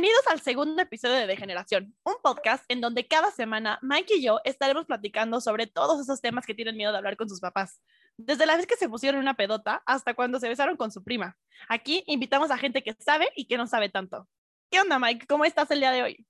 Bienvenidos 0.00 0.28
al 0.28 0.40
segundo 0.40 0.80
episodio 0.80 1.16
de 1.16 1.26
Degeneración, 1.26 1.94
un 2.04 2.14
podcast 2.22 2.64
en 2.68 2.80
donde 2.80 3.06
cada 3.06 3.30
semana 3.30 3.78
Mike 3.82 4.14
y 4.14 4.22
yo 4.22 4.40
estaremos 4.44 4.86
platicando 4.86 5.42
sobre 5.42 5.66
todos 5.66 6.00
esos 6.00 6.22
temas 6.22 6.46
que 6.46 6.54
tienen 6.54 6.74
miedo 6.78 6.90
de 6.90 6.96
hablar 6.96 7.18
con 7.18 7.28
sus 7.28 7.38
papás. 7.38 7.82
Desde 8.16 8.46
la 8.46 8.56
vez 8.56 8.66
que 8.66 8.76
se 8.76 8.88
pusieron 8.88 9.20
una 9.20 9.34
pedota 9.34 9.82
hasta 9.84 10.14
cuando 10.14 10.40
se 10.40 10.48
besaron 10.48 10.78
con 10.78 10.90
su 10.90 11.04
prima. 11.04 11.36
Aquí 11.68 12.02
invitamos 12.06 12.50
a 12.50 12.56
gente 12.56 12.82
que 12.82 12.94
sabe 12.98 13.28
y 13.36 13.46
que 13.46 13.58
no 13.58 13.66
sabe 13.66 13.90
tanto. 13.90 14.26
¿Qué 14.70 14.80
onda, 14.80 14.98
Mike? 14.98 15.26
¿Cómo 15.26 15.44
estás 15.44 15.70
el 15.70 15.80
día 15.80 15.92
de 15.92 16.02
hoy? 16.02 16.26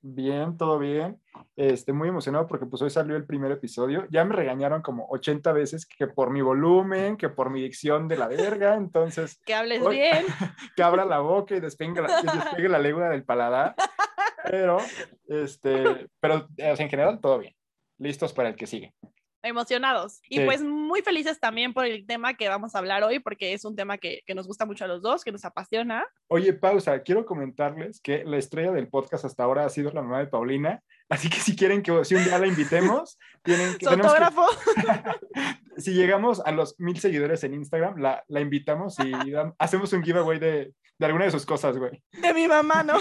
Bien, 0.00 0.56
todo 0.56 0.78
bien. 0.78 1.20
Estoy 1.56 1.94
muy 1.94 2.08
emocionado 2.08 2.46
porque 2.46 2.66
pues 2.66 2.80
hoy 2.82 2.90
salió 2.90 3.16
el 3.16 3.26
primer 3.26 3.50
episodio. 3.50 4.06
Ya 4.10 4.24
me 4.24 4.34
regañaron 4.34 4.80
como 4.80 5.06
80 5.10 5.52
veces 5.52 5.86
que 5.86 6.06
por 6.06 6.30
mi 6.30 6.40
volumen, 6.40 7.16
que 7.16 7.28
por 7.28 7.50
mi 7.50 7.62
dicción 7.62 8.06
de 8.06 8.16
la 8.16 8.28
verga, 8.28 8.74
entonces... 8.74 9.40
Que 9.44 9.54
hables 9.54 9.86
bien. 9.88 10.24
que 10.76 10.82
abra 10.82 11.04
la 11.04 11.18
boca 11.18 11.56
y 11.56 11.60
despegue 11.60 12.00
la, 12.00 12.22
despegue 12.22 12.68
la 12.68 12.78
lengua 12.78 13.08
del 13.08 13.24
paladar. 13.24 13.74
Pero, 14.44 14.78
este, 15.26 16.08
pero 16.20 16.48
en 16.56 16.88
general 16.88 17.20
todo 17.20 17.40
bien. 17.40 17.54
Listos 17.98 18.32
para 18.32 18.48
el 18.50 18.56
que 18.56 18.66
sigue 18.66 18.94
emocionados 19.42 20.20
y 20.28 20.40
pues 20.40 20.62
muy 20.62 21.02
felices 21.02 21.38
también 21.38 21.72
por 21.72 21.84
el 21.84 22.06
tema 22.06 22.34
que 22.34 22.48
vamos 22.48 22.74
a 22.74 22.78
hablar 22.78 23.04
hoy 23.04 23.20
porque 23.20 23.52
es 23.52 23.64
un 23.64 23.76
tema 23.76 23.98
que, 23.98 24.22
que, 24.26 24.34
nos 24.34 24.46
gusta 24.46 24.66
mucho 24.66 24.84
a 24.84 24.88
los 24.88 25.02
dos, 25.02 25.24
que 25.24 25.32
nos 25.32 25.44
apasiona. 25.44 26.04
Oye, 26.28 26.52
pausa, 26.52 27.02
quiero 27.02 27.24
comentarles 27.24 28.00
que 28.00 28.24
la 28.24 28.36
estrella 28.36 28.72
del 28.72 28.88
podcast 28.88 29.24
hasta 29.24 29.44
ahora 29.44 29.64
ha 29.64 29.68
sido 29.68 29.90
la 29.92 30.02
mamá 30.02 30.18
de 30.18 30.26
Paulina, 30.26 30.82
así 31.08 31.30
que 31.30 31.38
si 31.38 31.56
quieren 31.56 31.82
que 31.82 32.04
si 32.04 32.14
un 32.14 32.24
día 32.24 32.38
la 32.38 32.46
invitemos, 32.46 33.18
tienen 33.42 33.76
que... 33.76 33.86
autógrafo? 33.86 34.46
si 35.76 35.92
llegamos 35.92 36.40
a 36.40 36.52
los 36.52 36.78
mil 36.78 36.98
seguidores 36.98 37.44
en 37.44 37.54
Instagram, 37.54 37.98
la, 37.98 38.24
la 38.28 38.40
invitamos 38.40 38.96
y 38.98 39.12
hacemos 39.58 39.92
un 39.92 40.02
giveaway 40.02 40.38
de, 40.38 40.72
de 40.98 41.06
alguna 41.06 41.26
de 41.26 41.30
sus 41.30 41.46
cosas, 41.46 41.76
güey. 41.76 42.02
De 42.12 42.34
mi 42.34 42.48
mamá, 42.48 42.82
¿no? 42.82 42.94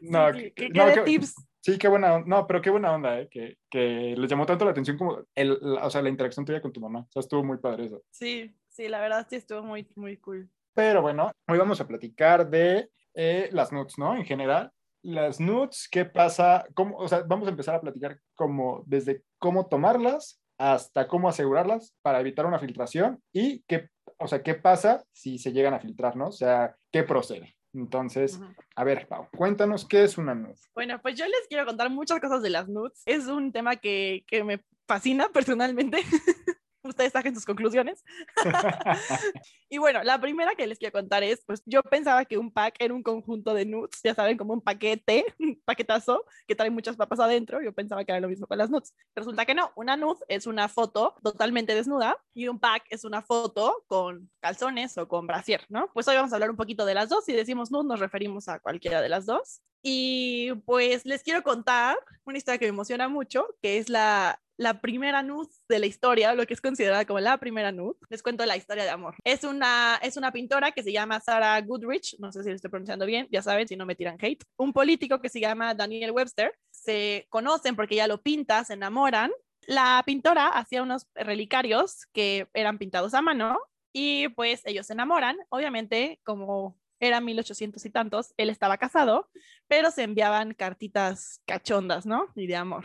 no, 0.00 0.32
sí, 0.32 0.52
que, 0.52 0.70
tips 1.04 1.34
Sí, 1.64 1.78
qué 1.78 1.88
buena 1.88 2.16
onda. 2.16 2.26
No, 2.28 2.46
pero 2.46 2.60
qué 2.60 2.68
buena 2.68 2.92
onda, 2.92 3.18
¿eh? 3.18 3.28
Que, 3.30 3.56
que 3.70 4.14
les 4.18 4.30
llamó 4.30 4.44
tanto 4.44 4.66
la 4.66 4.72
atención 4.72 4.98
como 4.98 5.24
el, 5.34 5.52
o 5.52 5.88
sea, 5.88 6.02
la 6.02 6.10
interacción 6.10 6.44
tuya 6.44 6.60
con 6.60 6.74
tu 6.74 6.80
mamá. 6.80 7.06
O 7.08 7.10
sea, 7.10 7.20
estuvo 7.20 7.42
muy 7.42 7.56
padre 7.56 7.86
eso. 7.86 8.02
Sí, 8.10 8.54
sí, 8.68 8.86
la 8.86 9.00
verdad 9.00 9.26
sí 9.30 9.36
estuvo 9.36 9.62
muy, 9.62 9.88
muy 9.94 10.18
cool. 10.18 10.50
Pero 10.74 11.00
bueno, 11.00 11.32
hoy 11.48 11.56
vamos 11.56 11.80
a 11.80 11.88
platicar 11.88 12.50
de 12.50 12.90
eh, 13.14 13.48
las 13.52 13.72
nudes, 13.72 13.96
¿no? 13.96 14.14
En 14.14 14.26
general, 14.26 14.72
las 15.00 15.40
nudes, 15.40 15.88
qué 15.90 16.04
pasa, 16.04 16.66
cómo, 16.74 16.98
o 16.98 17.08
sea, 17.08 17.22
vamos 17.22 17.48
a 17.48 17.52
empezar 17.52 17.74
a 17.76 17.80
platicar 17.80 18.20
como 18.34 18.84
desde 18.86 19.22
cómo 19.38 19.66
tomarlas 19.66 20.42
hasta 20.58 21.08
cómo 21.08 21.30
asegurarlas 21.30 21.94
para 22.02 22.20
evitar 22.20 22.44
una 22.44 22.58
filtración 22.58 23.22
y 23.32 23.62
qué, 23.62 23.88
o 24.18 24.28
sea, 24.28 24.42
qué 24.42 24.54
pasa 24.54 25.02
si 25.12 25.38
se 25.38 25.52
llegan 25.52 25.72
a 25.72 25.80
filtrar, 25.80 26.14
¿no? 26.14 26.26
O 26.26 26.32
sea, 26.32 26.76
qué 26.92 27.04
procede. 27.04 27.56
Entonces, 27.74 28.40
a 28.76 28.84
ver, 28.84 29.06
Pau, 29.08 29.28
cuéntanos 29.36 29.84
qué 29.86 30.04
es 30.04 30.16
una 30.16 30.34
nude. 30.34 30.54
Bueno, 30.74 31.00
pues 31.02 31.16
yo 31.16 31.26
les 31.26 31.46
quiero 31.48 31.66
contar 31.66 31.90
muchas 31.90 32.20
cosas 32.20 32.42
de 32.42 32.50
las 32.50 32.68
nudes. 32.68 33.02
Es 33.04 33.26
un 33.26 33.52
tema 33.52 33.76
que, 33.76 34.24
que 34.26 34.44
me 34.44 34.64
fascina 34.86 35.28
personalmente. 35.28 35.98
ustedes 36.84 37.12
saquen 37.12 37.34
sus 37.34 37.44
conclusiones. 37.44 38.04
y 39.68 39.78
bueno, 39.78 40.02
la 40.02 40.20
primera 40.20 40.54
que 40.54 40.66
les 40.66 40.78
quiero 40.78 40.92
contar 40.92 41.22
es, 41.22 41.42
pues 41.44 41.62
yo 41.66 41.82
pensaba 41.82 42.24
que 42.24 42.38
un 42.38 42.50
pack 42.50 42.76
era 42.78 42.94
un 42.94 43.02
conjunto 43.02 43.54
de 43.54 43.64
nudes, 43.64 44.00
ya 44.02 44.14
saben, 44.14 44.36
como 44.36 44.52
un 44.52 44.60
paquete, 44.60 45.24
un 45.38 45.60
paquetazo 45.64 46.24
que 46.46 46.54
trae 46.54 46.70
muchas 46.70 46.96
papas 46.96 47.20
adentro. 47.20 47.62
Yo 47.62 47.72
pensaba 47.72 48.04
que 48.04 48.12
era 48.12 48.20
lo 48.20 48.28
mismo 48.28 48.46
con 48.46 48.58
las 48.58 48.70
nudes. 48.70 48.94
Resulta 49.14 49.44
que 49.44 49.54
no, 49.54 49.72
una 49.76 49.96
nude 49.96 50.20
es 50.28 50.46
una 50.46 50.68
foto 50.68 51.14
totalmente 51.22 51.74
desnuda 51.74 52.18
y 52.34 52.48
un 52.48 52.58
pack 52.58 52.84
es 52.90 53.04
una 53.04 53.22
foto 53.22 53.84
con 53.86 54.30
calzones 54.40 54.96
o 54.98 55.08
con 55.08 55.26
brasier, 55.26 55.62
¿no? 55.68 55.90
Pues 55.92 56.06
hoy 56.08 56.16
vamos 56.16 56.32
a 56.32 56.36
hablar 56.36 56.50
un 56.50 56.56
poquito 56.56 56.84
de 56.84 56.94
las 56.94 57.08
dos. 57.08 57.24
Si 57.24 57.32
decimos 57.32 57.70
nude, 57.70 57.88
nos 57.88 58.00
referimos 58.00 58.48
a 58.48 58.58
cualquiera 58.60 59.00
de 59.00 59.08
las 59.08 59.26
dos. 59.26 59.60
Y 59.82 60.52
pues 60.64 61.04
les 61.04 61.22
quiero 61.22 61.42
contar 61.42 61.98
una 62.24 62.38
historia 62.38 62.58
que 62.58 62.64
me 62.64 62.70
emociona 62.70 63.06
mucho, 63.08 63.46
que 63.60 63.76
es 63.76 63.90
la, 63.90 64.40
la 64.56 64.80
primera 64.80 65.22
nud 65.22 65.48
de 65.68 65.78
la 65.78 65.86
historia, 65.86 66.34
lo 66.34 66.46
que 66.46 66.54
es 66.54 66.60
considerada 66.60 67.04
como 67.04 67.20
la 67.20 67.38
primera 67.38 67.72
nud. 67.72 67.96
Les 68.08 68.22
cuento 68.22 68.44
la 68.46 68.56
historia 68.56 68.84
de 68.84 68.90
amor. 68.90 69.16
Es 69.24 69.44
una, 69.44 69.98
es 70.02 70.16
una 70.16 70.32
pintora 70.32 70.72
que 70.72 70.82
se 70.82 70.92
llama 70.92 71.20
Sarah 71.20 71.60
Goodrich, 71.60 72.16
no 72.18 72.32
sé 72.32 72.42
si 72.42 72.50
lo 72.50 72.54
estoy 72.54 72.70
pronunciando 72.70 73.06
bien, 73.06 73.28
ya 73.30 73.42
saben, 73.42 73.66
si 73.66 73.76
no 73.76 73.86
me 73.86 73.94
tiran 73.94 74.16
hate. 74.20 74.44
Un 74.56 74.72
político 74.72 75.20
que 75.20 75.28
se 75.28 75.40
llama 75.40 75.74
Daniel 75.74 76.12
Webster. 76.12 76.52
Se 76.70 77.26
conocen 77.30 77.76
porque 77.76 77.94
ella 77.94 78.06
lo 78.06 78.22
pinta, 78.22 78.64
se 78.64 78.74
enamoran. 78.74 79.32
La 79.66 80.02
pintora 80.04 80.48
hacía 80.48 80.82
unos 80.82 81.06
relicarios 81.14 82.06
que 82.12 82.48
eran 82.52 82.78
pintados 82.78 83.14
a 83.14 83.22
mano 83.22 83.58
y 83.92 84.28
pues 84.30 84.62
ellos 84.66 84.86
se 84.86 84.92
enamoran. 84.92 85.38
Obviamente, 85.48 86.20
como 86.22 86.78
era 87.00 87.20
1800 87.20 87.84
y 87.84 87.90
tantos, 87.90 88.34
él 88.36 88.50
estaba 88.50 88.78
casado, 88.78 89.30
pero 89.68 89.90
se 89.90 90.02
enviaban 90.02 90.54
cartitas 90.54 91.40
cachondas, 91.46 92.06
¿no? 92.06 92.28
Y 92.34 92.46
de 92.46 92.56
amor. 92.56 92.84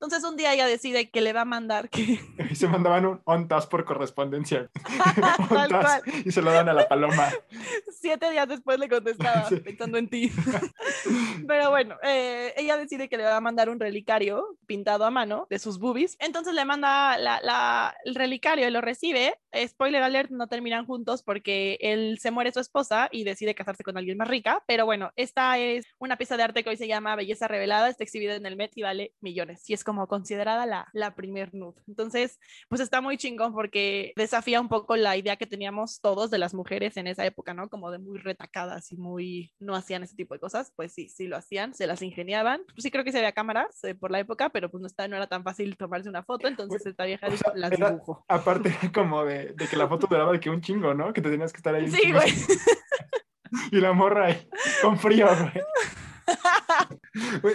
Entonces 0.00 0.24
un 0.24 0.34
día 0.34 0.54
ella 0.54 0.66
decide 0.66 1.10
que 1.10 1.20
le 1.20 1.34
va 1.34 1.42
a 1.42 1.44
mandar 1.44 1.90
que... 1.90 2.18
Y 2.50 2.54
se 2.54 2.68
mandaban 2.68 3.04
un 3.04 3.20
ontas 3.24 3.66
por 3.66 3.84
correspondencia. 3.84 4.70
y 6.24 6.32
se 6.32 6.40
lo 6.40 6.50
dan 6.50 6.70
a 6.70 6.72
la 6.72 6.88
paloma. 6.88 7.28
Siete 7.90 8.30
días 8.30 8.48
después 8.48 8.78
le 8.78 8.88
contestaba, 8.88 9.46
pensando 9.62 9.98
en 9.98 10.08
ti. 10.08 10.32
Pero 11.46 11.68
bueno, 11.68 11.96
eh, 12.02 12.54
ella 12.56 12.78
decide 12.78 13.10
que 13.10 13.18
le 13.18 13.24
va 13.24 13.36
a 13.36 13.40
mandar 13.42 13.68
un 13.68 13.78
relicario 13.78 14.56
pintado 14.66 15.04
a 15.04 15.10
mano 15.10 15.46
de 15.50 15.58
sus 15.58 15.78
boobies. 15.78 16.16
Entonces 16.18 16.54
le 16.54 16.64
manda 16.64 17.18
la, 17.18 17.94
el 18.06 18.14
relicario 18.14 18.66
y 18.66 18.70
lo 18.70 18.80
recibe. 18.80 19.34
Spoiler 19.66 20.02
alert, 20.02 20.30
no 20.30 20.46
terminan 20.46 20.86
juntos 20.86 21.22
porque 21.22 21.76
él 21.82 22.18
se 22.22 22.30
muere 22.30 22.52
su 22.52 22.60
esposa 22.60 23.10
y 23.12 23.24
decide 23.24 23.54
casarse 23.54 23.84
con 23.84 23.98
alguien 23.98 24.16
más 24.16 24.28
rica. 24.28 24.62
Pero 24.66 24.86
bueno, 24.86 25.12
esta 25.16 25.58
es 25.58 25.84
una 25.98 26.16
pieza 26.16 26.38
de 26.38 26.44
arte 26.44 26.64
que 26.64 26.70
hoy 26.70 26.78
se 26.78 26.88
llama 26.88 27.16
Belleza 27.16 27.48
Revelada. 27.48 27.90
Está 27.90 28.04
exhibida 28.04 28.34
en 28.34 28.46
el 28.46 28.56
Met 28.56 28.72
y 28.76 28.82
vale 28.82 29.12
millones. 29.20 29.68
Y 29.68 29.74
es 29.74 29.84
como 29.90 30.06
considerada 30.06 30.66
la, 30.66 30.86
la 30.92 31.16
primer 31.16 31.52
nude. 31.52 31.82
Entonces, 31.88 32.38
pues 32.68 32.80
está 32.80 33.00
muy 33.00 33.16
chingón 33.16 33.52
porque 33.52 34.12
desafía 34.14 34.60
un 34.60 34.68
poco 34.68 34.94
la 34.94 35.16
idea 35.16 35.34
que 35.34 35.46
teníamos 35.46 36.00
todos 36.00 36.30
de 36.30 36.38
las 36.38 36.54
mujeres 36.54 36.96
en 36.96 37.08
esa 37.08 37.26
época, 37.26 37.54
¿no? 37.54 37.68
Como 37.68 37.90
de 37.90 37.98
muy 37.98 38.20
retacadas 38.20 38.92
y 38.92 38.96
muy 38.96 39.52
no 39.58 39.74
hacían 39.74 40.04
ese 40.04 40.14
tipo 40.14 40.32
de 40.32 40.38
cosas. 40.38 40.72
Pues 40.76 40.92
sí, 40.92 41.08
sí 41.08 41.26
lo 41.26 41.36
hacían, 41.36 41.74
se 41.74 41.88
las 41.88 42.02
ingeniaban. 42.02 42.60
Pues 42.68 42.84
sí 42.84 42.92
creo 42.92 43.02
que 43.02 43.10
se 43.10 43.18
había 43.18 43.32
cámaras 43.32 43.82
eh, 43.82 43.96
por 43.96 44.12
la 44.12 44.20
época, 44.20 44.50
pero 44.50 44.70
pues 44.70 44.80
no, 44.80 44.86
está, 44.86 45.08
no 45.08 45.16
era 45.16 45.26
tan 45.26 45.42
fácil 45.42 45.76
tomarse 45.76 46.08
una 46.08 46.22
foto, 46.22 46.46
entonces 46.46 46.86
esta 46.86 47.04
vieja 47.04 47.26
o 47.26 47.56
las 47.56 47.72
dibujo. 47.72 48.24
Aparte 48.28 48.72
como 48.94 49.24
de, 49.24 49.54
de, 49.54 49.66
que 49.66 49.76
la 49.76 49.88
foto 49.88 50.06
duraba 50.06 50.30
de 50.30 50.38
que 50.38 50.50
un 50.50 50.60
chingo, 50.60 50.94
¿no? 50.94 51.12
Que 51.12 51.20
te 51.20 51.30
tenías 51.30 51.52
que 51.52 51.56
estar 51.56 51.74
ahí. 51.74 51.90
Sí, 51.90 52.12
güey. 52.12 52.32
y 53.72 53.80
la 53.80 53.92
morra 53.92 54.26
ahí, 54.26 54.48
con 54.82 54.96
frío, 54.96 55.26
güey. 55.26 55.64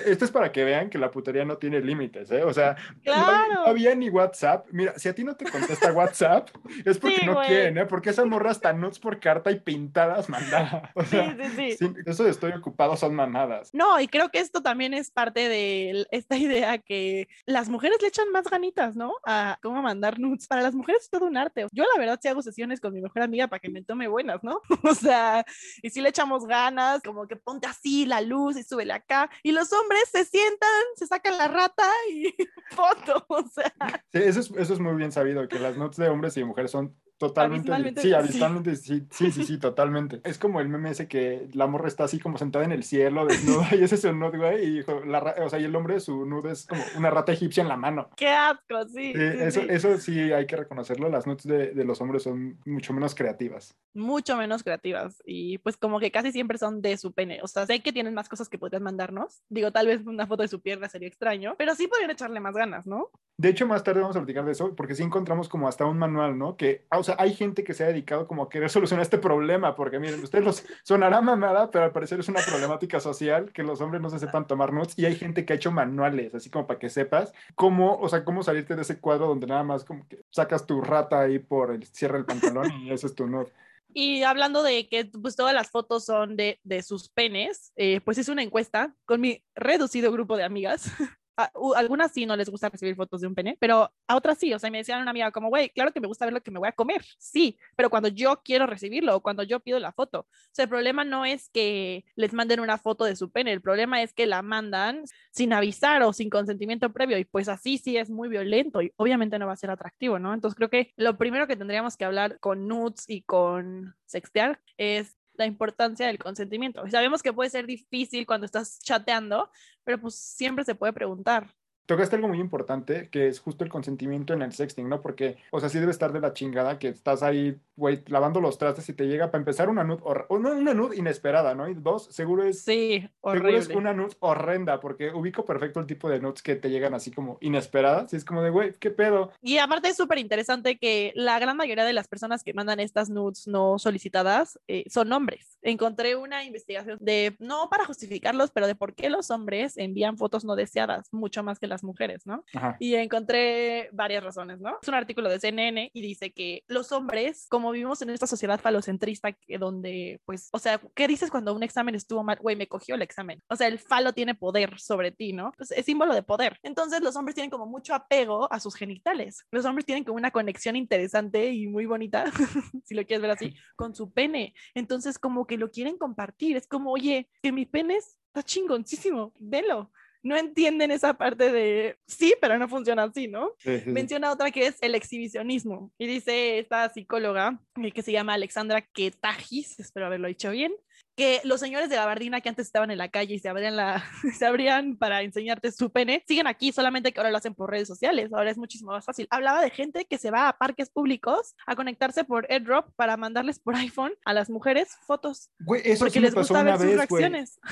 Esto 0.05 0.25
es 0.25 0.31
para 0.31 0.51
que 0.51 0.63
vean 0.63 0.89
que 0.89 0.97
la 0.97 1.11
putería 1.11 1.45
no 1.45 1.57
tiene 1.57 1.81
límites, 1.81 2.31
¿eh? 2.31 2.43
O 2.43 2.53
sea, 2.53 2.75
no, 3.05 3.65
había 3.65 3.95
ni 3.95 4.09
WhatsApp. 4.09 4.67
Mira, 4.71 4.97
si 4.97 5.09
a 5.09 5.15
ti 5.15 5.23
no 5.23 5.35
te 5.35 5.45
contesta 5.45 5.91
WhatsApp, 5.93 6.49
es 6.85 6.97
porque 6.97 7.25
no 7.25 7.41
quieren, 7.41 7.77
¿eh? 7.77 7.85
Porque 7.85 8.09
esas 8.09 8.25
morras 8.25 8.59
tan 8.59 8.79
nuts 8.79 8.99
por 8.99 9.19
carta 9.19 9.51
y 9.51 9.59
pintadas 9.59 10.29
mandadas. 10.29 10.91
O 10.95 11.03
sea, 11.03 11.35
sí, 11.35 11.49
sí, 11.55 11.77
sí. 11.77 11.93
Eso 12.05 12.23
de 12.23 12.31
estoy 12.31 12.51
ocupado 12.51 12.95
son 12.95 13.15
manadas. 13.15 13.69
No, 13.73 13.99
y 13.99 14.07
creo 14.07 14.29
que 14.29 14.39
esto 14.39 14.61
también 14.61 14.93
es 14.93 15.11
parte 15.11 15.49
de 15.49 16.05
esta 16.11 16.37
idea 16.37 16.77
que 16.77 17.27
las 17.45 17.69
mujeres 17.69 18.01
le 18.01 18.07
echan 18.07 18.31
más 18.31 18.45
ganitas, 18.49 18.95
¿no? 18.95 19.13
A 19.25 19.57
cómo 19.61 19.81
mandar 19.81 20.19
nudes. 20.19 20.47
Para 20.47 20.61
las 20.61 20.75
mujeres 20.75 21.03
es 21.03 21.09
todo 21.09 21.25
un 21.25 21.37
arte. 21.37 21.65
Yo, 21.71 21.83
la 21.83 21.99
verdad, 21.99 22.19
sí 22.21 22.27
hago 22.27 22.41
sesiones 22.41 22.79
con 22.79 22.93
mi 22.93 23.01
mejor 23.01 23.21
amiga 23.21 23.47
para 23.47 23.59
que 23.59 23.69
me 23.69 23.81
tome 23.81 24.07
buenas, 24.07 24.43
¿no? 24.43 24.61
O 24.85 24.93
sea, 24.93 25.43
y 25.81 25.89
si 25.89 25.99
le 25.99 26.09
echamos 26.09 26.45
ganas, 26.45 27.01
como 27.01 27.27
que 27.27 27.35
ponte 27.35 27.67
así 27.67 28.05
la 28.05 28.21
luz 28.21 28.55
y 28.55 28.63
súbele 28.63 28.93
acá. 28.93 29.29
Y 29.43 29.51
los 29.55 29.73
hombres 29.73 30.03
se 30.11 30.25
sientan, 30.25 30.69
se 30.95 31.07
sacan 31.07 31.37
la 31.37 31.47
rata 31.47 31.89
y 32.11 32.35
foto, 32.71 33.25
o 33.27 33.43
sea. 33.47 33.73
Eso 34.11 34.39
es, 34.41 34.51
eso 34.51 34.73
es 34.73 34.79
muy 34.79 34.95
bien 34.95 35.11
sabido, 35.11 35.47
que 35.47 35.59
las 35.59 35.77
notas 35.77 35.97
de 35.97 36.09
hombres 36.09 36.37
y 36.37 36.43
mujeres 36.43 36.71
son 36.71 36.95
Totalmente. 37.17 38.01
sí, 38.01 38.13
abismalmente, 38.13 38.75
sí. 38.75 39.05
sí. 39.09 39.31
sí, 39.31 39.43
sí, 39.45 39.57
totalmente. 39.59 40.19
Es 40.23 40.37
como 40.37 40.59
el 40.59 40.67
meme 40.67 40.91
ese 40.91 41.07
que 41.07 41.47
la 41.53 41.67
morra 41.67 41.87
está 41.87 42.03
así 42.03 42.19
como 42.19 42.37
sentada 42.37 42.65
en 42.65 42.71
el 42.71 42.83
cielo, 42.83 43.25
desnuda, 43.25 43.69
y 43.75 43.83
ese 43.83 43.95
es 43.95 44.03
un 44.03 44.19
nude, 44.19 44.37
güey, 44.37 44.79
y, 44.79 44.83
la, 45.07 45.35
o 45.43 45.49
sea, 45.49 45.59
y 45.59 45.63
el 45.63 45.75
hombre, 45.75 45.99
su 45.99 46.25
nude 46.25 46.51
es 46.51 46.65
como 46.65 46.81
una 46.97 47.09
rata 47.09 47.31
egipcia 47.31 47.61
en 47.61 47.69
la 47.69 47.77
mano. 47.77 48.09
¡Qué 48.17 48.29
asco! 48.29 48.87
Sí. 48.89 49.13
eso, 49.15 49.61
eso 49.61 49.97
sí 49.97 50.33
hay 50.33 50.45
que 50.45 50.57
reconocerlo, 50.57 51.09
las 51.09 51.25
nudes 51.25 51.43
de, 51.43 51.71
de, 51.71 51.85
los 51.85 52.01
hombres 52.01 52.23
son 52.23 52.57
mucho 52.65 52.93
menos 52.93 53.15
creativas. 53.15 53.75
Mucho 53.93 54.35
menos 54.35 54.63
creativas, 54.63 55.21
y 55.25 55.57
pues 55.59 55.77
como 55.77 55.99
que 55.99 56.11
casi 56.11 56.31
siempre 56.31 56.57
son 56.57 56.81
de 56.81 56.97
su 56.97 57.13
pene, 57.13 57.39
o 57.41 57.47
sea, 57.47 57.65
sé 57.65 57.81
que 57.81 57.93
tienen 57.93 58.13
más 58.13 58.27
cosas 58.27 58.49
que 58.49 58.57
podrían 58.57 58.83
mandarnos, 58.83 59.41
digo, 59.49 59.71
tal 59.71 59.87
vez 59.87 60.05
una 60.05 60.27
foto 60.27 60.41
de 60.41 60.49
su 60.49 60.61
pierna 60.61 60.89
sería 60.89 61.07
extraño, 61.07 61.55
pero 61.57 61.75
sí 61.75 61.87
podrían 61.87 62.11
echarle 62.11 62.39
más 62.39 62.55
ganas, 62.55 62.85
¿no? 62.85 63.09
De 63.37 63.49
hecho, 63.49 63.67
más 63.67 63.83
tarde 63.83 63.99
vamos 63.99 64.15
a 64.15 64.19
platicar 64.19 64.45
de 64.45 64.53
eso, 64.53 64.75
porque 64.75 64.95
sí 64.95 65.03
encontramos 65.03 65.49
como 65.49 65.67
hasta 65.67 65.85
un 65.85 65.97
manual, 65.97 66.37
¿no? 66.37 66.55
Que, 66.55 66.85
o 66.89 67.03
sea, 67.03 67.14
hay 67.17 67.33
gente 67.33 67.63
que 67.63 67.73
se 67.73 67.83
ha 67.83 67.87
dedicado 67.87 68.27
como 68.27 68.43
a 68.43 68.49
querer 68.49 68.69
solucionar 68.69 69.03
este 69.03 69.17
problema, 69.17 69.75
porque 69.75 69.99
miren, 69.99 70.23
ustedes 70.23 70.45
los 70.45 70.65
sonará 70.83 71.21
mamada, 71.21 71.71
pero 71.71 71.85
al 71.85 71.91
parecer 71.91 72.19
es 72.19 72.27
una 72.27 72.41
problemática 72.41 72.99
social 72.99 73.51
que 73.51 73.63
los 73.63 73.81
hombres 73.81 74.01
no 74.01 74.09
se 74.09 74.19
sepan 74.19 74.47
tomar 74.47 74.73
notes 74.73 74.97
y 74.97 75.05
hay 75.05 75.15
gente 75.15 75.45
que 75.45 75.53
ha 75.53 75.55
hecho 75.55 75.71
manuales, 75.71 76.35
así 76.35 76.49
como 76.49 76.67
para 76.67 76.79
que 76.79 76.89
sepas 76.89 77.33
cómo, 77.55 77.97
o 77.97 78.09
sea, 78.09 78.23
cómo 78.23 78.43
salirte 78.43 78.75
de 78.75 78.81
ese 78.81 78.99
cuadro 78.99 79.27
donde 79.27 79.47
nada 79.47 79.63
más 79.63 79.83
como 79.83 80.07
que 80.07 80.23
sacas 80.29 80.65
tu 80.65 80.81
rata 80.81 81.21
ahí 81.21 81.39
por 81.39 81.71
el 81.71 81.85
cierre 81.85 82.17
del 82.17 82.25
pantalón 82.25 82.71
y 82.81 82.91
ese 82.91 83.07
es 83.07 83.15
tu 83.15 83.27
note. 83.27 83.51
Y 83.93 84.23
hablando 84.23 84.61
de 84.61 84.89
que 84.89 85.05
pues 85.05 85.37
todas 85.37 85.53
las 85.53 85.69
fotos 85.69 86.03
son 86.03 86.35
de, 86.35 86.59
de 86.63 86.83
sus 86.83 87.07
penes, 87.07 87.71
eh, 87.77 88.01
pues 88.01 88.17
es 88.17 88.27
una 88.27 88.43
encuesta 88.43 88.93
con 89.05 89.21
mi 89.21 89.41
reducido 89.55 90.11
grupo 90.11 90.35
de 90.35 90.43
amigas. 90.43 90.91
a, 91.37 91.51
algunas 91.75 92.11
sí 92.11 92.25
no 92.25 92.35
les 92.35 92.49
gusta 92.49 92.69
recibir 92.69 92.95
fotos 92.95 93.21
de 93.21 93.27
un 93.27 93.35
pene, 93.35 93.57
pero 93.59 93.91
a 94.07 94.15
otras 94.15 94.37
sí, 94.37 94.53
o 94.53 94.59
sea, 94.59 94.69
me 94.69 94.79
decían 94.79 95.01
una 95.01 95.11
amiga 95.11 95.31
como, 95.31 95.49
güey, 95.49 95.69
claro 95.69 95.91
que 95.91 95.99
me 95.99 96.07
gusta 96.07 96.25
ver 96.25 96.33
lo 96.33 96.41
que 96.41 96.51
me 96.51 96.59
voy 96.59 96.67
a 96.69 96.73
comer, 96.73 97.03
sí, 97.17 97.57
pero 97.75 97.89
cuando 97.89 98.09
yo 98.09 98.41
quiero 98.43 98.67
recibirlo 98.67 99.15
o 99.15 99.21
cuando 99.21 99.43
yo 99.43 99.59
pido 99.59 99.79
la 99.79 99.91
foto, 99.91 100.21
o 100.21 100.27
sea, 100.51 100.63
el 100.63 100.69
problema 100.69 101.03
no 101.03 101.25
es 101.25 101.49
que 101.49 102.05
les 102.15 102.33
manden 102.33 102.59
una 102.59 102.77
foto 102.77 103.05
de 103.05 103.15
su 103.15 103.31
pene, 103.31 103.51
el 103.51 103.61
problema 103.61 104.01
es 104.01 104.13
que 104.13 104.25
la 104.25 104.41
mandan 104.41 105.03
sin 105.31 105.53
avisar 105.53 106.03
o 106.03 106.13
sin 106.13 106.29
consentimiento 106.29 106.91
previo 106.91 107.17
y 107.17 107.25
pues 107.25 107.47
así 107.49 107.77
sí 107.77 107.97
es 107.97 108.09
muy 108.09 108.29
violento 108.29 108.81
y 108.81 108.91
obviamente 108.95 109.39
no 109.39 109.47
va 109.47 109.53
a 109.53 109.57
ser 109.57 109.71
atractivo, 109.71 110.19
¿no? 110.19 110.33
Entonces 110.33 110.55
creo 110.55 110.69
que 110.69 110.93
lo 110.95 111.17
primero 111.17 111.47
que 111.47 111.55
tendríamos 111.55 111.97
que 111.97 112.05
hablar 112.05 112.39
con 112.39 112.67
nudes 112.67 113.05
y 113.07 113.21
con 113.23 113.95
sextear 114.05 114.59
es 114.77 115.17
la 115.37 115.45
importancia 115.45 116.07
del 116.07 116.19
consentimiento. 116.19 116.87
sabemos 116.89 117.21
que 117.23 117.33
puede 117.33 117.49
ser 117.49 117.65
difícil 117.65 118.25
cuando 118.25 118.45
estás 118.45 118.79
chateando, 118.79 119.49
pero 119.83 119.99
pues 119.99 120.15
siempre 120.15 120.65
se 120.65 120.75
puede 120.75 120.93
preguntar 120.93 121.53
tocaste 121.85 122.15
algo 122.15 122.27
muy 122.27 122.39
importante, 122.39 123.09
que 123.09 123.27
es 123.27 123.39
justo 123.39 123.63
el 123.63 123.69
consentimiento 123.69 124.33
en 124.33 124.41
el 124.41 124.53
sexting, 124.53 124.89
¿no? 124.89 125.01
Porque, 125.01 125.37
o 125.51 125.59
sea, 125.59 125.69
sí 125.69 125.79
debe 125.79 125.91
estar 125.91 126.11
de 126.13 126.19
la 126.19 126.33
chingada 126.33 126.79
que 126.79 126.89
estás 126.89 127.23
ahí, 127.23 127.57
güey, 127.75 128.03
lavando 128.07 128.41
los 128.41 128.57
trastes 128.57 128.89
y 128.89 128.93
te 128.93 129.07
llega 129.07 129.31
para 129.31 129.41
empezar 129.41 129.69
una 129.69 129.83
nud, 129.83 129.99
no, 130.29 130.51
una 130.51 130.73
nud 130.73 130.93
inesperada, 130.93 131.53
¿no? 131.55 131.69
Y 131.69 131.73
dos, 131.75 132.05
seguro 132.05 132.43
es... 132.43 132.63
Sí, 132.63 133.07
horrible. 133.21 133.61
Seguro 133.61 133.71
es 133.71 133.77
una 133.77 133.93
nud 133.93 134.13
horrenda, 134.19 134.79
porque 134.79 135.11
ubico 135.11 135.45
perfecto 135.45 135.79
el 135.79 135.85
tipo 135.85 136.09
de 136.09 136.19
nudes 136.19 136.41
que 136.41 136.55
te 136.55 136.69
llegan 136.69 136.93
así 136.93 137.11
como 137.11 137.37
inesperadas, 137.41 138.13
y 138.13 138.15
es 138.15 138.25
como 138.25 138.41
de, 138.41 138.49
güey, 138.49 138.73
¿qué 138.79 138.91
pedo? 138.91 139.31
Y 139.41 139.57
aparte 139.57 139.89
es 139.89 139.97
súper 139.97 140.17
interesante 140.17 140.77
que 140.77 141.11
la 141.15 141.37
gran 141.39 141.57
mayoría 141.57 141.85
de 141.85 141.93
las 141.93 142.07
personas 142.07 142.43
que 142.43 142.53
mandan 142.53 142.79
estas 142.79 143.09
nudes 143.09 143.47
no 143.47 143.77
solicitadas 143.77 144.59
eh, 144.67 144.85
son 144.89 145.11
hombres. 145.11 145.57
Encontré 145.61 146.15
una 146.15 146.43
investigación 146.43 146.97
de, 147.01 147.35
no 147.39 147.69
para 147.69 147.85
justificarlos, 147.85 148.51
pero 148.51 148.67
de 148.67 148.75
por 148.75 148.95
qué 148.95 149.09
los 149.09 149.31
hombres 149.31 149.77
envían 149.77 150.17
fotos 150.17 150.45
no 150.45 150.55
deseadas, 150.55 151.11
mucho 151.11 151.43
más 151.43 151.59
que 151.59 151.67
las 151.67 151.74
mujeres, 151.83 152.25
¿no? 152.25 152.43
Y 152.79 152.95
encontré 152.95 153.89
varias 153.91 154.23
razones, 154.23 154.59
¿no? 154.59 154.77
Es 154.81 154.87
un 154.87 154.95
artículo 154.95 155.29
de 155.29 155.39
CNN 155.39 155.91
y 155.93 156.01
dice 156.01 156.31
que 156.31 156.63
los 156.67 156.91
hombres, 156.91 157.47
como 157.49 157.71
vivimos 157.71 158.01
en 158.01 158.09
esta 158.09 158.27
sociedad 158.27 158.59
falocentrista, 158.59 159.31
que 159.33 159.57
donde, 159.57 160.21
pues, 160.25 160.49
o 160.51 160.59
sea, 160.59 160.81
¿qué 160.95 161.07
dices 161.07 161.31
cuando 161.31 161.53
un 161.53 161.63
examen 161.63 161.95
estuvo 161.95 162.23
mal? 162.23 162.37
Güey, 162.41 162.55
me 162.55 162.67
cogió 162.67 162.95
el 162.95 163.01
examen. 163.01 163.41
O 163.49 163.55
sea, 163.55 163.67
el 163.67 163.79
falo 163.79 164.13
tiene 164.13 164.35
poder 164.35 164.79
sobre 164.79 165.11
ti, 165.11 165.33
¿no? 165.33 165.51
Pues 165.57 165.71
es 165.71 165.85
símbolo 165.85 166.13
de 166.13 166.23
poder. 166.23 166.59
Entonces, 166.63 167.01
los 167.01 167.15
hombres 167.15 167.35
tienen 167.35 167.49
como 167.49 167.65
mucho 167.65 167.93
apego 167.93 168.51
a 168.51 168.59
sus 168.59 168.75
genitales. 168.75 169.45
Los 169.51 169.65
hombres 169.65 169.85
tienen 169.85 170.03
como 170.03 170.17
una 170.17 170.31
conexión 170.31 170.75
interesante 170.75 171.51
y 171.51 171.67
muy 171.67 171.85
bonita, 171.85 172.25
si 172.83 172.95
lo 172.95 173.05
quieres 173.05 173.21
ver 173.21 173.31
así, 173.31 173.55
con 173.75 173.95
su 173.95 174.11
pene. 174.11 174.53
Entonces, 174.73 175.19
como 175.19 175.45
que 175.47 175.57
lo 175.57 175.71
quieren 175.71 175.97
compartir. 175.97 176.57
Es 176.57 176.67
como, 176.67 176.91
oye, 176.91 177.29
que 177.41 177.51
mi 177.51 177.65
pene 177.65 177.97
está 177.97 178.43
chingoncísimo, 178.43 179.33
velo 179.39 179.91
no 180.25 180.35
entienden 180.35 180.89
esa 180.89 181.13
parte 181.13 181.51
de 181.51 181.97
sí, 182.07 182.33
pero 182.41 182.57
no 182.57 182.67
funciona 182.67 183.03
así, 183.03 183.27
¿no? 183.27 183.51
Menciona 183.85 184.31
otra 184.31 184.49
que 184.49 184.65
es 184.65 184.77
el 184.81 184.95
exhibicionismo. 184.95 185.91
Y 185.99 186.07
dice 186.07 186.57
esta 186.57 186.89
psicóloga 186.89 187.61
eh, 187.75 187.91
que 187.91 188.01
se 188.01 188.11
llama 188.11 188.33
Alexandra 188.33 188.81
Ketajis, 188.81 189.79
espero 189.79 190.07
haberlo 190.07 190.27
dicho 190.27 190.49
bien, 190.49 190.73
que 191.15 191.41
los 191.43 191.59
señores 191.59 191.89
de 191.89 191.95
gabardina 191.95 192.41
que 192.41 192.49
antes 192.49 192.67
estaban 192.67 192.91
en 192.91 192.97
la 192.97 193.09
calle 193.09 193.35
y 193.35 193.39
se 193.39 193.49
abrían, 193.49 193.75
la, 193.75 194.03
se 194.37 194.45
abrían 194.45 194.97
para 194.97 195.21
enseñarte 195.21 195.71
su 195.71 195.89
pene, 195.89 196.23
siguen 196.27 196.47
aquí, 196.47 196.71
solamente 196.71 197.11
que 197.11 197.19
ahora 197.19 197.31
lo 197.31 197.37
hacen 197.37 197.55
por 197.55 197.71
redes 197.71 197.87
sociales, 197.87 198.31
ahora 198.33 198.51
es 198.51 198.57
muchísimo 198.57 198.91
más 198.91 199.05
fácil. 199.05 199.27
Hablaba 199.29 199.61
de 199.61 199.69
gente 199.69 200.05
que 200.05 200.17
se 200.17 200.31
va 200.31 200.49
a 200.49 200.57
parques 200.57 200.89
públicos 200.89 201.55
a 201.65 201.75
conectarse 201.75 202.23
por 202.23 202.45
AirDrop 202.49 202.93
para 202.95 203.17
mandarles 203.17 203.59
por 203.59 203.75
iPhone 203.75 204.13
a 204.25 204.33
las 204.33 204.49
mujeres 204.49 204.95
fotos. 205.05 205.49
Güey, 205.59 205.81
eso 205.85 206.09
sí 206.09 206.19
me 206.19 206.31
pasó 206.31 206.53
una 206.53 206.63
vez, 206.63 207.09
güey. 207.09 207.25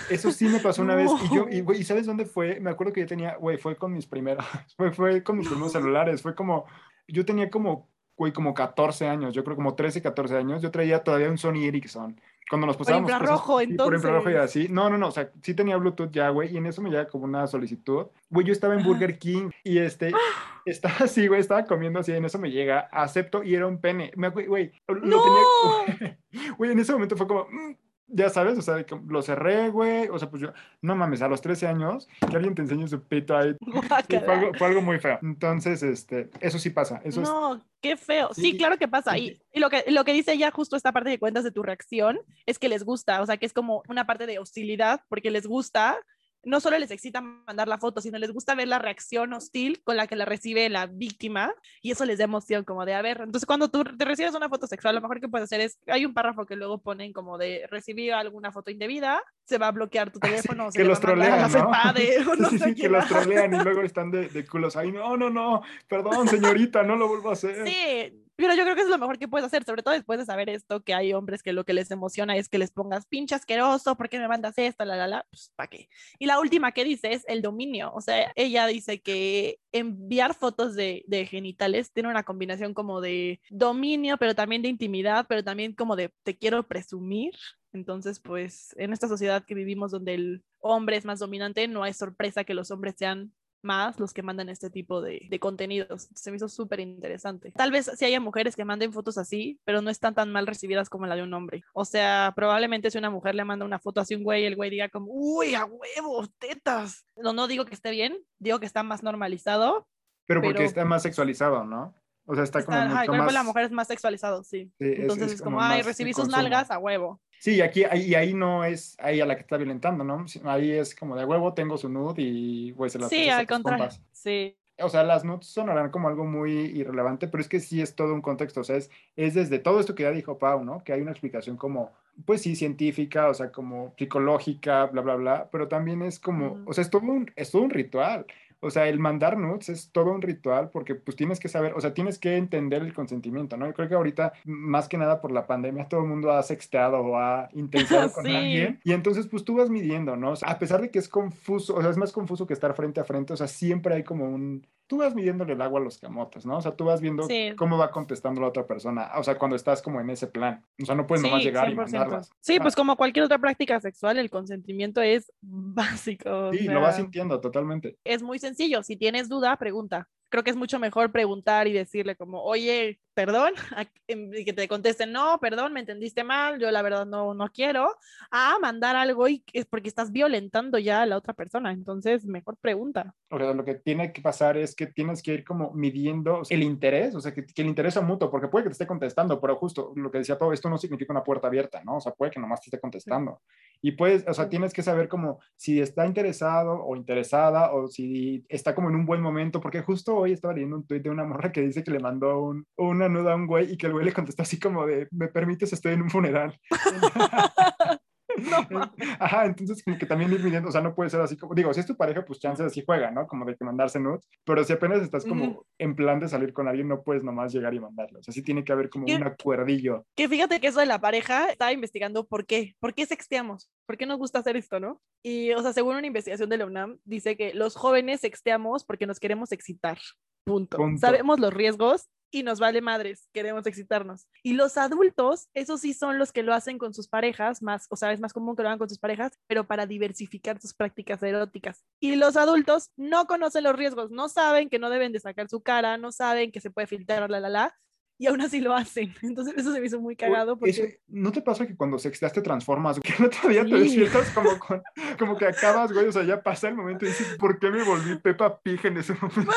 Eso 0.10 0.32
sí 0.32 0.46
me 0.46 0.60
pasó 0.60 0.82
una 0.84 0.96
vez. 0.96 1.12
Y 1.30 1.36
yo, 1.36 1.48
y, 1.50 1.62
güey, 1.62 1.82
¿y 1.82 1.84
sabes 1.84 2.06
dónde 2.06 2.26
fue? 2.26 2.60
Me 2.60 2.72
acuerdo 2.72 2.94
que 2.94 3.02
yo 3.02 3.08
tenía, 3.08 3.36
güey, 3.36 3.58
fue 3.58 3.76
con 3.76 3.94
mis 3.94 4.08
primeros, 4.08 4.46
fue, 4.78 4.92
fue 4.92 5.24
con 5.24 5.38
mis 5.38 5.48
primeros 5.48 5.72
celulares, 5.72 6.22
fue 6.22 6.36
como, 6.36 6.66
yo 7.08 7.26
tenía 7.26 7.50
como 7.50 7.93
güey, 8.16 8.32
como 8.32 8.54
14 8.54 9.08
años, 9.08 9.34
yo 9.34 9.44
creo 9.44 9.56
como 9.56 9.76
13, 9.76 10.02
14 10.02 10.38
años, 10.38 10.62
yo 10.62 10.72
traía 10.72 11.04
todavía 11.04 11.30
un 11.30 11.38
Sony 11.38 11.66
Ericsson 11.66 12.16
cuando 12.50 12.68
nos 12.68 12.78
pasábamos. 12.78 13.10
Por 13.10 13.20
infrarrojo, 13.20 13.62
entonces. 13.62 13.86
por 13.86 13.94
infrarrojo 13.96 14.30
y 14.30 14.36
así. 14.36 14.68
No, 14.70 14.90
no, 14.90 14.98
no, 14.98 15.08
o 15.08 15.12
sea, 15.12 15.32
sí 15.42 15.54
tenía 15.54 15.78
Bluetooth 15.78 16.12
ya, 16.12 16.30
güey, 16.30 16.54
y 16.54 16.58
en 16.58 16.66
eso 16.66 16.82
me 16.82 16.90
llega 16.90 17.08
como 17.08 17.26
una 17.26 17.48
solicitud. 17.48 18.08
Güey, 18.30 18.46
yo 18.46 18.54
estaba 18.54 18.76
en 18.76 18.84
Burger 18.84 19.18
King 19.18 19.50
y 19.64 19.80
este, 19.80 20.12
estaba 20.66 20.96
así, 21.00 21.28
güey, 21.28 21.40
estaba 21.40 21.66
comiendo 21.66 22.00
así, 22.00 22.12
y 22.12 22.16
en 22.16 22.26
eso 22.26 22.40
me 22.40 22.52
llega, 22.52 22.82
acepto 22.92 23.44
y 23.44 23.56
era 23.56 23.68
un 23.68 23.80
pene. 23.80 24.12
Me, 24.16 24.30
güey, 24.30 24.72
lo 24.88 24.96
¡No! 24.96 25.24
tenía. 25.24 26.20
Güey, 26.58 26.72
en 26.72 26.80
ese 26.80 26.92
momento 26.94 27.16
fue 27.16 27.28
como. 27.28 27.46
Mm", 27.46 27.76
ya 28.08 28.30
sabes, 28.30 28.58
o 28.58 28.62
sea, 28.62 28.86
lo 29.08 29.22
cerré, 29.22 29.70
güey, 29.70 30.08
o 30.10 30.20
sea, 30.20 30.30
pues 30.30 30.42
yo, 30.42 30.54
no 30.82 30.96
mames, 30.96 31.22
a 31.22 31.28
los 31.28 31.42
13 31.42 31.68
años, 31.68 32.08
que 32.20 32.36
alguien 32.36 32.56
te 32.56 32.62
enseñe 32.62 32.88
su 32.88 33.02
pito 33.02 33.36
ahí, 33.36 33.56
fue 34.58 34.68
algo, 34.68 34.82
muy 34.82 35.00
feo. 35.00 35.20
Entonces, 35.22 35.82
este, 35.84 36.30
eso 36.40 36.60
sí 36.60 36.70
pasa. 36.70 37.02
Eso 37.04 37.22
no, 37.22 37.62
qué 37.82 37.98
feo. 37.98 38.30
Sí, 38.34 38.58
claro 38.58 38.78
que 38.78 38.88
pasa. 38.88 39.18
Y, 39.18 39.42
y, 39.52 39.60
lo, 39.60 39.70
que, 39.70 39.84
lo 39.88 40.04
que 40.04 40.14
dice 40.14 40.34
ella, 40.34 40.52
justo 40.52 40.76
esta 40.76 40.92
parte 40.92 41.12
que 41.12 41.20
cuentas 41.20 41.44
de 41.44 41.52
tu 41.52 41.64
reacción, 41.64 42.20
es 42.46 42.60
que 42.60 42.70
les 42.70 42.84
gusta, 42.84 43.22
o 43.22 43.26
sea, 43.26 43.38
que 43.38 43.46
es 43.46 43.54
como 43.54 43.84
una 43.88 44.06
parte 44.06 44.26
de 44.26 44.40
hostilidad, 44.40 45.02
porque 45.10 45.32
les 45.32 45.48
gusta 45.48 45.98
no 46.44 46.60
solo 46.60 46.78
les 46.78 46.92
excita 46.92 47.22
mandar 47.22 47.68
la 47.68 47.78
foto, 47.78 48.02
sino 48.02 48.18
les 48.18 48.32
gusta 48.32 48.56
ver 48.56 48.68
la 48.68 48.80
reacción 48.80 49.34
hostil 49.34 49.82
con 49.84 49.98
la 49.98 50.08
que 50.08 50.16
la 50.16 50.26
recibe 50.26 50.70
la 50.70 50.88
víctima 50.88 51.54
y 51.82 51.92
eso 51.92 52.06
les 52.06 52.18
da 52.18 52.26
emoción 52.26 52.64
como 52.64 52.86
de, 52.86 52.94
a 52.94 53.02
ver, 53.02 53.22
entonces 53.22 53.46
cuando 53.46 53.70
tú 53.70 53.84
te 53.84 54.06
recibes 54.06 54.36
una 54.36 54.50
foto 54.50 54.68
sexual, 54.68 54.96
lo 54.96 55.02
mejor 55.02 55.20
que 55.20 55.30
puedes 55.30 55.46
hacer 55.46 55.62
es, 55.62 55.80
hay 55.88 56.06
un 56.06 56.14
párrafo 56.14 56.46
que 56.46 56.56
luego 56.56 56.82
ponen 56.82 57.14
como 57.14 57.38
de 57.38 57.66
recibir 57.70 58.14
alguna 58.14 58.52
foto 58.52 58.72
indebida, 58.72 59.24
se 59.46 59.58
va 59.58 59.68
a 59.68 59.72
bloquear 59.72 60.12
tu 60.12 60.20
teléfono, 60.20 60.70
que 60.72 60.84
los 60.84 61.00
trolean, 61.00 61.52
¿no? 62.40 62.50
sí, 62.50 62.60
sí, 62.60 62.76
que 62.76 62.90
los 62.90 63.08
trolean 63.08 63.54
y 63.54 63.64
luego 63.64 63.82
están 63.82 64.12
de, 64.12 64.28
de 64.30 64.46
culos 64.46 64.76
ahí, 64.76 64.92
no, 64.92 65.18
no, 65.18 65.30
no, 65.30 65.62
perdón 65.88 66.28
señorita, 66.28 66.84
no 66.84 66.96
lo 66.96 67.08
vuelvo 67.08 67.30
a 67.30 67.34
hacer. 67.34 67.68
Sí, 67.68 68.23
pero 68.36 68.56
yo 68.56 68.64
creo 68.64 68.76
que 68.76 68.82
es 68.82 68.90
lo 68.90 68.98
mejor 68.98 69.20
que 69.20 69.28
puedes 69.28 69.46
hacer, 69.46 69.64
sobre 69.64 69.84
todo 69.84 69.94
después 69.94 70.20
de 70.20 70.26
saber 70.26 70.50
esto, 70.50 70.84
que 70.84 70.94
hay 70.94 71.14
hombres 71.14 71.44
que 71.44 71.54
lo 71.54 71.66
que 71.66 71.74
les 71.74 71.92
emociona 71.92 72.36
es 72.36 72.50
que 72.50 72.58
les 72.58 72.72
pongas 72.72 73.06
pinche 73.06 73.36
asqueroso, 73.36 73.96
¿por 73.96 74.10
qué 74.10 74.20
me 74.20 74.28
mandas 74.28 74.58
esto? 74.58 74.86
La, 74.86 74.96
la, 74.96 75.08
la, 75.08 75.26
pues, 75.30 75.52
¿para 75.56 75.70
qué? 75.70 75.90
Y 76.20 76.26
la 76.26 76.40
última 76.40 76.72
que 76.72 76.84
dice 76.84 77.14
es 77.14 77.24
el 77.28 77.42
dominio, 77.42 77.92
o 77.94 78.02
sea, 78.02 78.32
ella 78.36 78.68
dice 78.68 79.02
que 79.02 79.60
enviar 79.72 80.34
fotos 80.34 80.76
de, 80.76 81.04
de 81.08 81.26
genitales 81.26 81.92
tiene 81.92 82.10
una 82.10 82.24
combinación 82.24 82.74
como 82.74 83.02
de 83.02 83.42
dominio, 83.50 84.18
pero 84.18 84.36
también 84.36 84.62
de 84.62 84.70
intimidad, 84.70 85.26
pero 85.28 85.44
también 85.44 85.74
como 85.74 85.96
de 85.96 86.12
te 86.24 86.38
quiero 86.38 86.68
presumir. 86.68 87.34
Entonces, 87.74 88.20
pues 88.20 88.76
en 88.78 88.94
esta 88.94 89.08
sociedad 89.08 89.46
que 89.46 89.56
vivimos 89.56 89.92
donde 89.92 90.14
el 90.14 90.44
hombre 90.60 90.96
es 90.96 91.06
más 91.06 91.20
dominante, 91.20 91.68
no 91.68 91.84
hay 91.84 91.94
sorpresa 91.94 92.44
que 92.44 92.54
los 92.54 92.70
hombres 92.70 92.96
sean 92.98 93.34
más 93.64 94.00
los 94.00 94.14
que 94.14 94.24
mandan 94.24 94.50
este 94.50 94.70
tipo 94.70 95.02
de, 95.02 95.28
de 95.30 95.40
contenidos. 95.40 96.10
Se 96.14 96.32
me 96.32 96.38
hizo 96.38 96.50
súper 96.50 96.80
interesante. 96.80 97.52
Tal 97.52 97.72
vez 97.72 97.92
si 97.96 98.06
haya 98.06 98.20
mujeres 98.20 98.56
que 98.56 98.66
manden 98.66 98.94
fotos 98.94 99.18
así, 99.18 99.60
pero 99.64 99.82
no 99.82 99.90
están 99.90 100.14
tan 100.14 100.32
mal 100.32 100.48
recibidas 100.48 100.90
como 100.90 101.08
la 101.08 101.16
de 101.16 101.24
un 101.24 101.34
hombre. 101.34 101.64
O 101.74 101.86
sea, 101.86 102.34
probablemente 102.36 102.92
si 102.92 102.98
una 102.98 103.10
mujer 103.10 103.36
le 103.36 103.46
manda 103.46 103.66
una 103.66 103.80
foto 103.80 104.02
así 104.02 104.14
a 104.14 104.18
un 104.18 104.24
güey, 104.24 104.46
el 104.46 104.56
güey 104.56 104.70
diga 104.70 104.90
como, 104.90 105.08
uy, 105.10 105.56
a 105.56 105.66
huevos, 105.66 106.30
tetas. 106.38 107.06
No, 107.16 107.34
no 107.34 107.48
digo 107.48 107.66
que 107.66 107.74
esté 107.74 107.92
bien, 107.92 108.18
digo 108.40 108.60
que 108.60 108.66
está 108.66 108.84
más 108.84 109.04
normalizado. 109.04 109.88
Pero 110.26 110.42
porque 110.42 110.66
está 110.66 110.86
más 110.86 111.04
sexualizado, 111.04 111.66
¿no? 111.66 111.96
O 112.26 112.36
sea, 112.36 112.44
está, 112.44 112.64
como. 112.64 112.78
Mucho 112.78 113.02
el 113.02 113.08
cuerpo 113.08 113.26
de 113.28 113.34
la 113.34 113.44
mujer 113.44 113.66
es 113.66 113.72
más 113.72 113.88
sexualizado, 113.88 114.44
sí. 114.44 114.72
Entonces 114.80 115.34
es, 115.34 115.42
como, 115.42 115.62
ay, 115.62 115.82
recibí 115.82 116.14
sus 116.14 116.30
nalgas 116.30 116.72
a 116.72 116.80
huevo. 116.80 117.22
Sí, 117.44 117.60
aquí, 117.60 117.84
y 117.94 118.16
ahí 118.16 118.34
no 118.34 118.64
es 118.64 118.96
ahí 119.02 119.20
a 119.20 119.26
la 119.26 119.36
que 119.36 119.42
está 119.42 119.58
violentando, 119.58 120.06
¿no? 120.06 120.24
Ahí 120.46 120.72
es 120.72 120.96
como 120.96 121.18
de 121.18 121.26
huevo, 121.26 121.54
tengo 121.54 121.78
su 121.78 121.90
nude 121.90 122.22
y 122.22 122.72
pues 122.72 122.94
se 122.94 123.00
las 123.00 123.10
Sí, 123.10 123.28
al 123.28 123.46
contrario. 123.46 123.90
Sí. 124.14 124.56
O 124.80 124.88
sea, 124.88 125.04
las 125.04 125.26
nudes 125.26 125.48
sonarán 125.48 125.92
como 125.92 126.08
algo 126.08 126.24
muy 126.24 126.54
irrelevante, 126.54 127.28
pero 127.28 127.42
es 127.42 127.50
que 127.50 127.60
sí 127.60 127.82
es 127.82 127.96
todo 127.96 128.14
un 128.14 128.22
contexto. 128.22 128.62
O 128.62 128.64
sea, 128.64 128.78
es, 128.78 128.90
es 129.18 129.34
desde 129.34 129.60
todo 129.60 129.82
esto 129.82 129.94
que 129.94 130.04
ya 130.04 130.12
dijo 130.12 130.38
Pau, 130.38 130.64
¿no? 130.64 130.86
Que 130.86 130.94
hay 130.94 131.02
una 131.02 131.12
explicación 131.12 131.58
como, 131.58 131.92
pues 132.26 132.44
sí, 132.44 132.56
científica, 132.56 133.28
o 133.28 133.34
sea, 133.34 133.52
como 133.52 133.94
psicológica, 133.98 134.86
bla, 134.86 135.02
bla, 135.02 135.16
bla, 135.16 135.50
pero 135.52 135.68
también 135.68 136.02
es 136.02 136.22
como, 136.22 136.64
o 136.66 136.72
sea, 136.72 136.82
es 136.82 136.90
todo 136.90 137.02
un, 137.02 137.30
es 137.36 137.52
todo 137.52 137.64
un 137.64 137.72
ritual. 137.72 138.26
O 138.64 138.70
sea, 138.70 138.88
el 138.88 139.00
mandar 139.00 139.38
nudes 139.38 139.70
es 139.70 139.92
todo 139.92 140.12
un 140.12 140.22
ritual 140.22 140.70
porque 140.70 140.96
pues 140.96 141.18
tienes 141.18 141.40
que 141.40 141.50
saber, 141.50 141.74
o 141.74 141.82
sea, 141.82 141.94
tienes 141.94 142.18
que 142.18 142.38
entender 142.38 142.82
el 142.82 142.94
consentimiento, 142.94 143.58
¿no? 143.58 143.68
Yo 143.68 143.74
creo 143.74 143.90
que 143.90 143.96
ahorita, 143.96 144.34
más 144.46 144.88
que 144.88 144.98
nada 144.98 145.22
por 145.22 145.32
la 145.32 145.46
pandemia, 145.48 145.88
todo 145.88 146.02
el 146.02 146.08
mundo 146.08 146.32
ha 146.32 146.42
sexteado 146.44 147.00
o 147.00 147.18
ha 147.18 147.50
intentado 147.54 148.12
con 148.14 148.26
alguien. 148.26 148.80
Y 148.84 148.94
entonces, 148.94 149.28
pues 149.28 149.44
tú 149.44 149.58
vas 149.58 149.70
midiendo, 149.70 150.16
¿no? 150.16 150.32
O 150.32 150.36
sea, 150.36 150.50
a 150.50 150.60
pesar 150.60 150.82
de 150.82 150.90
que 150.90 151.00
es 151.00 151.10
confuso, 151.10 151.76
o 151.76 151.82
sea, 151.82 151.92
es 151.92 151.98
más 151.98 152.12
confuso 152.12 152.48
que 152.48 152.54
estar 152.54 152.74
frente 152.74 153.00
a 153.00 153.04
frente, 153.04 153.34
o 153.34 153.38
sea, 153.38 153.48
siempre 153.48 153.96
hay 153.96 154.04
como 154.04 154.26
un, 154.26 154.66
tú 154.94 155.00
vas 155.00 155.16
midiéndole 155.16 155.54
el 155.54 155.62
agua 155.64 155.80
a 155.80 155.84
los 155.84 155.98
camotes, 155.98 156.46
¿no? 156.46 156.58
O 156.58 156.62
sea, 156.62 156.76
tú 156.76 156.86
vas 156.86 157.02
viendo 157.02 157.28
cómo 157.58 157.80
va 157.80 157.90
contestando 157.90 158.40
la 158.42 158.48
otra 158.48 158.68
persona, 158.68 159.10
o 159.16 159.24
sea, 159.24 159.40
cuando 159.40 159.56
estás 159.56 159.82
como 159.82 160.00
en 160.00 160.12
ese 160.12 160.28
plan. 160.28 160.64
O 160.80 160.86
sea, 160.86 160.94
no 160.94 161.08
puedes 161.08 161.24
nomás 161.24 161.44
llegar 161.44 161.72
y 161.72 161.74
mandarlas. 161.74 162.30
Sí, 162.42 162.60
pues 162.60 162.76
como 162.76 162.96
cualquier 162.96 163.26
otra 163.26 163.40
práctica 163.40 163.80
sexual, 163.80 164.20
el 164.20 164.30
consentimiento 164.30 165.02
es 165.02 165.34
básico. 165.42 166.52
Sí, 166.54 166.68
lo 166.68 166.80
vas 166.80 166.98
sintiendo 166.98 167.42
totalmente. 167.42 167.98
Es 168.04 168.22
muy 168.22 168.38
sencillo, 168.38 168.84
si 168.84 168.96
tienes 168.96 169.30
duda, 169.30 169.56
pregunta. 169.58 170.08
Creo 170.34 170.44
que 170.44 170.50
es 170.50 170.58
mucho 170.58 170.80
mejor 170.80 171.12
preguntar 171.12 171.68
y 171.68 171.74
decirle 171.74 172.16
como, 172.16 172.42
oye, 172.42 173.00
perdón, 173.14 173.54
y 174.08 174.44
que 174.44 174.52
te 174.52 174.68
contesten, 174.68 175.12
no, 175.12 175.40
perdón, 175.40 175.74
me 175.74 175.82
entendiste 175.82 176.24
mal, 176.24 176.58
yo 176.60 176.72
la 176.72 176.82
verdad 176.82 177.06
no, 177.06 177.36
no 177.36 177.50
quiero, 177.50 177.96
a 178.32 178.58
mandar 178.60 178.96
algo 178.96 179.28
y 179.28 179.44
es 179.54 179.68
porque 179.68 179.90
estás 179.90 180.12
violentando 180.12 180.80
ya 180.80 181.04
a 181.04 181.06
la 181.06 181.18
otra 181.18 181.36
persona, 181.36 181.72
entonces 181.72 182.26
mejor 182.26 182.58
pregunta. 182.58 183.14
O 183.30 183.38
sea, 183.38 183.54
lo 183.54 183.64
que 183.64 183.76
tiene 183.76 184.12
que 184.12 184.24
pasar 184.24 184.58
es 184.58 184.76
que 184.76 184.88
tienes 184.88 185.22
que 185.22 185.36
ir 185.36 185.44
como 185.44 185.72
midiendo 185.74 186.42
el 186.50 186.64
interés, 186.64 187.14
o 187.14 187.22
sea, 187.22 187.32
que, 187.32 187.46
que 187.46 187.62
el 187.62 187.68
interés 187.68 187.94
sea 187.94 188.02
mutuo, 188.02 188.32
porque 188.32 188.48
puede 188.48 188.64
que 188.64 188.70
te 188.70 188.74
esté 188.74 188.88
contestando, 188.88 189.40
pero 189.40 189.56
justo 189.58 189.94
lo 189.96 190.10
que 190.10 190.18
decía 190.18 190.40
todo 190.40 190.52
esto 190.52 190.68
no 190.68 190.80
significa 190.80 191.14
una 191.14 191.24
puerta 191.24 191.46
abierta, 191.46 191.84
¿no? 191.84 191.98
O 191.98 192.02
sea, 192.02 192.12
puede 192.12 192.32
que 192.32 192.40
nomás 192.40 192.60
te 192.60 192.70
esté 192.70 192.80
contestando. 192.80 193.42
Y 193.86 193.92
pues, 193.92 194.24
o 194.30 194.34
sea, 194.34 194.48
tienes 194.48 194.72
que 194.72 194.82
saber 194.82 195.10
como 195.10 195.40
si 195.58 195.82
está 195.82 196.08
interesado 196.08 196.82
o 196.86 196.96
interesada 196.96 197.74
o 197.74 197.90
si 197.90 198.46
está 198.48 198.74
como 198.74 198.88
en 198.88 198.96
un 198.96 199.06
buen 199.06 199.22
momento, 199.22 199.60
porque 199.60 199.82
justo 199.82 200.16
hoy 200.16 200.32
estaba 200.32 200.54
leyendo 200.54 200.78
un 200.78 200.88
tuit 200.88 201.04
de 201.04 201.10
una 201.10 201.26
morra 201.26 201.52
que 201.52 201.60
dice 201.60 201.84
que 201.84 201.92
le 201.92 202.00
mandó 202.00 202.40
un, 202.40 202.66
una 202.78 203.10
nuda 203.10 203.34
a 203.34 203.36
un 203.36 203.46
güey 203.46 203.74
y 203.74 203.78
que 203.78 203.88
el 203.88 203.92
güey 203.92 204.06
le 204.06 204.14
contestó 204.14 204.44
así 204.44 204.58
como 204.58 204.86
de, 204.86 205.10
me 205.12 205.28
permites, 205.28 205.74
estoy 205.74 205.94
en 205.94 206.04
un 206.04 206.10
funeral. 206.10 206.58
Ajá, 209.20 209.46
entonces 209.46 209.84
como 209.84 209.98
que 209.98 210.06
también 210.06 210.32
ir 210.32 210.44
midiendo, 210.44 210.70
o 210.70 210.72
sea, 210.72 210.82
no 210.82 210.96
puede 210.96 211.10
ser 211.10 211.22
así 211.22 211.38
como, 211.38 211.54
digo, 211.54 211.74
si 211.74 211.80
es 211.80 211.86
tu 211.86 211.96
pareja, 211.96 212.26
pues 212.26 212.40
chances 212.40 212.66
así 212.66 212.84
juega, 212.86 213.12
¿no? 213.12 213.28
Como 213.28 213.46
de 213.46 213.56
que 213.56 213.64
mandarse 213.64 214.00
nudes, 214.00 214.28
pero 214.44 214.64
si 214.64 214.74
apenas 214.74 215.02
estás 215.02 215.26
como 215.26 215.66
en 215.78 215.96
plan 215.96 216.20
de 216.20 216.28
salir 216.28 216.54
con 216.54 216.68
alguien, 216.68 216.88
no 216.88 217.04
puedes 217.04 217.24
nomás 217.24 217.54
llegar 217.54 217.74
y 217.74 217.80
mandarlo, 217.80 218.20
o 218.20 218.24
sea, 218.24 218.34
sí 218.34 218.44
tiene 218.44 218.64
que 218.64 218.72
haber 218.72 218.90
como 218.90 219.06
un 219.06 219.24
acuerdillo. 219.24 220.06
Que 220.16 220.28
fíjate 220.28 220.60
que 220.60 220.68
eso 220.68 220.80
de 220.80 220.86
la 220.86 221.00
pareja, 221.00 221.50
estaba 221.50 221.72
investigando 221.72 222.26
por 222.26 222.46
qué, 222.46 222.76
por 222.80 222.94
qué 222.94 223.06
sexteamos, 223.06 223.70
por 223.86 223.98
qué 223.98 224.06
nos 224.06 224.18
gusta 224.18 224.40
hacer 224.40 224.58
esto, 224.58 224.80
¿no? 224.80 225.02
Y, 225.24 225.52
o 225.54 225.62
sea, 225.62 225.74
según 225.74 225.96
una 225.96 226.08
investigación 226.08 226.50
de 226.50 226.58
la 226.58 226.66
UNAM, 226.66 227.00
dice 227.06 227.38
que 227.38 227.54
los 227.54 227.76
jóvenes 227.76 228.22
sexteamos 228.22 228.84
porque 228.84 229.08
nos 229.08 229.20
queremos 229.20 229.52
excitar. 229.52 229.98
Punto. 230.46 230.78
Sabemos 230.98 231.40
los 231.40 231.54
riesgos 231.54 232.10
y 232.34 232.42
nos 232.42 232.60
vale 232.60 232.82
madres, 232.82 233.30
queremos 233.32 233.66
excitarnos. 233.68 234.28
Y 234.42 234.54
los 234.54 234.76
adultos, 234.78 235.50
esos 235.54 235.82
sí 235.82 235.94
son 235.94 236.18
los 236.18 236.32
que 236.32 236.42
lo 236.42 236.54
hacen 236.54 236.80
con 236.80 236.94
sus 236.94 237.08
parejas, 237.08 237.62
más, 237.62 237.86
o 237.92 237.96
sea, 237.96 238.12
es 238.12 238.20
más 238.20 238.34
común 238.34 238.56
que 238.56 238.64
lo 238.64 238.70
hagan 238.70 238.80
con 238.80 238.90
sus 238.90 238.98
parejas, 238.98 239.34
pero 239.48 239.68
para 239.68 239.86
diversificar 239.86 240.60
sus 240.60 240.74
prácticas 240.74 241.22
eróticas. 241.22 241.86
Y 242.00 242.16
los 242.16 242.36
adultos 242.36 242.90
no 242.98 243.28
conocen 243.28 243.64
los 243.64 243.76
riesgos, 243.76 244.10
no 244.10 244.30
saben 244.30 244.70
que 244.70 244.80
no 244.80 244.90
deben 244.90 245.12
de 245.12 245.20
sacar 245.20 245.48
su 245.48 245.62
cara, 245.62 245.98
no 245.98 246.12
saben 246.12 246.52
que 246.52 246.60
se 246.60 246.72
puede 246.72 246.88
filtrar, 246.88 247.30
la, 247.30 247.40
la, 247.40 247.50
la, 247.50 247.76
y 248.18 248.28
aún 248.28 248.42
así 248.42 248.62
lo 248.62 248.74
hacen. 248.74 249.14
Entonces 249.22 249.54
eso 249.58 249.74
se 249.74 249.80
me 249.80 249.86
hizo 249.86 250.00
muy 250.00 250.16
cagado. 250.16 250.58
Porque... 250.58 251.00
¿No 251.08 251.32
te 251.32 251.42
pasa 251.42 251.68
que 251.68 251.76
cuando 251.76 252.00
sexteas 252.00 252.34
te 252.34 252.42
transformas? 252.42 253.00
Que 253.00 253.14
el 253.20 253.26
otro 253.26 253.50
día 253.50 253.66
te 253.66 253.76
despiertas 253.76 254.30
como, 254.32 254.58
con, 254.68 254.82
como 255.20 255.38
que 255.38 255.46
acabas, 255.46 255.92
güey, 255.92 256.08
o 256.08 256.12
sea, 256.12 256.24
ya 256.24 256.42
pasa 256.42 256.70
el 256.70 256.76
momento 256.76 257.06
y 257.06 257.10
dices, 257.10 257.36
¿por 257.38 257.60
qué 257.60 257.70
me 257.70 257.84
volví 257.84 258.18
Pepa 258.18 258.60
Pig 258.60 258.86
en 258.86 258.98
ese 258.98 259.14
momento? 259.14 259.52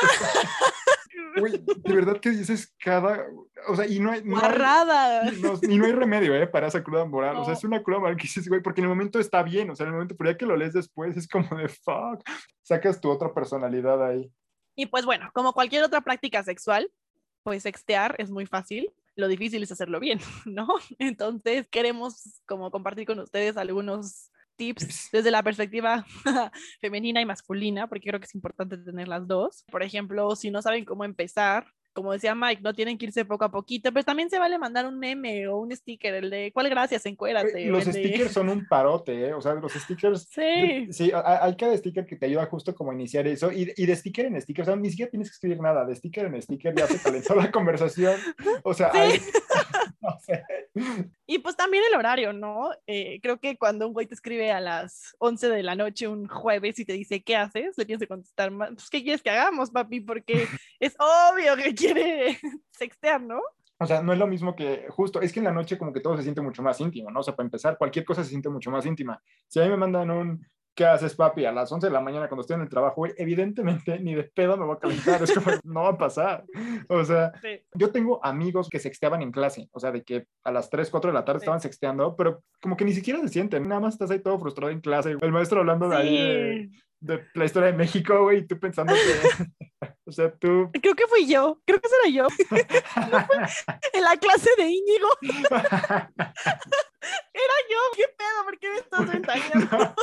De 1.41 1.95
verdad 1.95 2.19
que 2.19 2.31
dices 2.31 2.73
cada, 2.79 3.25
o 3.67 3.75
sea, 3.75 3.87
y 3.87 3.99
no 3.99 4.11
hay... 4.11 4.23
No 4.23 4.37
y 5.61 5.77
no 5.77 5.85
hay 5.85 5.91
remedio, 5.91 6.35
¿eh? 6.35 6.47
Para 6.47 6.67
esa 6.67 6.83
cruda 6.83 7.05
moral. 7.05 7.37
O 7.37 7.45
sea, 7.45 7.53
es 7.53 7.63
una 7.63 7.81
cruda 7.81 7.99
moral 7.99 8.17
que 8.17 8.23
dices, 8.23 8.47
güey, 8.47 8.61
porque 8.61 8.81
en 8.81 8.85
el 8.85 8.89
momento 8.89 9.19
está 9.19 9.43
bien, 9.43 9.69
o 9.69 9.75
sea, 9.75 9.85
en 9.85 9.89
el 9.89 9.93
momento, 9.93 10.15
pero 10.17 10.31
ya 10.31 10.37
que 10.37 10.45
lo 10.45 10.57
lees 10.57 10.73
después 10.73 11.15
es 11.17 11.27
como 11.27 11.47
de 11.57 11.67
fuck, 11.67 12.23
sacas 12.61 12.99
tu 12.99 13.09
otra 13.09 13.33
personalidad 13.33 14.05
ahí. 14.05 14.31
Y 14.75 14.85
pues 14.85 15.05
bueno, 15.05 15.29
como 15.33 15.53
cualquier 15.53 15.83
otra 15.83 16.01
práctica 16.01 16.43
sexual, 16.43 16.91
pues 17.43 17.63
sextear 17.63 18.15
es 18.19 18.29
muy 18.29 18.45
fácil. 18.45 18.91
Lo 19.15 19.27
difícil 19.27 19.63
es 19.63 19.71
hacerlo 19.71 19.99
bien, 19.99 20.19
¿no? 20.45 20.67
Entonces 20.99 21.67
queremos 21.67 22.41
como 22.45 22.69
compartir 22.71 23.07
con 23.07 23.19
ustedes 23.19 23.57
algunos 23.57 24.31
tips 24.57 25.09
desde 25.11 25.31
la 25.31 25.43
perspectiva 25.43 26.05
femenina 26.81 27.21
y 27.21 27.25
masculina, 27.25 27.87
porque 27.87 28.09
creo 28.09 28.19
que 28.19 28.25
es 28.25 28.35
importante 28.35 28.77
tener 28.77 29.07
las 29.07 29.27
dos. 29.27 29.63
Por 29.71 29.83
ejemplo, 29.83 30.35
si 30.35 30.51
no 30.51 30.61
saben 30.61 30.85
cómo 30.85 31.05
empezar, 31.05 31.67
como 31.97 32.11
decía 32.11 32.35
Mike, 32.35 32.61
no 32.61 32.75
tienen 32.75 32.95
que 32.95 33.07
irse 33.07 33.25
poco 33.25 33.43
a 33.43 33.49
poquito, 33.49 33.91
pero 33.91 34.05
también 34.05 34.29
se 34.29 34.37
vale 34.37 34.59
mandar 34.59 34.85
un 34.85 34.99
meme 34.99 35.47
o 35.47 35.57
un 35.57 35.75
sticker, 35.75 36.13
el 36.13 36.29
de 36.29 36.51
¿cuál 36.53 36.69
gracias? 36.69 37.07
Encuérate. 37.07 37.65
Los 37.65 37.85
stickers 37.85 38.31
son 38.31 38.49
un 38.49 38.67
parote, 38.67 39.29
¿eh? 39.29 39.33
O 39.33 39.41
sea, 39.41 39.55
los 39.55 39.73
stickers. 39.73 40.27
Sí. 40.37 40.87
Sí, 40.91 41.11
hay 41.11 41.55
cada 41.55 41.75
sticker 41.75 42.05
que 42.05 42.15
te 42.15 42.27
ayuda 42.27 42.45
justo 42.45 42.75
como 42.75 42.91
a 42.91 42.93
iniciar 42.93 43.25
eso. 43.25 43.51
Y, 43.51 43.73
y 43.75 43.85
de 43.87 43.95
sticker 43.95 44.27
en 44.27 44.39
sticker, 44.39 44.61
o 44.61 44.65
sea, 44.65 44.75
ni 44.75 44.91
siquiera 44.91 45.09
tienes 45.09 45.29
que 45.29 45.33
escribir 45.33 45.59
nada. 45.59 45.83
De 45.83 45.95
sticker 45.95 46.25
en 46.25 46.39
sticker 46.39 46.75
ya 46.75 46.85
se 46.85 47.01
calentó 47.01 47.33
la 47.33 47.49
conversación. 47.51 48.15
O 48.61 48.75
sea, 48.75 48.91
hay, 48.93 49.19
Y 51.25 51.39
pues 51.39 51.55
también 51.55 51.83
el 51.89 51.97
horario, 51.97 52.33
¿no? 52.33 52.69
Eh, 52.85 53.19
creo 53.21 53.39
que 53.39 53.57
cuando 53.57 53.87
un 53.87 53.93
güey 53.93 54.07
te 54.07 54.13
escribe 54.13 54.51
a 54.51 54.61
las 54.61 55.15
11 55.19 55.49
de 55.49 55.63
la 55.63 55.75
noche 55.75 56.07
un 56.07 56.27
jueves 56.27 56.79
y 56.79 56.85
te 56.85 56.93
dice, 56.93 57.21
¿qué 57.21 57.35
haces? 57.35 57.77
Le 57.77 57.85
tienes 57.85 57.99
que 57.99 58.07
contestar, 58.07 58.51
pues, 58.55 58.89
¿qué 58.89 59.03
quieres 59.03 59.21
que 59.21 59.29
hagamos, 59.29 59.71
papi? 59.71 60.01
Porque 60.01 60.47
es 60.79 60.95
obvio 60.99 61.55
que 61.57 61.73
quiere 61.93 62.37
sextear, 62.71 63.21
¿no? 63.21 63.41
O 63.79 63.85
sea, 63.85 64.01
no 64.01 64.11
es 64.11 64.19
lo 64.19 64.27
mismo 64.27 64.55
que 64.55 64.87
justo, 64.89 65.21
es 65.21 65.31
que 65.31 65.39
en 65.39 65.45
la 65.45 65.51
noche 65.51 65.77
como 65.77 65.93
que 65.93 65.99
todo 65.99 66.17
se 66.17 66.23
siente 66.23 66.41
mucho 66.41 66.63
más 66.63 66.79
íntimo, 66.81 67.11
¿no? 67.11 67.19
O 67.19 67.23
sea, 67.23 67.35
para 67.35 67.45
empezar, 67.45 67.77
cualquier 67.77 68.05
cosa 68.05 68.23
se 68.23 68.31
siente 68.31 68.49
mucho 68.49 68.71
más 68.71 68.85
íntima. 68.85 69.21
Si 69.47 69.59
a 69.59 69.63
mí 69.63 69.69
me 69.69 69.77
mandan 69.77 70.09
un, 70.09 70.47
¿qué 70.77 70.85
haces, 70.85 71.15
papi? 71.15 71.45
A 71.45 71.51
las 71.51 71.71
11 71.71 71.87
de 71.87 71.93
la 71.93 72.01
mañana 72.01 72.27
cuando 72.27 72.41
estoy 72.41 72.55
en 72.55 72.61
el 72.61 72.69
trabajo, 72.69 73.05
evidentemente 73.17 73.99
ni 73.99 74.15
de 74.15 74.23
pedo 74.23 74.57
me 74.57 74.65
voy 74.65 74.75
a 74.75 74.79
calentar, 74.79 75.21
es 75.21 75.33
como, 75.33 75.51
no 75.63 75.83
va 75.83 75.89
a 75.89 75.97
pasar. 75.97 76.45
O 76.89 77.03
sea, 77.03 77.33
yo 77.73 77.91
tengo 77.91 78.23
amigos 78.23 78.69
que 78.69 78.79
sexteaban 78.79 79.21
en 79.21 79.31
clase, 79.31 79.69
o 79.71 79.79
sea, 79.79 79.91
de 79.91 80.03
que 80.03 80.27
a 80.43 80.51
las 80.51 80.69
3, 80.69 80.89
4 80.89 81.11
de 81.11 81.13
la 81.13 81.25
tarde 81.25 81.39
estaban 81.39 81.61
sexteando, 81.61 82.15
pero 82.15 82.43
como 82.61 82.77
que 82.77 82.85
ni 82.85 82.93
siquiera 82.93 83.19
se 83.21 83.29
sienten, 83.29 83.67
nada 83.67 83.81
más 83.81 83.95
estás 83.95 84.11
ahí 84.11 84.19
todo 84.19 84.39
frustrado 84.39 84.71
en 84.71 84.81
clase, 84.81 85.17
el 85.19 85.31
maestro 85.31 85.59
hablando 85.59 85.89
de 85.89 85.95
ahí 85.95 86.69
de, 86.99 87.23
la 87.33 87.45
historia 87.45 87.71
de 87.71 87.77
México, 87.77 88.23
güey, 88.23 88.39
y 88.39 88.47
tú 88.47 88.59
pensando 88.59 88.93
que, 88.93 89.45
o 90.07 90.11
sea, 90.11 90.31
tú... 90.31 90.69
Creo 90.81 90.95
que 90.95 91.05
fui 91.07 91.27
yo, 91.27 91.61
creo 91.65 91.81
que 91.81 91.89
será 91.89 92.09
yo. 92.09 92.27
en 93.93 94.01
la 94.01 94.15
clase 94.15 94.49
de 94.57 94.63
Íñigo. 94.63 95.09
Era 97.33 97.53
yo, 97.69 97.77
qué 97.95 98.05
pedo, 98.17 98.43
¿por 98.45 98.57
qué 98.57 98.69
me 98.69 98.77
estás 98.77 99.11
ventaneando? 99.11 99.95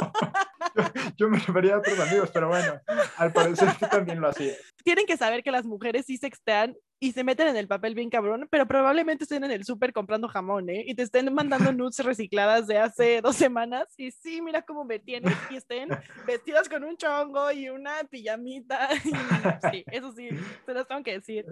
yo, 1.17 1.29
me 1.29 1.39
refería 1.39 1.75
a 1.77 1.79
otros 1.79 1.99
amigos, 1.99 2.31
pero 2.33 2.49
bueno, 2.49 2.81
al 3.17 3.33
parecer 3.33 3.75
tú 3.79 3.87
también 3.91 4.21
lo 4.21 4.29
hacías. 4.29 4.59
Tienen 4.85 5.07
que 5.07 5.17
saber 5.17 5.43
que 5.43 5.51
las 5.51 5.65
mujeres 5.65 6.05
sí 6.07 6.19
sextean 6.19 6.77
y 7.05 7.13
se 7.13 7.23
meten 7.23 7.49
en 7.49 7.57
el 7.57 7.69
papel 7.69 7.95
bien 7.95 8.09
cabrón, 8.09 8.49
pero 8.51 8.67
probablemente 8.67 9.25
estén 9.25 9.45
en 9.45 9.51
el 9.51 9.67
súper 9.67 9.93
comprando 9.93 10.27
jamón, 10.27 10.71
¿eh? 10.71 10.85
Y 10.87 10.95
te 10.95 11.03
estén 11.03 11.33
mandando 11.35 11.71
nudes 11.75 11.99
recicladas 11.99 12.67
de 12.67 12.79
hace 12.79 13.21
dos 13.21 13.37
semanas 13.37 13.93
y 13.99 14.11
sí, 14.11 14.41
mira 14.41 14.63
cómo 14.63 14.87
me 14.87 14.99
tienes 14.99 15.35
y 15.51 15.57
estén 15.57 15.91
vestidas 16.27 16.67
con 16.67 16.83
un 16.83 16.97
chongo 16.97 17.53
y 17.53 17.69
una 17.69 17.93
pijamita. 18.11 18.89
sí, 19.71 19.85
eso 19.93 20.13
sí, 20.13 20.31
te 20.65 20.73
lo 20.73 20.87
tengo 20.87 21.03
que 21.03 21.13
decir. 21.13 21.45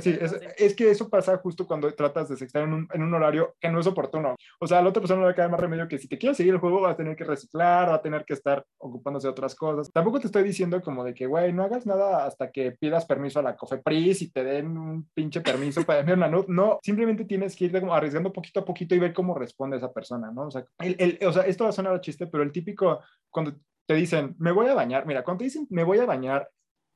sí, 0.00 0.16
es, 0.56 0.76
que 0.76 0.92
eso 0.92 1.08
pasa 1.08 1.36
justo 1.38 1.66
cuando 1.66 1.92
tratas 1.94 2.28
de 2.28 2.36
sextar 2.36 2.62
en 2.62 2.72
un, 2.72 2.88
en 2.92 3.02
un, 3.02 3.12
horario 3.12 3.56
que 3.58 3.70
no 3.70 3.80
es 3.80 3.88
oportuno. 3.88 4.36
O 4.60 4.68
sea, 4.68 4.78
a 4.78 4.82
la 4.82 4.90
otra 4.90 5.00
persona 5.00 5.22
le 5.22 5.26
va 5.26 5.32
a 5.32 5.34
caer 5.34 5.50
más 5.50 5.58
remedio 5.58 5.88
que 5.88 5.98
si 5.98 6.06
te 6.06 6.16
quieres 6.16 6.36
seguir 6.36 6.54
el 6.54 6.60
juego 6.60 6.80
vas 6.80 6.94
a 6.94 6.96
tener 6.96 7.16
que 7.16 7.24
reciclar, 7.24 7.88
va 7.88 7.96
a 7.96 8.02
tener 8.02 8.24
que 8.24 8.34
estar 8.34 8.64
ocupándose 8.78 9.26
de 9.26 9.32
otras 9.32 9.56
cosas. 9.56 9.90
Tampoco 9.92 10.20
te 10.20 10.26
estoy 10.26 10.44
diciendo 10.44 10.80
como 10.80 11.02
de 11.02 11.12
que, 11.12 11.26
güey, 11.26 11.52
no 11.52 11.64
hagas 11.64 11.86
nada 11.86 12.24
hasta 12.24 12.52
que 12.52 12.70
pidas 12.70 13.04
permiso 13.04 13.40
a 13.40 13.42
la 13.42 13.56
COFEPRIS 13.56 14.22
y 14.22 14.30
te 14.30 14.44
den 14.44 14.78
un 14.78 14.91
pinche 15.14 15.40
permiso 15.40 15.82
para 15.84 16.00
enviar 16.00 16.18
una 16.18 16.28
nota. 16.28 16.46
No, 16.48 16.78
simplemente 16.82 17.24
tienes 17.24 17.56
que 17.56 17.66
ir 17.66 17.72
como 17.72 17.94
arriesgando 17.94 18.32
poquito 18.32 18.60
a 18.60 18.64
poquito 18.64 18.94
y 18.94 18.98
ver 18.98 19.12
cómo 19.12 19.34
responde 19.34 19.76
esa 19.76 19.92
persona, 19.92 20.30
¿no? 20.30 20.46
O 20.46 20.50
sea, 20.50 20.64
el, 20.78 21.18
o 21.26 21.32
sea, 21.32 21.42
esto 21.42 21.64
va 21.64 21.70
a 21.70 21.72
sonar 21.72 21.94
a 21.94 22.00
chiste, 22.00 22.26
pero 22.26 22.42
el 22.42 22.52
típico, 22.52 23.00
cuando 23.30 23.54
te 23.86 23.94
dicen, 23.94 24.34
me 24.38 24.52
voy 24.52 24.68
a 24.68 24.74
bañar, 24.74 25.06
mira, 25.06 25.24
cuando 25.24 25.38
te 25.38 25.44
dicen, 25.44 25.66
me 25.70 25.84
voy 25.84 25.98
a 25.98 26.06
bañar, 26.06 26.48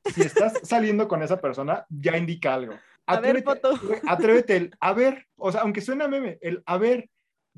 si 0.05 0.21
estás 0.21 0.53
saliendo 0.63 1.07
con 1.07 1.21
esa 1.23 1.39
persona, 1.39 1.85
ya 1.89 2.17
indica 2.17 2.53
algo. 2.53 2.73
Atrévete, 3.05 3.49
a 3.49 3.53
ver, 3.53 3.61
foto. 3.61 3.79
Atrévete 4.07 4.57
el, 4.57 4.71
a 4.79 4.93
ver, 4.93 5.27
o 5.37 5.51
sea, 5.51 5.61
aunque 5.61 5.81
suena 5.81 6.07
meme, 6.07 6.37
el, 6.41 6.61
a 6.65 6.77
ver, 6.77 7.09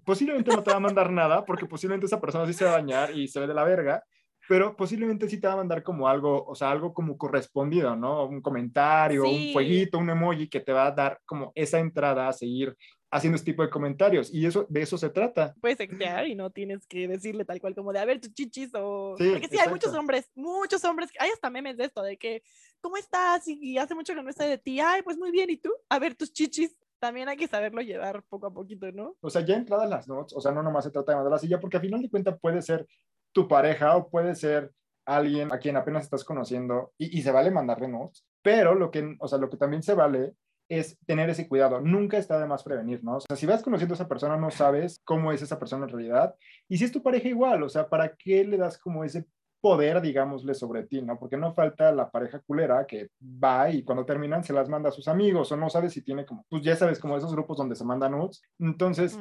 posiblemente 0.05 0.51
no 0.55 0.63
te 0.63 0.71
va 0.71 0.77
a 0.77 0.81
mandar 0.81 1.11
nada, 1.11 1.45
porque 1.45 1.65
posiblemente 1.65 2.05
esa 2.05 2.21
persona 2.21 2.45
sí 2.45 2.53
se 2.53 2.65
va 2.65 2.71
a 2.71 2.77
bañar 2.77 3.15
y 3.15 3.27
se 3.27 3.39
ve 3.39 3.47
de 3.47 3.53
la 3.53 3.63
verga, 3.63 4.03
pero 4.49 4.75
posiblemente 4.75 5.29
sí 5.29 5.39
te 5.39 5.45
va 5.45 5.53
a 5.53 5.57
mandar 5.57 5.83
como 5.83 6.07
algo, 6.07 6.43
o 6.43 6.55
sea, 6.55 6.71
algo 6.71 6.91
como 6.91 7.19
correspondido, 7.19 7.95
¿no? 7.95 8.25
Un 8.25 8.41
comentario, 8.41 9.23
un 9.23 9.53
fueguito, 9.53 9.99
un 9.99 10.09
emoji 10.09 10.49
que 10.49 10.59
te 10.59 10.73
va 10.73 10.87
a 10.87 10.91
dar 10.91 11.19
como 11.23 11.51
esa 11.53 11.77
entrada 11.77 12.27
a 12.27 12.33
seguir 12.33 12.75
haciendo 13.11 13.35
este 13.35 13.51
tipo 13.51 13.61
de 13.61 13.69
comentarios 13.69 14.33
y 14.33 14.47
eso 14.47 14.65
de 14.67 14.81
eso 14.81 14.97
se 14.97 15.11
trata. 15.11 15.53
Puedes 15.61 15.77
sextear 15.77 16.25
y 16.25 16.33
no 16.33 16.49
tienes 16.49 16.87
que 16.87 17.07
decirle 17.07 17.45
tal 17.45 17.61
cual 17.61 17.75
como 17.75 17.93
de 17.93 17.99
a 17.99 18.05
ver 18.05 18.19
tus 18.19 18.33
chichis 18.33 18.71
o 18.73 19.13
sí, 19.19 19.29
porque 19.29 19.49
sí 19.49 19.59
hay 19.59 19.69
muchos 19.69 19.93
hombres, 19.93 20.31
muchos 20.33 20.83
hombres, 20.83 21.11
hay 21.19 21.29
hasta 21.29 21.51
memes 21.51 21.77
de 21.77 21.85
esto 21.85 22.01
de 22.01 22.17
que 22.17 22.41
¿cómo 22.81 22.97
estás? 22.97 23.47
Y, 23.47 23.77
hace 23.77 23.93
mucho 23.93 24.15
que 24.15 24.23
no 24.23 24.31
estoy 24.31 24.47
de 24.47 24.57
ti. 24.57 24.79
Ay, 24.79 25.03
pues 25.03 25.15
muy 25.15 25.29
bien, 25.29 25.51
¿y 25.51 25.57
tú? 25.57 25.69
A 25.89 25.99
ver 25.99 26.15
tus 26.15 26.33
chichis. 26.33 26.75
También 26.97 27.29
hay 27.29 27.37
que 27.37 27.47
saberlo 27.47 27.81
llevar 27.81 28.23
poco 28.23 28.47
a 28.47 28.53
poquito, 28.53 28.91
¿no? 28.91 29.15
O 29.21 29.29
sea, 29.29 29.45
ya 29.45 29.55
entradas 29.55 29.89
las 29.89 30.07
notes, 30.07 30.35
o 30.35 30.41
sea, 30.41 30.51
no 30.51 30.63
nomás 30.63 30.83
se 30.83 30.91
trata 30.91 31.11
de 31.11 31.17
mandar 31.17 31.31
la 31.33 31.39
silla, 31.39 31.59
porque 31.59 31.77
al 31.77 31.83
final 31.83 32.01
de 32.01 32.09
cuentas 32.09 32.37
puede 32.41 32.61
ser 32.61 32.85
tu 33.31 33.47
pareja 33.47 33.95
o 33.95 34.09
puede 34.09 34.35
ser 34.35 34.71
alguien 35.05 35.51
a 35.51 35.57
quien 35.57 35.75
apenas 35.75 36.03
estás 36.03 36.23
conociendo 36.23 36.93
y, 36.97 37.21
se 37.21 37.31
vale 37.31 37.51
mandarle 37.51 37.87
notes, 37.87 38.25
pero 38.43 38.75
lo 38.75 38.91
que, 38.91 39.15
o 39.19 39.27
sea, 39.27 39.39
lo 39.39 39.49
que 39.49 39.57
también 39.57 39.81
se 39.81 39.95
vale 39.95 40.33
es 40.69 40.99
tener 41.07 41.29
ese 41.31 41.47
cuidado. 41.47 41.81
Nunca 41.81 42.17
está 42.17 42.39
de 42.39 42.45
más 42.45 42.63
prevenir, 42.63 43.03
¿no? 43.03 43.15
O 43.15 43.19
sea, 43.19 43.35
si 43.35 43.47
vas 43.47 43.63
conociendo 43.63 43.93
a 43.93 43.95
esa 43.95 44.07
persona, 44.07 44.37
no 44.37 44.51
sabes 44.51 45.01
cómo 45.03 45.31
es 45.31 45.41
esa 45.41 45.57
persona 45.57 45.85
en 45.85 45.89
realidad. 45.89 46.35
Y 46.67 46.77
si 46.77 46.85
es 46.85 46.91
tu 46.91 47.01
pareja 47.01 47.27
igual, 47.27 47.63
o 47.63 47.69
sea, 47.69 47.89
¿para 47.89 48.15
qué 48.15 48.45
le 48.45 48.57
das 48.57 48.77
como 48.77 49.03
ese 49.03 49.25
poder, 49.61 49.99
digámosle, 49.99 50.53
sobre 50.53 50.83
ti, 50.83 51.01
¿no? 51.01 51.17
Porque 51.19 51.37
no 51.37 51.53
falta 51.53 51.91
la 51.91 52.09
pareja 52.09 52.39
culera 52.39 52.85
que 52.85 53.09
va 53.21 53.69
y 53.69 53.83
cuando 53.83 54.05
terminan 54.05 54.43
se 54.43 54.53
las 54.53 54.69
manda 54.69 54.89
a 54.89 54.93
sus 54.93 55.07
amigos 55.07 55.51
o 55.51 55.57
no 55.57 55.69
sabes 55.69 55.93
si 55.93 56.03
tiene 56.03 56.25
como, 56.25 56.45
pues 56.49 56.63
ya 56.63 56.75
sabes, 56.75 56.99
como 56.99 57.17
esos 57.17 57.33
grupos 57.33 57.57
donde 57.57 57.75
se 57.75 57.83
mandan 57.83 58.11
nudes. 58.11 58.41
Entonces, 58.59 59.19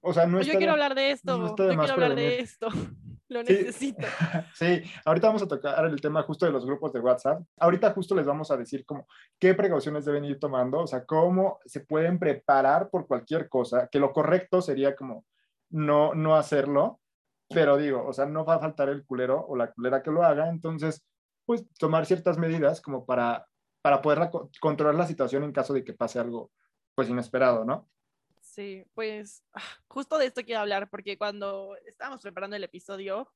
o 0.00 0.12
sea, 0.12 0.26
no 0.26 0.38
pues 0.38 0.46
Yo 0.46 0.56
quiero 0.56 0.72
hablar 0.72 0.94
de 0.94 1.10
esto, 1.10 1.36
yo 1.38 1.54
quiero 1.54 1.92
hablar 1.92 2.14
de 2.14 2.40
esto. 2.40 2.68
Lo 3.28 3.42
necesito. 3.42 4.06
Sí, 4.54 4.82
ahorita 5.04 5.26
vamos 5.26 5.42
a 5.42 5.48
tocar 5.48 5.84
el 5.84 6.00
tema 6.00 6.22
justo 6.22 6.46
de 6.46 6.52
los 6.52 6.64
grupos 6.64 6.92
de 6.92 7.00
WhatsApp. 7.00 7.42
Ahorita 7.58 7.92
justo 7.92 8.14
les 8.14 8.26
vamos 8.26 8.50
a 8.50 8.56
decir 8.56 8.84
como 8.86 9.06
qué 9.38 9.54
precauciones 9.54 10.04
deben 10.04 10.24
ir 10.24 10.38
tomando, 10.38 10.80
o 10.80 10.86
sea, 10.86 11.04
cómo 11.04 11.58
se 11.64 11.80
pueden 11.80 12.18
preparar 12.18 12.88
por 12.90 13.06
cualquier 13.06 13.48
cosa, 13.48 13.88
que 13.90 13.98
lo 13.98 14.12
correcto 14.12 14.62
sería 14.62 14.94
como 14.94 15.24
no, 15.70 16.14
no 16.14 16.36
hacerlo, 16.36 17.00
pero 17.48 17.76
digo, 17.76 18.06
o 18.06 18.12
sea, 18.12 18.26
no 18.26 18.44
va 18.44 18.54
a 18.54 18.60
faltar 18.60 18.88
el 18.88 19.04
culero 19.04 19.44
o 19.46 19.56
la 19.56 19.72
culera 19.72 20.02
que 20.02 20.10
lo 20.10 20.22
haga, 20.22 20.48
entonces, 20.48 21.04
pues 21.44 21.64
tomar 21.78 22.06
ciertas 22.06 22.38
medidas 22.38 22.80
como 22.80 23.04
para, 23.04 23.46
para 23.82 24.02
poder 24.02 24.30
controlar 24.60 24.94
la 24.94 25.06
situación 25.06 25.44
en 25.44 25.52
caso 25.52 25.74
de 25.74 25.84
que 25.84 25.92
pase 25.92 26.18
algo, 26.18 26.50
pues 26.94 27.08
inesperado, 27.08 27.64
¿no? 27.64 27.88
Sí, 28.56 28.86
pues 28.94 29.44
ah, 29.52 29.60
justo 29.86 30.16
de 30.16 30.24
esto 30.24 30.42
quiero 30.42 30.62
hablar 30.62 30.88
porque 30.88 31.18
cuando 31.18 31.76
estábamos 31.84 32.22
preparando 32.22 32.56
el 32.56 32.64
episodio, 32.64 33.30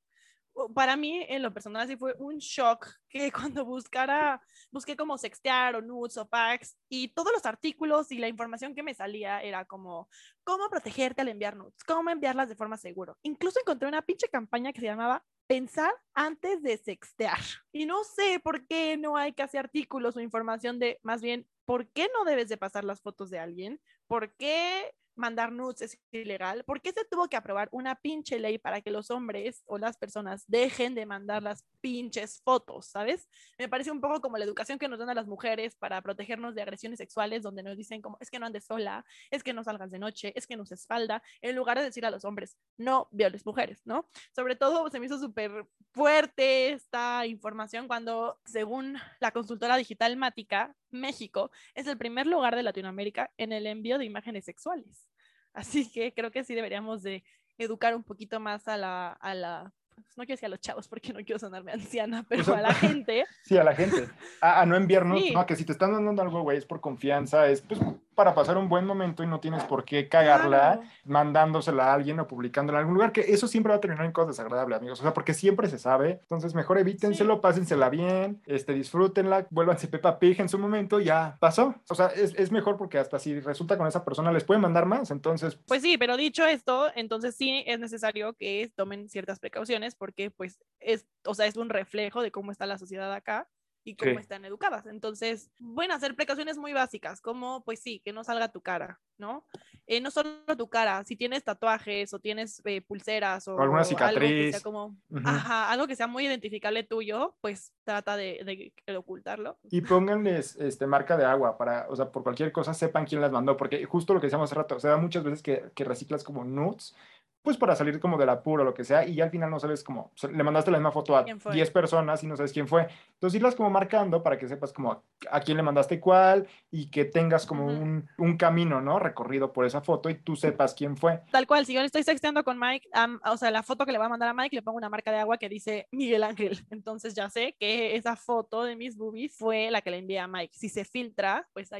para 0.73 0.95
mí 0.95 1.23
en 1.29 1.43
lo 1.43 1.53
personal 1.53 1.87
sí 1.87 1.95
fue 1.95 2.15
un 2.17 2.39
shock 2.39 2.87
que 3.07 3.31
cuando 3.53 3.63
buscara, 3.63 4.41
busqué 4.71 4.97
como 4.97 5.19
sextear 5.19 5.75
o 5.75 5.81
nudes 5.83 6.17
o 6.17 6.27
packs 6.27 6.75
y 6.89 7.09
todos 7.09 7.31
los 7.33 7.45
artículos 7.45 8.11
y 8.11 8.17
la 8.17 8.29
información 8.29 8.73
que 8.73 8.81
me 8.81 8.95
salía 8.95 9.43
era 9.43 9.63
como 9.65 10.09
cómo 10.43 10.67
protegerte 10.71 11.21
al 11.21 11.27
enviar 11.27 11.55
nudes, 11.55 11.83
cómo 11.85 12.09
enviarlas 12.09 12.49
de 12.49 12.55
forma 12.55 12.77
segura. 12.77 13.13
Incluso 13.21 13.59
encontré 13.59 13.87
una 13.87 14.01
pinche 14.01 14.27
campaña 14.27 14.73
que 14.73 14.81
se 14.81 14.87
llamaba 14.87 15.23
pensar 15.45 15.93
antes 16.15 16.63
de 16.63 16.79
sextear. 16.79 17.37
Y 17.71 17.85
no 17.85 18.03
sé 18.05 18.39
por 18.39 18.65
qué 18.65 18.97
no 18.97 19.17
hay 19.17 19.33
casi 19.33 19.57
artículos 19.57 20.15
o 20.15 20.19
información 20.19 20.79
de, 20.79 20.99
más 21.03 21.21
bien, 21.21 21.47
¿por 21.65 21.91
qué 21.91 22.09
no 22.11 22.25
debes 22.25 22.49
de 22.49 22.57
pasar 22.57 22.85
las 22.85 23.01
fotos 23.01 23.29
de 23.29 23.37
alguien? 23.37 23.79
¿Por 24.07 24.35
qué 24.35 24.91
mandar 25.15 25.51
nudes 25.51 25.81
es 25.81 25.99
ilegal, 26.11 26.63
¿por 26.63 26.81
qué 26.81 26.91
se 26.91 27.05
tuvo 27.05 27.27
que 27.27 27.37
aprobar 27.37 27.69
una 27.71 27.95
pinche 27.95 28.39
ley 28.39 28.57
para 28.57 28.81
que 28.81 28.91
los 28.91 29.11
hombres 29.11 29.63
o 29.65 29.77
las 29.77 29.97
personas 29.97 30.43
dejen 30.47 30.95
de 30.95 31.05
mandar 31.05 31.43
las 31.43 31.65
pinches 31.81 32.41
fotos, 32.43 32.87
¿sabes? 32.87 33.27
Me 33.57 33.69
parece 33.69 33.91
un 33.91 34.01
poco 34.01 34.21
como 34.21 34.37
la 34.37 34.45
educación 34.45 34.79
que 34.79 34.87
nos 34.87 34.99
dan 34.99 35.09
a 35.09 35.13
las 35.13 35.27
mujeres 35.27 35.75
para 35.75 36.01
protegernos 36.01 36.55
de 36.55 36.61
agresiones 36.61 36.97
sexuales, 36.97 37.43
donde 37.43 37.63
nos 37.63 37.77
dicen 37.77 38.01
como, 38.01 38.17
es 38.19 38.29
que 38.29 38.39
no 38.39 38.45
andes 38.45 38.65
sola, 38.65 39.05
es 39.29 39.43
que 39.43 39.53
no 39.53 39.63
salgas 39.63 39.91
de 39.91 39.99
noche, 39.99 40.33
es 40.35 40.47
que 40.47 40.55
no 40.55 40.63
uses 40.63 40.85
falda, 40.85 41.23
en 41.41 41.55
lugar 41.55 41.77
de 41.77 41.83
decir 41.83 42.05
a 42.05 42.11
los 42.11 42.25
hombres, 42.25 42.57
no 42.77 43.07
violes 43.11 43.45
mujeres, 43.45 43.81
¿no? 43.85 44.07
Sobre 44.35 44.55
todo 44.55 44.89
se 44.89 44.99
me 44.99 45.05
hizo 45.05 45.19
súper 45.19 45.65
fuerte 45.93 46.71
esta 46.71 47.25
información 47.25 47.87
cuando, 47.87 48.39
según 48.45 48.97
la 49.19 49.31
consultora 49.31 49.77
digital 49.77 50.15
Mática, 50.17 50.75
México 50.91 51.51
es 51.73 51.87
el 51.87 51.97
primer 51.97 52.27
lugar 52.27 52.55
de 52.55 52.63
Latinoamérica 52.63 53.31
en 53.37 53.51
el 53.51 53.67
envío 53.67 53.97
de 53.97 54.05
imágenes 54.05 54.45
sexuales. 54.45 55.09
Así 55.53 55.91
que 55.91 56.13
creo 56.13 56.31
que 56.31 56.43
sí 56.43 56.55
deberíamos 56.55 57.03
de 57.03 57.23
educar 57.57 57.95
un 57.95 58.03
poquito 58.03 58.39
más 58.39 58.67
a 58.67 58.77
la, 58.77 59.11
a 59.13 59.33
la 59.33 59.73
pues, 59.95 60.17
no 60.17 60.23
quiero 60.25 60.37
decir 60.37 60.45
a 60.47 60.49
los 60.49 60.59
chavos 60.59 60.87
porque 60.87 61.13
no 61.13 61.19
quiero 61.23 61.39
sonarme 61.39 61.71
anciana, 61.71 62.25
pero 62.29 62.53
a 62.53 62.61
la 62.61 62.73
gente. 62.73 63.25
Sí, 63.43 63.57
a 63.57 63.63
la 63.63 63.75
gente. 63.75 64.09
A, 64.41 64.65
no 64.65 64.75
enviarnos, 64.75 65.21
no, 65.33 65.45
que 65.45 65.55
si 65.55 65.65
te 65.65 65.71
están 65.71 65.93
dando 65.93 66.21
algo, 66.21 66.41
güey, 66.41 66.57
es 66.57 66.65
por 66.65 66.81
confianza, 66.81 67.47
es 67.47 67.61
pues 67.61 67.79
para 68.21 68.35
pasar 68.35 68.55
un 68.55 68.69
buen 68.69 68.85
momento 68.85 69.23
y 69.23 69.25
no 69.25 69.39
tienes 69.39 69.63
por 69.63 69.83
qué 69.83 70.07
cagarla 70.07 70.79
mandándosela 71.05 71.85
a 71.85 71.93
alguien 71.95 72.19
o 72.19 72.27
publicándola 72.27 72.77
en 72.77 72.81
algún 72.81 72.93
lugar, 72.93 73.11
que 73.11 73.21
eso 73.21 73.47
siempre 73.47 73.71
va 73.71 73.77
a 73.77 73.81
terminar 73.81 74.05
en 74.05 74.11
cosas 74.11 74.37
desagradables, 74.37 74.77
amigos. 74.77 74.99
O 74.99 75.01
sea, 75.01 75.11
porque 75.11 75.33
siempre 75.33 75.67
se 75.69 75.79
sabe. 75.79 76.19
Entonces, 76.21 76.53
mejor 76.53 76.77
evítenselo, 76.77 77.41
pásensela 77.41 77.89
bien, 77.89 78.39
este, 78.45 78.73
disfrútenla, 78.73 79.47
vuélvanse 79.49 79.87
Pepa 79.87 80.19
Pig 80.19 80.39
en 80.39 80.49
su 80.49 80.59
momento, 80.59 80.99
ya 80.99 81.35
pasó. 81.39 81.73
O 81.89 81.95
sea, 81.95 82.09
es, 82.09 82.35
es 82.35 82.51
mejor 82.51 82.77
porque 82.77 82.99
hasta 82.99 83.17
si 83.17 83.39
resulta 83.39 83.75
con 83.75 83.87
esa 83.87 84.05
persona 84.05 84.31
les 84.31 84.43
pueden 84.43 84.61
mandar 84.61 84.85
más, 84.85 85.09
entonces... 85.09 85.57
Pues 85.65 85.81
sí, 85.81 85.97
pero 85.97 86.15
dicho 86.15 86.45
esto, 86.45 86.91
entonces 86.93 87.35
sí 87.35 87.63
es 87.65 87.79
necesario 87.79 88.33
que 88.33 88.71
tomen 88.75 89.09
ciertas 89.09 89.39
precauciones 89.39 89.95
porque 89.95 90.29
pues 90.29 90.59
es, 90.79 91.07
o 91.25 91.33
sea, 91.33 91.47
es 91.47 91.57
un 91.57 91.69
reflejo 91.69 92.21
de 92.21 92.29
cómo 92.29 92.51
está 92.51 92.67
la 92.67 92.77
sociedad 92.77 93.11
acá 93.11 93.47
y 93.83 93.95
cómo 93.95 94.19
están 94.19 94.45
educadas. 94.45 94.85
Entonces, 94.85 95.49
pueden 95.73 95.91
hacer 95.91 96.15
precauciones 96.15 96.57
muy 96.57 96.73
básicas, 96.73 97.21
como, 97.21 97.63
pues 97.63 97.79
sí, 97.79 97.99
que 98.03 98.13
no 98.13 98.23
salga 98.23 98.51
tu 98.51 98.61
cara, 98.61 98.99
¿no? 99.17 99.45
Eh, 99.87 99.99
no 99.99 100.11
solo 100.11 100.29
tu 100.57 100.69
cara, 100.69 101.03
si 101.03 101.15
tienes 101.15 101.43
tatuajes 101.43 102.13
o 102.13 102.19
tienes 102.19 102.61
eh, 102.65 102.81
pulseras 102.81 103.47
o, 103.47 103.59
alguna 103.59 103.83
cicatriz. 103.83 104.21
Algo 104.21 104.29
que, 104.29 104.51
sea 104.51 104.61
como, 104.61 104.95
ajá, 105.23 105.71
algo 105.71 105.87
que 105.87 105.95
sea 105.95 106.07
muy 106.07 106.25
identificable 106.25 106.83
tuyo, 106.83 107.35
pues 107.41 107.73
trata 107.83 108.15
de, 108.15 108.71
de, 108.85 108.97
ocultarlo. 108.97 109.57
Y 109.69 109.81
pónganles 109.81 110.55
este, 110.57 110.85
marca 110.85 111.17
de 111.17 111.25
agua 111.25 111.57
para, 111.57 111.87
o 111.89 111.95
sea, 111.95 112.11
por 112.11 112.23
cualquier 112.23 112.51
cosa 112.51 112.73
sepan 112.73 113.05
quién 113.05 113.21
las 113.21 113.31
mandó, 113.31 113.57
porque 113.57 113.83
justo 113.85 114.13
lo 114.13 114.21
que 114.21 114.27
decíamos 114.27 114.49
hace 114.49 114.55
rato, 114.55 114.75
o 114.75 114.79
sea, 114.79 114.97
muchas 114.97 115.23
veces 115.23 115.41
que, 115.41 115.71
que 115.73 115.83
reciclas 115.83 116.23
como 116.23 116.43
nudes 116.43 116.95
pues 117.41 117.57
para 117.57 117.75
salir 117.75 117.99
como 117.99 118.17
del 118.17 118.29
apuro 118.29 118.63
o 118.63 118.65
lo 118.65 118.73
que 118.73 118.83
sea, 118.83 119.05
y 119.05 119.15
ya 119.15 119.25
al 119.25 119.31
final 119.31 119.49
no 119.49 119.59
sabes 119.59 119.83
como, 119.83 120.11
le 120.31 120.43
mandaste 120.43 120.71
la 120.71 120.77
misma 120.77 120.91
foto 120.91 121.15
a 121.15 121.23
10 121.23 121.71
personas 121.71 122.23
y 122.23 122.27
no 122.27 122.35
sabes 122.35 122.53
quién 122.53 122.67
fue. 122.67 122.87
Entonces 123.13 123.37
irlas 123.37 123.55
como 123.55 123.69
marcando 123.69 124.21
para 124.21 124.37
que 124.37 124.47
sepas 124.47 124.71
como 124.73 125.03
a 125.29 125.39
quién 125.41 125.57
le 125.57 125.63
mandaste 125.63 125.99
cuál 125.99 126.47
y 126.69 126.89
que 126.89 127.05
tengas 127.05 127.45
como 127.45 127.65
un, 127.65 128.07
un, 128.17 128.37
camino, 128.37 128.81
¿no? 128.81 128.99
Recorrido 128.99 129.51
por 129.53 129.65
esa 129.65 129.81
foto 129.81 130.09
y 130.09 130.15
tú 130.15 130.35
sepas 130.35 130.73
quién 130.73 130.97
fue. 130.97 131.21
Tal 131.31 131.47
cual, 131.47 131.65
si 131.65 131.73
yo 131.73 131.79
le 131.79 131.87
estoy 131.87 132.03
sexteando 132.03 132.43
con 132.43 132.59
Mike, 132.59 132.89
o 133.25 133.37
sea, 133.37 133.51
la 133.51 133.63
foto 133.63 133.85
que 133.85 133.91
le 133.91 133.97
voy 133.97 134.05
a 134.05 134.09
mandar 134.09 134.29
a 134.29 134.33
Mike 134.33 134.55
le 134.55 134.61
pongo 134.61 134.77
una 134.77 134.89
marca 134.89 135.11
de 135.11 135.19
agua 135.19 135.37
que 135.37 135.49
dice 135.49 135.87
Miguel 135.91 136.23
Ángel. 136.23 136.59
Entonces 136.69 137.13
ya 137.13 137.29
sé 137.29 137.55
que 137.59 137.95
esa 137.95 138.15
foto 138.15 138.63
de 138.63 138.75
mis 138.75 138.97
boobies 138.97 139.35
fue 139.35 139.71
la 139.71 139.81
que 139.81 139.91
le 139.91 139.97
envié 139.97 140.19
a 140.19 140.27
Mike. 140.27 140.53
Si 140.55 140.69
se 140.69 140.85
filtra, 140.85 141.47
pues 141.53 141.71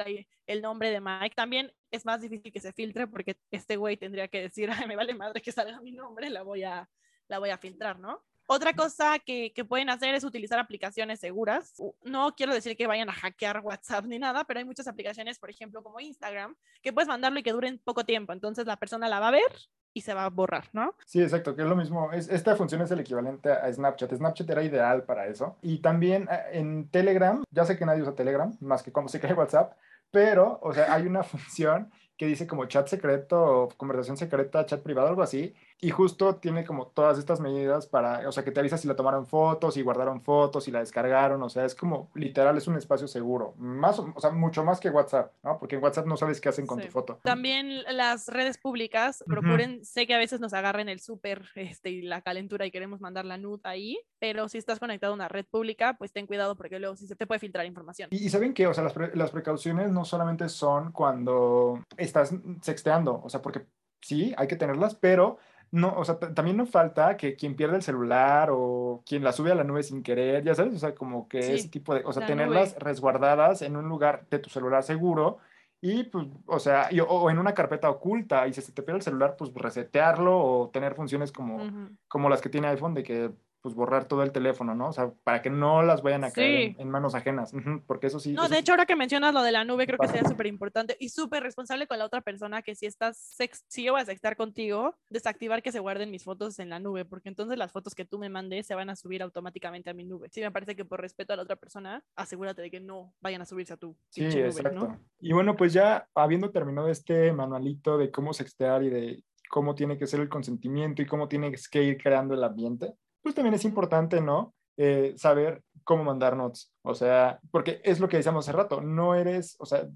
hay 0.00 0.26
el 0.46 0.62
nombre 0.62 0.90
de 0.90 1.00
Mike. 1.00 1.34
También 1.34 1.72
es 1.90 2.04
más 2.04 2.20
difícil 2.20 2.52
que 2.52 2.60
se 2.60 2.72
filtre 2.72 3.06
porque 3.06 3.38
este 3.50 3.76
güey 3.76 3.96
tendría 3.96 4.28
que 4.28 4.40
decir, 4.40 4.70
Ay, 4.70 4.86
me 4.86 4.96
vale 4.96 5.14
madre 5.14 5.40
que 5.40 5.52
salga 5.52 5.80
mi 5.80 5.92
nombre, 5.92 6.30
la 6.30 6.42
voy 6.42 6.64
a, 6.64 6.88
la 7.28 7.38
voy 7.38 7.50
a 7.50 7.58
filtrar, 7.58 7.98
¿no? 7.98 8.24
Otra 8.46 8.72
cosa 8.74 9.20
que, 9.20 9.52
que, 9.52 9.64
pueden 9.64 9.90
hacer 9.90 10.12
es 10.12 10.24
utilizar 10.24 10.58
aplicaciones 10.58 11.20
seguras. 11.20 11.80
No 12.02 12.34
quiero 12.34 12.52
decir 12.52 12.76
que 12.76 12.88
vayan 12.88 13.08
a 13.08 13.12
hackear 13.12 13.60
WhatsApp 13.60 14.06
ni 14.06 14.18
nada, 14.18 14.42
pero 14.42 14.58
hay 14.58 14.64
muchas 14.64 14.88
aplicaciones, 14.88 15.38
por 15.38 15.50
ejemplo, 15.50 15.84
como 15.84 16.00
Instagram, 16.00 16.56
que 16.82 16.92
puedes 16.92 17.06
mandarlo 17.06 17.38
y 17.38 17.44
que 17.44 17.52
duren 17.52 17.78
poco 17.78 18.04
tiempo. 18.04 18.32
Entonces 18.32 18.66
la 18.66 18.76
persona 18.76 19.08
la 19.08 19.20
va 19.20 19.28
a 19.28 19.32
ver 19.32 19.52
y 19.92 20.02
se 20.02 20.14
va 20.14 20.24
a 20.24 20.30
borrar, 20.30 20.64
¿no? 20.72 20.94
Sí, 21.04 21.22
exacto, 21.22 21.54
que 21.54 21.62
es 21.62 21.68
lo 21.68 21.76
mismo. 21.76 22.12
Es, 22.12 22.28
esta 22.28 22.56
función 22.56 22.82
es 22.82 22.90
el 22.90 23.00
equivalente 23.00 23.50
a 23.50 23.72
Snapchat. 23.72 24.14
Snapchat 24.14 24.50
era 24.50 24.62
ideal 24.62 25.04
para 25.04 25.26
eso. 25.26 25.56
Y 25.62 25.78
también 25.78 26.28
eh, 26.30 26.58
en 26.58 26.88
Telegram, 26.90 27.42
ya 27.50 27.64
sé 27.64 27.76
que 27.76 27.86
nadie 27.86 28.02
usa 28.02 28.14
Telegram, 28.14 28.56
más 28.60 28.82
que 28.82 28.92
cuando 28.92 29.10
se 29.10 29.20
cae 29.20 29.34
WhatsApp, 29.34 29.72
pero, 30.10 30.58
o 30.62 30.72
sea, 30.72 30.92
hay 30.92 31.06
una 31.06 31.22
función 31.24 31.90
que 32.16 32.26
dice 32.26 32.46
como 32.46 32.66
chat 32.66 32.86
secreto, 32.86 33.68
conversación 33.76 34.16
secreta, 34.16 34.66
chat 34.66 34.82
privado, 34.82 35.08
algo 35.08 35.22
así, 35.22 35.54
y 35.82 35.90
justo 35.90 36.36
tiene 36.36 36.64
como 36.64 36.88
todas 36.88 37.18
estas 37.18 37.40
medidas 37.40 37.86
para, 37.86 38.28
o 38.28 38.32
sea, 38.32 38.44
que 38.44 38.50
te 38.50 38.60
avisa 38.60 38.76
si 38.76 38.86
la 38.86 38.96
tomaron 38.96 39.26
fotos, 39.26 39.74
si 39.74 39.82
guardaron 39.82 40.20
fotos, 40.20 40.64
si 40.64 40.70
la 40.70 40.80
descargaron, 40.80 41.42
o 41.42 41.48
sea, 41.48 41.64
es 41.64 41.74
como 41.74 42.10
literal, 42.14 42.58
es 42.58 42.66
un 42.66 42.76
espacio 42.76 43.08
seguro, 43.08 43.54
más, 43.56 43.98
o 43.98 44.20
sea, 44.20 44.30
mucho 44.30 44.62
más 44.62 44.78
que 44.78 44.90
WhatsApp, 44.90 45.32
¿no? 45.42 45.58
Porque 45.58 45.76
en 45.76 45.82
WhatsApp 45.82 46.06
no 46.06 46.18
sabes 46.18 46.40
qué 46.40 46.50
hacen 46.50 46.66
con 46.66 46.80
tu 46.80 46.88
foto. 46.88 47.18
También 47.22 47.82
las 47.84 48.28
redes 48.28 48.58
públicas, 48.58 49.24
procuren, 49.26 49.82
sé 49.84 50.06
que 50.06 50.14
a 50.14 50.18
veces 50.18 50.40
nos 50.40 50.52
agarren 50.52 50.88
el 50.90 51.00
súper 51.00 51.48
este, 51.54 51.90
y 51.90 52.02
la 52.02 52.20
calentura 52.20 52.66
y 52.66 52.70
queremos 52.70 53.00
mandar 53.00 53.24
la 53.24 53.38
nude 53.38 53.60
ahí, 53.64 53.98
pero 54.18 54.48
si 54.48 54.58
estás 54.58 54.78
conectado 54.78 55.12
a 55.12 55.16
una 55.16 55.28
red 55.28 55.46
pública, 55.46 55.96
pues 55.96 56.12
ten 56.12 56.26
cuidado 56.26 56.56
porque 56.56 56.78
luego 56.78 56.96
sí 56.96 57.06
se 57.06 57.16
te 57.16 57.26
puede 57.26 57.38
filtrar 57.38 57.64
información. 57.64 58.08
Y, 58.12 58.28
saben 58.28 58.52
que, 58.52 58.66
o 58.66 58.74
sea, 58.74 58.84
las, 58.84 58.94
las 59.14 59.30
precauciones 59.30 59.90
no 59.90 60.04
solamente 60.04 60.48
son 60.50 60.92
cuando 60.92 61.82
estás 61.96 62.34
sexteando, 62.60 63.20
o 63.24 63.30
sea, 63.30 63.40
porque 63.40 63.64
sí, 64.00 64.34
hay 64.36 64.46
que 64.46 64.56
tenerlas, 64.56 64.94
pero 64.94 65.38
no, 65.72 65.94
o 65.96 66.04
sea, 66.04 66.18
también 66.18 66.56
no 66.56 66.66
falta 66.66 67.16
que 67.16 67.36
quien 67.36 67.54
pierde 67.54 67.76
el 67.76 67.82
celular 67.82 68.48
o 68.52 69.02
quien 69.06 69.22
la 69.22 69.32
sube 69.32 69.52
a 69.52 69.54
la 69.54 69.64
nube 69.64 69.82
sin 69.82 70.02
querer, 70.02 70.42
ya 70.42 70.54
sabes, 70.54 70.74
o 70.74 70.78
sea, 70.78 70.94
como 70.94 71.28
que 71.28 71.54
ese 71.54 71.68
tipo 71.68 71.94
de, 71.94 72.02
o 72.04 72.12
sea, 72.12 72.26
tenerlas 72.26 72.74
resguardadas 72.78 73.62
en 73.62 73.76
un 73.76 73.88
lugar 73.88 74.26
de 74.30 74.40
tu 74.40 74.50
celular 74.50 74.82
seguro 74.82 75.38
y 75.80 76.04
pues, 76.04 76.26
o 76.46 76.58
sea, 76.58 76.90
o, 77.08 77.30
en 77.30 77.38
una 77.38 77.54
carpeta 77.54 77.88
oculta 77.88 78.46
y 78.48 78.52
si 78.52 78.60
se 78.62 78.72
te 78.72 78.82
pierde 78.82 78.98
el 78.98 79.04
celular, 79.04 79.36
pues 79.38 79.52
resetearlo 79.54 80.36
o 80.38 80.70
tener 80.70 80.94
funciones 80.94 81.30
como, 81.30 81.90
como 82.08 82.28
las 82.28 82.40
que 82.40 82.48
tiene 82.48 82.68
iPhone 82.68 82.94
de 82.94 83.02
que 83.02 83.30
pues 83.60 83.74
borrar 83.74 84.06
todo 84.06 84.22
el 84.22 84.32
teléfono, 84.32 84.74
¿no? 84.74 84.88
O 84.88 84.92
sea, 84.92 85.12
para 85.24 85.42
que 85.42 85.50
no 85.50 85.82
las 85.82 86.02
vayan 86.02 86.24
a 86.24 86.30
caer 86.30 86.74
en, 86.78 86.90
manos 86.90 87.14
ajenas, 87.14 87.52
porque 87.86 88.06
eso 88.06 88.18
sí. 88.18 88.32
No, 88.32 88.48
de 88.48 88.58
hecho, 88.58 88.72
ahora 88.72 88.86
que 88.86 88.96
mencionas 88.96 89.34
lo 89.34 89.42
de 89.42 89.52
la 89.52 89.64
nube, 89.64 89.86
creo 89.86 89.98
que 89.98 90.08
sería 90.08 90.28
súper 90.28 90.46
importante 90.46 90.96
y 90.98 91.10
súper 91.10 91.42
responsable 91.42 91.86
con 91.86 91.98
la 91.98 92.06
otra 92.06 92.20
persona 92.20 92.62
que 92.62 92.74
si 92.74 92.86
estás, 92.86 93.18
sex 93.18 93.64
si 93.68 93.84
yo 93.84 93.92
voy 93.92 94.00
a 94.00 94.04
sextar 94.04 94.36
contigo, 94.36 94.96
desactivar 95.08 95.62
que 95.62 95.72
se 95.72 95.80
guarden 95.80 96.10
mis 96.10 96.24
fotos 96.24 96.58
en 96.58 96.70
la 96.70 96.80
nube, 96.80 97.04
porque 97.04 97.28
entonces 97.28 97.58
las 97.58 97.72
fotos 97.72 97.94
que 97.94 98.04
tú 98.04 98.18
me 98.18 98.28
mandes 98.28 98.66
se 98.66 98.74
van 98.74 98.90
a 98.90 98.96
subir 98.96 99.22
automáticamente 99.22 99.90
a 99.90 99.94
mi 99.94 100.04
nube. 100.04 100.28
Sí, 100.30 100.40
me 100.40 100.50
parece 100.50 100.74
que 100.76 100.84
por 100.84 101.00
respeto 101.00 101.32
a 101.32 101.36
la 101.36 101.42
otra 101.42 101.56
persona, 101.56 102.02
asegúrate 102.16 102.62
de 102.62 102.70
que 102.70 102.80
no 102.80 103.12
vayan 103.20 103.42
a 103.42 103.46
subirse 103.46 103.74
a 103.74 103.76
tu 103.76 103.96
sí, 104.08 104.24
exacto. 104.24 104.96
Y 105.20 105.32
bueno, 105.32 105.56
pues 105.56 105.72
ya 105.72 106.08
habiendo 106.14 106.50
terminado 106.50 106.88
este 106.88 107.32
manualito 107.32 107.98
de 107.98 108.10
cómo 108.10 108.32
sextear 108.32 108.82
y 108.82 108.90
de 108.90 109.24
cómo 109.50 109.74
tiene 109.74 109.98
que 109.98 110.06
ser 110.06 110.20
el 110.20 110.28
consentimiento 110.28 111.02
y 111.02 111.06
cómo 111.06 111.28
tienes 111.28 111.68
que 111.68 111.82
ir 111.82 111.98
creando 111.98 112.34
el 112.34 112.44
ambiente, 112.44 112.94
pues 113.22 113.34
también 113.34 113.54
es 113.54 113.64
importante, 113.64 114.20
¿no? 114.20 114.54
Eh, 114.76 115.14
saber 115.16 115.62
cómo 115.84 116.04
mandar 116.04 116.36
notes. 116.36 116.72
O 116.82 116.94
sea, 116.94 117.40
porque 117.50 117.80
es 117.84 118.00
lo 118.00 118.08
que 118.08 118.16
decíamos 118.16 118.48
hace 118.48 118.56
rato, 118.56 118.80
no 118.80 119.14
eres, 119.14 119.56
o 119.58 119.66
sea, 119.66 119.86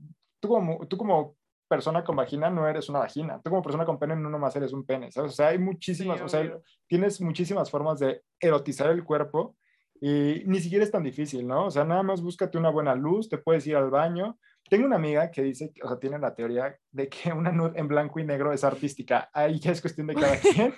tú 0.40 0.48
como, 0.48 0.86
tú 0.86 0.96
como 0.96 1.36
persona 1.68 2.04
con 2.04 2.16
vagina 2.16 2.50
no 2.50 2.68
eres 2.68 2.88
una 2.88 3.00
vagina, 3.00 3.40
tú 3.42 3.50
como 3.50 3.62
persona 3.62 3.84
con 3.84 3.98
pene 3.98 4.14
no 4.16 4.28
nomás 4.28 4.54
eres 4.56 4.72
un 4.72 4.84
pene, 4.84 5.10
¿sabes? 5.10 5.32
O 5.32 5.34
sea, 5.34 5.48
hay 5.48 5.58
muchísimas, 5.58 6.20
o 6.20 6.28
sea, 6.28 6.58
tienes 6.86 7.20
muchísimas 7.20 7.70
formas 7.70 7.98
de 7.98 8.22
erotizar 8.38 8.90
el 8.90 9.04
cuerpo 9.04 9.56
y 10.00 10.42
ni 10.46 10.60
siquiera 10.60 10.84
es 10.84 10.90
tan 10.90 11.02
difícil, 11.02 11.46
¿no? 11.46 11.66
O 11.66 11.70
sea, 11.70 11.84
nada 11.84 12.02
más 12.02 12.20
búscate 12.20 12.58
una 12.58 12.70
buena 12.70 12.94
luz, 12.94 13.28
te 13.28 13.38
puedes 13.38 13.66
ir 13.66 13.76
al 13.76 13.90
baño. 13.90 14.38
Tengo 14.68 14.86
una 14.86 14.96
amiga 14.96 15.30
que 15.30 15.42
dice, 15.42 15.72
o 15.82 15.88
sea, 15.88 15.98
tiene 15.98 16.18
la 16.18 16.34
teoría 16.34 16.76
de 16.90 17.08
que 17.08 17.32
una 17.32 17.52
nude 17.52 17.78
en 17.78 17.86
blanco 17.86 18.18
y 18.18 18.24
negro 18.24 18.52
es 18.52 18.64
artística. 18.64 19.30
Ahí 19.32 19.58
ya 19.60 19.72
es 19.72 19.80
cuestión 19.80 20.06
de 20.06 20.14
cada 20.14 20.36
quien. 20.40 20.74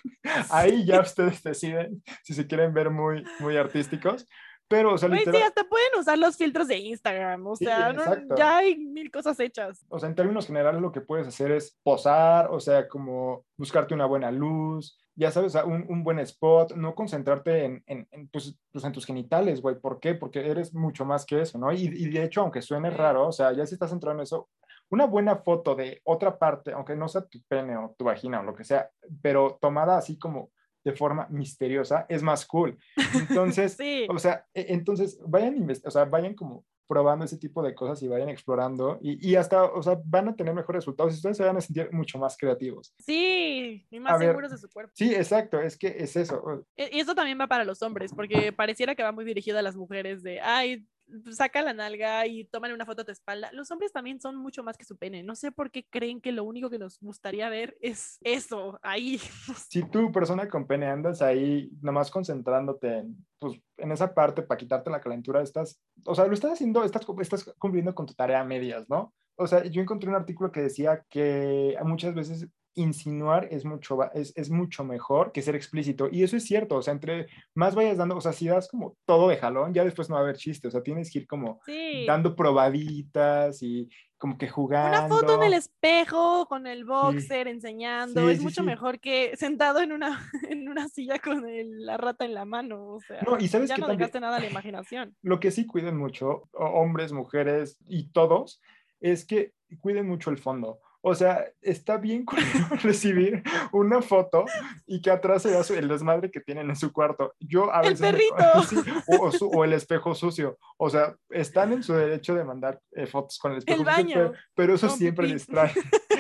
Ahí 0.51 0.85
ya 0.85 1.01
ustedes 1.01 1.43
deciden 1.43 2.03
si 2.23 2.35
se 2.35 2.47
quieren 2.47 2.75
ver 2.75 2.91
muy, 2.91 3.25
muy 3.39 3.57
artísticos. 3.57 4.27
Pero, 4.69 4.95
o 4.95 4.99
sea, 4.99 5.09
literal... 5.09 5.35
sí, 5.35 5.43
hasta 5.43 5.65
pueden 5.65 5.99
usar 5.99 6.19
los 6.19 6.37
filtros 6.37 6.67
de 6.67 6.79
Instagram, 6.79 7.47
o 7.47 7.57
sea, 7.57 7.95
ya 8.37 8.59
hay 8.59 8.77
mil 8.77 9.11
cosas 9.11 9.39
hechas. 9.39 9.85
O 9.89 9.99
sea, 9.99 10.09
en 10.09 10.15
términos 10.15 10.47
generales 10.47 10.81
lo 10.81 10.91
que 10.91 11.01
puedes 11.01 11.29
hacer 11.29 11.53
es 11.53 11.79
posar, 11.83 12.49
o 12.51 12.59
sea, 12.59 12.89
como 12.89 13.45
buscarte 13.57 13.95
una 13.95 14.07
buena 14.07 14.33
luz, 14.33 14.99
ya 15.15 15.31
sabes, 15.31 15.55
un, 15.55 15.87
un 15.89 16.05
buen 16.05 16.19
spot, 16.19 16.75
no 16.75 16.95
concentrarte 16.95 17.65
en, 17.65 17.83
en, 17.87 18.07
en, 18.11 18.29
pues, 18.29 18.59
pues 18.71 18.85
en 18.85 18.93
tus 18.93 19.07
genitales, 19.07 19.63
güey. 19.63 19.81
¿Por 19.81 19.99
qué? 19.99 20.15
Porque 20.15 20.47
eres 20.47 20.75
mucho 20.75 21.05
más 21.07 21.25
que 21.25 21.41
eso, 21.41 21.59
¿no? 21.59 21.73
Y, 21.73 21.87
y, 21.87 22.11
de 22.11 22.23
hecho, 22.23 22.43
aunque 22.43 22.61
suene 22.61 22.91
raro, 22.91 23.29
o 23.29 23.33
sea, 23.33 23.53
ya 23.53 23.65
si 23.65 23.75
estás 23.75 23.91
centrado 23.91 24.17
en 24.17 24.23
eso, 24.23 24.51
una 24.91 25.07
buena 25.07 25.37
foto 25.37 25.75
de 25.75 26.01
otra 26.05 26.39
parte, 26.39 26.73
aunque 26.73 26.95
no 26.95 27.09
sea 27.09 27.23
tu 27.23 27.41
pene 27.49 27.77
o 27.77 27.95
tu 27.97 28.05
vagina 28.05 28.41
o 28.41 28.43
lo 28.43 28.55
que 28.55 28.65
sea, 28.65 28.91
pero 29.23 29.59
tomada 29.61 29.97
así 29.97 30.19
como 30.19 30.51
de 30.87 30.93
forma 30.93 31.27
misteriosa, 31.31 32.07
es 32.09 32.23
más 32.23 32.47
cool. 32.47 32.79
Entonces, 33.29 33.77
o 34.09 34.19
sea, 34.21 34.47
e, 34.55 34.67
entonces 34.69 35.19
vayan, 35.27 35.69
o 35.85 35.91
sea, 35.91 36.05
vayan 36.05 36.35
como 36.35 36.65
probando 36.87 37.25
ese 37.25 37.39
tipo 37.39 37.61
de 37.61 37.75
cosas 37.75 38.01
y 38.05 38.07
vayan 38.07 38.29
explorando 38.29 39.01
y, 39.03 39.29
y, 39.29 39.35
hasta, 39.35 39.65
o 39.65 39.83
sea, 39.83 40.01
van 40.05 40.29
a 40.29 40.37
tener 40.37 40.55
mejores 40.55 40.85
resultados 40.85 41.13
y 41.13 41.17
ustedes 41.17 41.39
se 41.39 41.43
van 41.43 41.57
a 41.57 41.61
sentir 41.61 41.93
mucho 41.93 42.21
más 42.21 42.37
creativos. 42.37 42.95
Sí, 43.01 43.85
y 43.91 43.99
más 43.99 44.21
seguros 44.21 44.53
de 44.53 44.59
su 44.59 44.69
cuerpo. 44.71 44.93
Sí, 44.95 45.13
exacto, 45.13 45.61
es 45.61 45.77
que 45.77 45.89
es 45.89 46.15
eso. 46.15 46.65
E, 46.77 46.91
y 46.93 47.01
eso 47.01 47.17
también 47.17 47.41
va 47.41 47.49
para 47.49 47.65
los 47.65 47.83
hombres, 47.83 48.15
porque 48.15 48.53
pareciera 48.53 48.95
que 48.95 49.03
va 49.03 49.11
muy 49.11 49.25
dirigido 49.25 49.59
a 49.59 49.63
las 49.63 49.75
mujeres 49.75 50.23
de, 50.23 50.41
ay, 50.41 50.87
saca 51.31 51.63
la 51.63 51.73
nalga 51.73 52.27
y 52.27 52.45
toman 52.45 52.73
una 52.73 52.87
foto 52.87 53.03
de 53.03 53.07
tu 53.07 53.13
espalda. 53.13 53.51
Los 53.53 53.71
hombres 53.71 53.93
también 53.93 54.21
son 54.21 54.37
mucho 54.37 54.63
más 54.63 54.77
que 54.77 54.85
su 54.85 54.97
pene. 54.97 55.23
No 55.23 55.35
sé 55.35 55.53
por 55.53 55.71
qué 55.71 55.87
creen 55.89 56.21
que 56.21 56.33
lo 56.33 56.45
único 56.45 56.71
que 56.71 56.79
nos 56.79 56.99
gustaría 57.01 57.49
ver 57.49 57.77
es 57.81 58.19
eso, 58.23 58.79
ahí. 58.83 59.21
Si 59.69 59.83
tú, 59.89 60.11
persona 60.13 60.49
con 60.49 60.67
pene, 60.67 60.87
andas 60.87 61.23
ahí 61.23 61.71
nomás 61.83 62.11
concentrándote 62.11 62.99
en, 62.99 63.27
pues, 63.39 63.61
en 63.77 63.93
esa 63.93 64.15
parte 64.15 64.43
para 64.43 64.59
quitarte 64.59 64.91
la 64.91 65.01
calentura, 65.01 65.43
estás, 65.43 65.81
o 66.05 66.15
sea, 66.15 66.27
lo 66.27 66.35
estás 66.35 66.53
haciendo, 66.53 66.85
estás, 66.85 67.07
estás 67.21 67.55
cumpliendo 67.59 67.95
con 67.95 68.07
tu 68.07 68.15
tarea 68.15 68.41
a 68.41 68.45
medias, 68.45 68.89
¿no? 68.89 69.13
O 69.37 69.47
sea, 69.47 69.65
yo 69.65 69.83
encontré 69.83 70.09
un 70.09 70.17
artículo 70.17 70.51
que 70.51 70.63
decía 70.63 71.05
que 71.11 71.77
muchas 71.85 72.15
veces 72.15 72.49
insinuar 72.77 73.49
es 73.51 73.65
mucho, 73.65 73.99
es, 74.13 74.33
es, 74.37 74.51
mucho 74.51 74.85
mejor 74.85 75.33
que 75.33 75.43
ser 75.43 75.57
explícito. 75.57 76.09
Y 76.13 76.23
eso 76.23 76.37
es 76.37 76.45
cierto, 76.45 76.77
o 76.77 76.83
sea, 76.83 76.93
entre 76.93 77.27
más 77.55 77.75
vayas 77.75 77.97
dando, 77.97 78.17
o 78.17 78.21
sea, 78.21 78.33
si 78.33 78.47
das 78.47 78.69
como 78.69 78.97
todo 79.05 79.29
de 79.29 79.39
jalón, 79.39 79.75
ya 79.75 79.85
después 79.85 80.09
no 80.09 80.15
va 80.15 80.21
a 80.21 80.25
haber 80.25 80.37
chiste, 80.37 80.69
o 80.69 80.71
sea, 80.71 80.83
tienes 80.83 81.11
que 81.11 81.21
ir 81.21 81.27
como 81.27 81.61
dando 82.07 82.37
probaditas 82.37 83.63
y 83.63 83.89
como 84.19 84.39
que 84.39 84.49
jugando. 84.49 84.99
Una 84.99 85.09
foto 85.09 85.35
en 85.35 85.43
el 85.43 85.55
espejo 85.55 86.47
con 86.47 86.67
el 86.67 86.85
boxer 86.85 87.49
enseñando, 87.49 88.29
es 88.31 88.41
mucho 88.41 88.63
mejor 88.63 89.01
que 89.01 89.37
sentado 89.37 89.81
en 89.81 89.93
una, 89.93 90.31
en 90.51 90.69
una 90.69 90.89
silla 90.89 91.19
con 91.19 91.45
la 91.85 91.97
rata 91.97 92.25
en 92.25 92.35
la 92.35 92.45
mano, 92.45 92.95
o 92.95 93.01
sea, 93.01 93.23
no, 93.23 93.39
y 93.39 93.49
sabes 93.49 93.69
ya 93.69 93.75
que 93.75 93.81
no 93.81 93.89
dejaste 93.89 94.21
nada 94.21 94.37
a 94.37 94.41
la 94.41 94.49
imaginación. 94.49 95.17
Lo 95.23 95.41
que 95.41 95.51
sí 95.51 95.67
cuiden 95.67 95.97
mucho, 95.97 96.49
hombres, 96.53 97.13
mujeres 97.13 97.79
y 97.89 98.11
todos, 98.11 98.61
es 99.01 99.25
que 99.25 99.53
cuiden 99.81 100.07
mucho 100.07 100.31
el 100.31 100.39
fondo. 100.39 100.81
O 101.09 101.15
sea, 101.15 101.45
está 101.63 101.99
bien 101.99 102.27
recibir 102.83 103.41
una 103.71 104.03
foto 104.03 104.45
y 104.89 105.01
que 105.01 105.13
atrás 105.13 105.43
se 105.43 105.51
vea 105.51 105.63
el 105.79 105.87
desmadre 105.87 106.33
que 106.33 106.41
tienen 106.41 106.69
en 106.69 106.75
su 106.75 106.93
cuarto. 106.93 107.33
Yo 107.39 107.73
a 107.73 107.83
veces. 107.83 108.01
¡El 108.01 108.17
perrito! 108.17 109.47
o, 109.53 109.65
el 109.65 109.73
espejo 109.73 110.17
sucio. 110.17 110.59
O 110.77 110.91
sea, 110.91 111.15
están 111.31 111.73
en 111.73 111.85
su 111.85 111.93
derecho 111.93 112.35
de 112.35 112.43
mandar 112.43 112.81
eh, 112.91 113.07
fotos 113.07 113.39
con 113.39 113.53
el 113.53 113.59
espejo 113.59 113.79
el 113.79 113.87
baño. 113.87 114.33
pero, 114.57 114.75
eso 114.75 114.89
siempre 114.89 115.29
les 115.29 115.47
trae. 115.47 115.73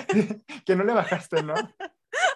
que 0.64 0.76
no 0.76 0.84
le 0.84 0.92
bajaste, 0.92 1.42
¿no? 1.42 1.54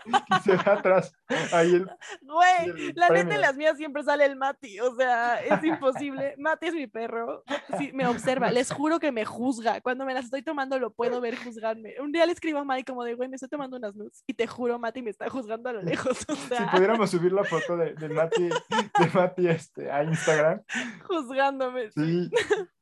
Y 0.04 0.40
se 0.42 0.56
va 0.56 0.72
atrás. 0.74 1.12
Ahí 1.52 1.74
el, 1.74 1.90
Güey, 2.22 2.92
la 2.94 3.08
neta 3.08 3.34
en 3.34 3.40
las 3.40 3.56
mías 3.56 3.76
siempre 3.76 4.02
sale 4.02 4.24
el 4.24 4.36
Mati, 4.36 4.80
o 4.80 4.94
sea, 4.94 5.40
es 5.42 5.62
imposible. 5.64 6.34
Mati 6.38 6.68
es 6.68 6.74
mi 6.74 6.86
perro, 6.86 7.44
sí, 7.78 7.90
me 7.92 8.06
observa, 8.06 8.50
les 8.50 8.72
juro 8.72 8.98
que 8.98 9.12
me 9.12 9.24
juzga. 9.24 9.80
Cuando 9.80 10.04
me 10.04 10.14
las 10.14 10.24
estoy 10.26 10.42
tomando 10.42 10.78
lo 10.78 10.92
puedo 10.92 11.20
ver 11.20 11.36
juzgarme. 11.36 11.94
Un 12.00 12.12
día 12.12 12.26
le 12.26 12.32
escribo 12.32 12.58
a 12.58 12.64
Mati 12.64 12.84
como 12.84 13.04
de, 13.04 13.14
güey, 13.14 13.28
me 13.28 13.36
estoy 13.36 13.48
tomando 13.48 13.76
unas 13.76 13.94
nudes 13.94 14.22
y 14.26 14.34
te 14.34 14.46
juro, 14.46 14.78
Mati 14.78 15.02
me 15.02 15.10
está 15.10 15.28
juzgando 15.28 15.68
a 15.68 15.72
lo 15.72 15.82
lejos. 15.82 16.24
O 16.28 16.34
sea... 16.34 16.58
Si 16.58 16.76
pudiéramos 16.76 17.10
subir 17.10 17.32
la 17.32 17.44
foto 17.44 17.76
de, 17.76 17.94
de 17.94 18.08
Mati, 18.08 18.48
de 18.48 19.10
Mati 19.14 19.48
este, 19.48 19.90
a 19.90 20.04
Instagram. 20.04 20.62
Juzgándome. 21.06 21.90
Sí. 21.90 22.30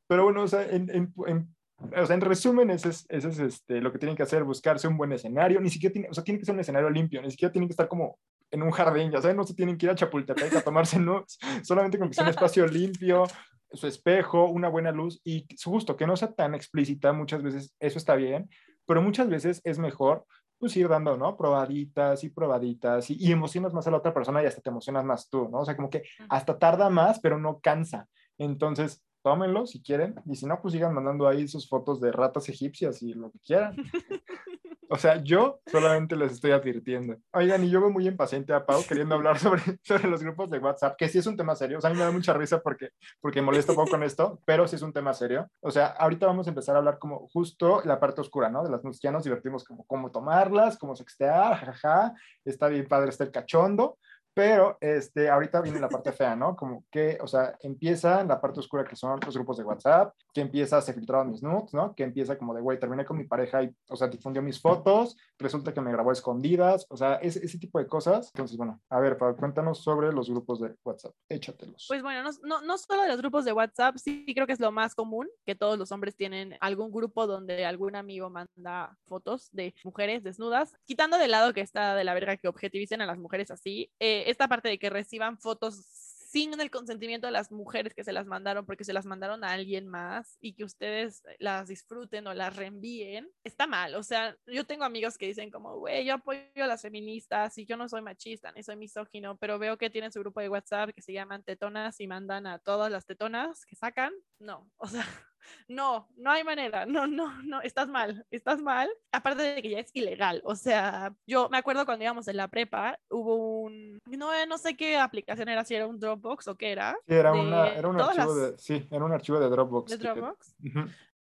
Pero 0.07 0.23
bueno, 0.23 0.43
o 0.43 0.47
sea, 0.47 0.63
en, 0.63 0.89
en, 0.89 1.13
en 1.27 1.55
o 1.79 2.05
sea, 2.05 2.13
en 2.13 2.21
resumen, 2.21 2.69
ese 2.69 2.89
es, 2.89 3.05
ese 3.09 3.29
es 3.29 3.39
este, 3.39 3.81
lo 3.81 3.91
que 3.91 3.99
tienen 3.99 4.15
que 4.15 4.23
hacer, 4.23 4.43
buscarse 4.43 4.87
un 4.87 4.97
buen 4.97 5.11
escenario, 5.11 5.61
ni 5.61 5.69
siquiera 5.69 5.93
tiene, 5.93 6.09
o 6.09 6.13
sea, 6.13 6.23
tiene 6.23 6.39
que 6.39 6.45
ser 6.45 6.53
un 6.53 6.61
escenario 6.61 6.89
limpio, 6.89 7.21
ni 7.21 7.31
siquiera 7.31 7.51
tienen 7.51 7.67
que 7.67 7.73
estar 7.73 7.87
como 7.87 8.17
en 8.51 8.63
un 8.63 8.71
jardín, 8.71 9.11
ya 9.11 9.21
saben, 9.21 9.37
no 9.37 9.45
se 9.45 9.53
tienen 9.53 9.77
que 9.77 9.85
ir 9.85 9.91
a 9.91 9.95
Chapultepec 9.95 10.55
a 10.55 10.61
tomarse 10.61 10.99
nudes, 10.99 11.37
solamente 11.63 11.97
con 11.97 12.09
que 12.09 12.15
sea 12.15 12.23
un 12.25 12.31
espacio 12.31 12.67
limpio, 12.67 13.25
su 13.71 13.87
espejo, 13.87 14.45
una 14.45 14.67
buena 14.67 14.91
luz 14.91 15.21
y 15.23 15.45
justo 15.63 15.95
que 15.95 16.07
no 16.07 16.17
sea 16.17 16.31
tan 16.33 16.55
explícita, 16.55 17.13
muchas 17.13 17.43
veces 17.43 17.75
eso 17.79 17.97
está 17.97 18.15
bien, 18.15 18.49
pero 18.85 19.01
muchas 19.01 19.29
veces 19.29 19.61
es 19.63 19.79
mejor 19.79 20.25
pues 20.57 20.75
ir 20.75 20.89
dando, 20.89 21.15
¿no? 21.15 21.37
Probaditas 21.37 22.23
y 22.25 22.29
probaditas 22.29 23.09
y, 23.09 23.15
y 23.17 23.31
emocionas 23.31 23.73
más 23.73 23.87
a 23.87 23.91
la 23.91 23.97
otra 23.97 24.13
persona 24.13 24.43
y 24.43 24.45
hasta 24.45 24.61
te 24.61 24.69
emocionas 24.69 25.05
más 25.05 25.29
tú, 25.29 25.47
¿no? 25.47 25.59
O 25.59 25.65
sea, 25.65 25.75
como 25.75 25.89
que 25.89 26.03
hasta 26.27 26.59
tarda 26.59 26.89
más, 26.89 27.19
pero 27.21 27.39
no 27.39 27.59
cansa. 27.59 28.07
Entonces, 28.37 29.01
tómenlo 29.21 29.65
si 29.65 29.81
quieren, 29.81 30.15
y 30.25 30.35
si 30.35 30.45
no, 30.45 30.61
pues 30.61 30.73
sigan 30.73 30.93
mandando 30.93 31.27
ahí 31.27 31.47
sus 31.47 31.67
fotos 31.67 31.99
de 32.01 32.11
ratas 32.11 32.49
egipcias 32.49 33.01
y 33.01 33.13
lo 33.13 33.31
que 33.31 33.39
quieran. 33.39 33.75
O 34.91 34.97
sea, 34.97 35.21
yo 35.21 35.61
solamente 35.67 36.15
les 36.15 36.31
estoy 36.31 36.49
advirtiendo. 36.49 37.15
Oigan, 37.33 37.63
y 37.63 37.69
yo 37.69 37.79
veo 37.79 37.91
muy 37.91 38.07
impaciente 38.07 38.53
a 38.53 38.65
Pau 38.65 38.83
queriendo 38.87 39.13
hablar 39.13 39.37
sobre, 39.39 39.61
sobre 39.83 40.07
los 40.07 40.23
grupos 40.23 40.49
de 40.49 40.57
WhatsApp, 40.57 40.95
que 40.97 41.07
sí 41.07 41.19
es 41.19 41.27
un 41.27 41.37
tema 41.37 41.55
serio. 41.55 41.77
O 41.77 41.81
sea, 41.81 41.91
a 41.91 41.93
mí 41.93 41.99
me 41.99 42.05
da 42.05 42.11
mucha 42.11 42.33
risa 42.33 42.59
porque, 42.59 42.89
porque 43.21 43.39
molesto 43.39 43.75
poco 43.75 43.91
con 43.91 44.01
esto, 44.01 44.41
pero 44.45 44.67
sí 44.67 44.77
es 44.77 44.81
un 44.81 44.91
tema 44.91 45.13
serio. 45.13 45.47
O 45.61 45.69
sea, 45.69 45.87
ahorita 45.87 46.25
vamos 46.25 46.47
a 46.47 46.49
empezar 46.49 46.75
a 46.75 46.79
hablar 46.79 46.97
como 46.97 47.27
justo 47.27 47.83
la 47.85 47.99
parte 47.99 48.21
oscura, 48.21 48.49
¿no? 48.49 48.63
De 48.63 48.71
las 48.71 48.81
ya 48.99 49.11
nos 49.11 49.23
divertimos 49.23 49.63
como 49.63 49.85
cómo 49.85 50.09
tomarlas, 50.09 50.75
cómo 50.75 50.95
sextear, 50.95 51.55
jajaja. 51.57 52.15
Está 52.43 52.67
bien 52.67 52.87
padre, 52.87 53.09
está 53.09 53.23
el 53.23 53.31
cachondo. 53.31 53.99
Pero 54.39 54.77
este, 54.79 55.29
ahorita 55.29 55.59
viene 55.59 55.81
la 55.81 55.89
parte 55.89 56.13
fea, 56.13 56.33
¿no? 56.33 56.55
Como 56.55 56.85
que, 56.89 57.17
o 57.19 57.27
sea, 57.27 57.57
empieza 57.59 58.23
la 58.23 58.39
parte 58.39 58.61
oscura 58.61 58.85
que 58.85 58.95
son 58.95 59.19
los 59.19 59.35
grupos 59.35 59.57
de 59.57 59.65
WhatsApp, 59.65 60.15
que 60.33 60.39
empieza, 60.39 60.79
se 60.79 60.93
filtraron 60.93 61.29
mis 61.29 61.43
nudes, 61.43 61.73
¿no? 61.73 61.93
Que 61.93 62.03
empieza 62.03 62.37
como 62.37 62.53
de, 62.53 62.61
güey, 62.61 62.79
terminé 62.79 63.03
con 63.03 63.17
mi 63.17 63.25
pareja 63.25 63.63
y, 63.63 63.75
o 63.89 63.97
sea, 63.97 64.07
difundió 64.07 64.41
mis 64.41 64.61
fotos, 64.61 65.17
resulta 65.37 65.73
que 65.73 65.81
me 65.81 65.91
grabó 65.91 66.13
escondidas, 66.13 66.87
o 66.89 66.95
sea, 66.95 67.15
ese, 67.15 67.59
tipo 67.59 67.79
de 67.79 67.87
cosas. 67.87 68.31
Entonces, 68.33 68.55
bueno, 68.55 68.79
a 68.89 69.01
ver, 69.01 69.17
cuéntanos 69.17 69.83
sobre 69.83 70.13
los 70.13 70.29
grupos 70.29 70.61
de 70.61 70.73
WhatsApp, 70.85 71.11
échatelos. 71.27 71.83
Pues 71.89 72.01
bueno, 72.01 72.23
no, 72.23 72.29
no, 72.43 72.61
no 72.61 72.77
solo 72.77 73.01
de 73.01 73.09
los 73.09 73.17
grupos 73.17 73.43
de 73.43 73.51
WhatsApp, 73.51 73.97
sí 73.97 74.25
creo 74.33 74.47
que 74.47 74.53
es 74.53 74.61
lo 74.61 74.71
más 74.71 74.95
común, 74.95 75.27
que 75.45 75.55
todos 75.55 75.77
los 75.77 75.91
hombres 75.91 76.15
tienen 76.15 76.55
algún 76.61 76.91
grupo 76.91 77.27
donde 77.27 77.65
algún 77.65 77.97
amigo 77.97 78.29
manda 78.29 78.97
fotos 79.05 79.49
de 79.51 79.75
mujeres 79.83 80.23
desnudas, 80.23 80.77
quitando 80.85 81.17
de 81.17 81.27
lado 81.27 81.53
que 81.53 81.59
está 81.59 81.93
de 81.93 82.05
la 82.05 82.13
verga 82.13 82.37
que 82.37 82.47
objetivicen 82.47 83.01
a 83.01 83.05
las 83.05 83.17
mujeres 83.17 83.51
así. 83.51 83.91
Eh, 83.99 84.28
esta 84.29 84.47
parte 84.47 84.69
de 84.69 84.79
que 84.79 84.89
reciban 84.89 85.37
fotos 85.37 85.85
sin 86.29 86.59
el 86.59 86.69
consentimiento 86.69 87.25
de 87.25 87.31
las 87.31 87.51
mujeres 87.51 87.95
que 87.95 88.03
se 88.03 88.13
las 88.13 88.27
mandaron 88.27 88.63
porque 88.65 88.83
se 88.83 88.93
las 88.93 89.05
mandaron 89.05 89.43
a 89.43 89.51
alguien 89.51 89.87
más 89.87 90.37
y 90.39 90.53
que 90.53 90.63
ustedes 90.63 91.23
las 91.39 91.67
disfruten 91.67 92.27
o 92.27 92.35
las 92.35 92.55
reenvíen, 92.55 93.31
está 93.43 93.65
mal. 93.65 93.95
O 93.95 94.03
sea, 94.03 94.37
yo 94.45 94.63
tengo 94.63 94.83
amigos 94.83 95.17
que 95.17 95.25
dicen 95.25 95.49
como, 95.49 95.79
güey, 95.79 96.05
yo 96.05 96.13
apoyo 96.15 96.41
a 96.57 96.67
las 96.67 96.83
feministas 96.83 97.57
y 97.57 97.65
yo 97.65 97.77
no 97.77 97.89
soy 97.89 98.03
machista 98.03 98.51
ni 98.51 98.61
soy 98.61 98.75
misógino, 98.75 99.37
pero 99.37 99.57
veo 99.57 99.77
que 99.79 99.89
tienen 99.89 100.11
su 100.11 100.19
grupo 100.19 100.39
de 100.39 100.49
WhatsApp 100.49 100.91
que 100.93 101.01
se 101.01 101.13
llaman 101.13 101.43
tetonas 101.43 101.99
y 101.99 102.05
mandan 102.05 102.45
a 102.45 102.59
todas 102.59 102.91
las 102.91 103.07
tetonas 103.07 103.65
que 103.65 103.75
sacan. 103.75 104.13
No, 104.37 104.69
o 104.77 104.87
sea, 104.87 105.03
no, 105.67 106.07
no 106.15 106.31
hay 106.31 106.43
manera, 106.43 106.85
no, 106.85 107.07
no, 107.07 107.41
no, 107.43 107.61
estás 107.61 107.87
mal, 107.87 108.25
estás 108.31 108.61
mal. 108.61 108.89
Aparte 109.11 109.43
de 109.43 109.61
que 109.61 109.69
ya 109.69 109.79
es 109.79 109.91
ilegal, 109.93 110.41
o 110.45 110.55
sea, 110.55 111.15
yo 111.27 111.49
me 111.49 111.57
acuerdo 111.57 111.85
cuando 111.85 112.03
íbamos 112.03 112.27
en 112.27 112.37
la 112.37 112.47
prepa, 112.47 112.99
hubo 113.09 113.61
un, 113.61 113.99
no, 114.05 114.45
no 114.45 114.57
sé 114.57 114.75
qué 114.75 114.97
aplicación 114.97 115.49
era, 115.49 115.63
si 115.63 115.75
era 115.75 115.87
un 115.87 115.99
Dropbox 115.99 116.47
o 116.47 116.55
qué 116.55 116.71
era. 116.71 116.97
Sí, 117.07 117.13
era, 117.13 117.33
una, 117.33 117.69
era 117.69 117.87
un 117.87 117.99
archivo 117.99 118.35
de, 118.35 118.57
sí, 118.57 118.87
era 118.91 119.05
un 119.05 119.11
archivo 119.11 119.39
de 119.39 119.49
Dropbox. 119.49 119.91
De 119.91 119.97
Dropbox. 119.97 120.55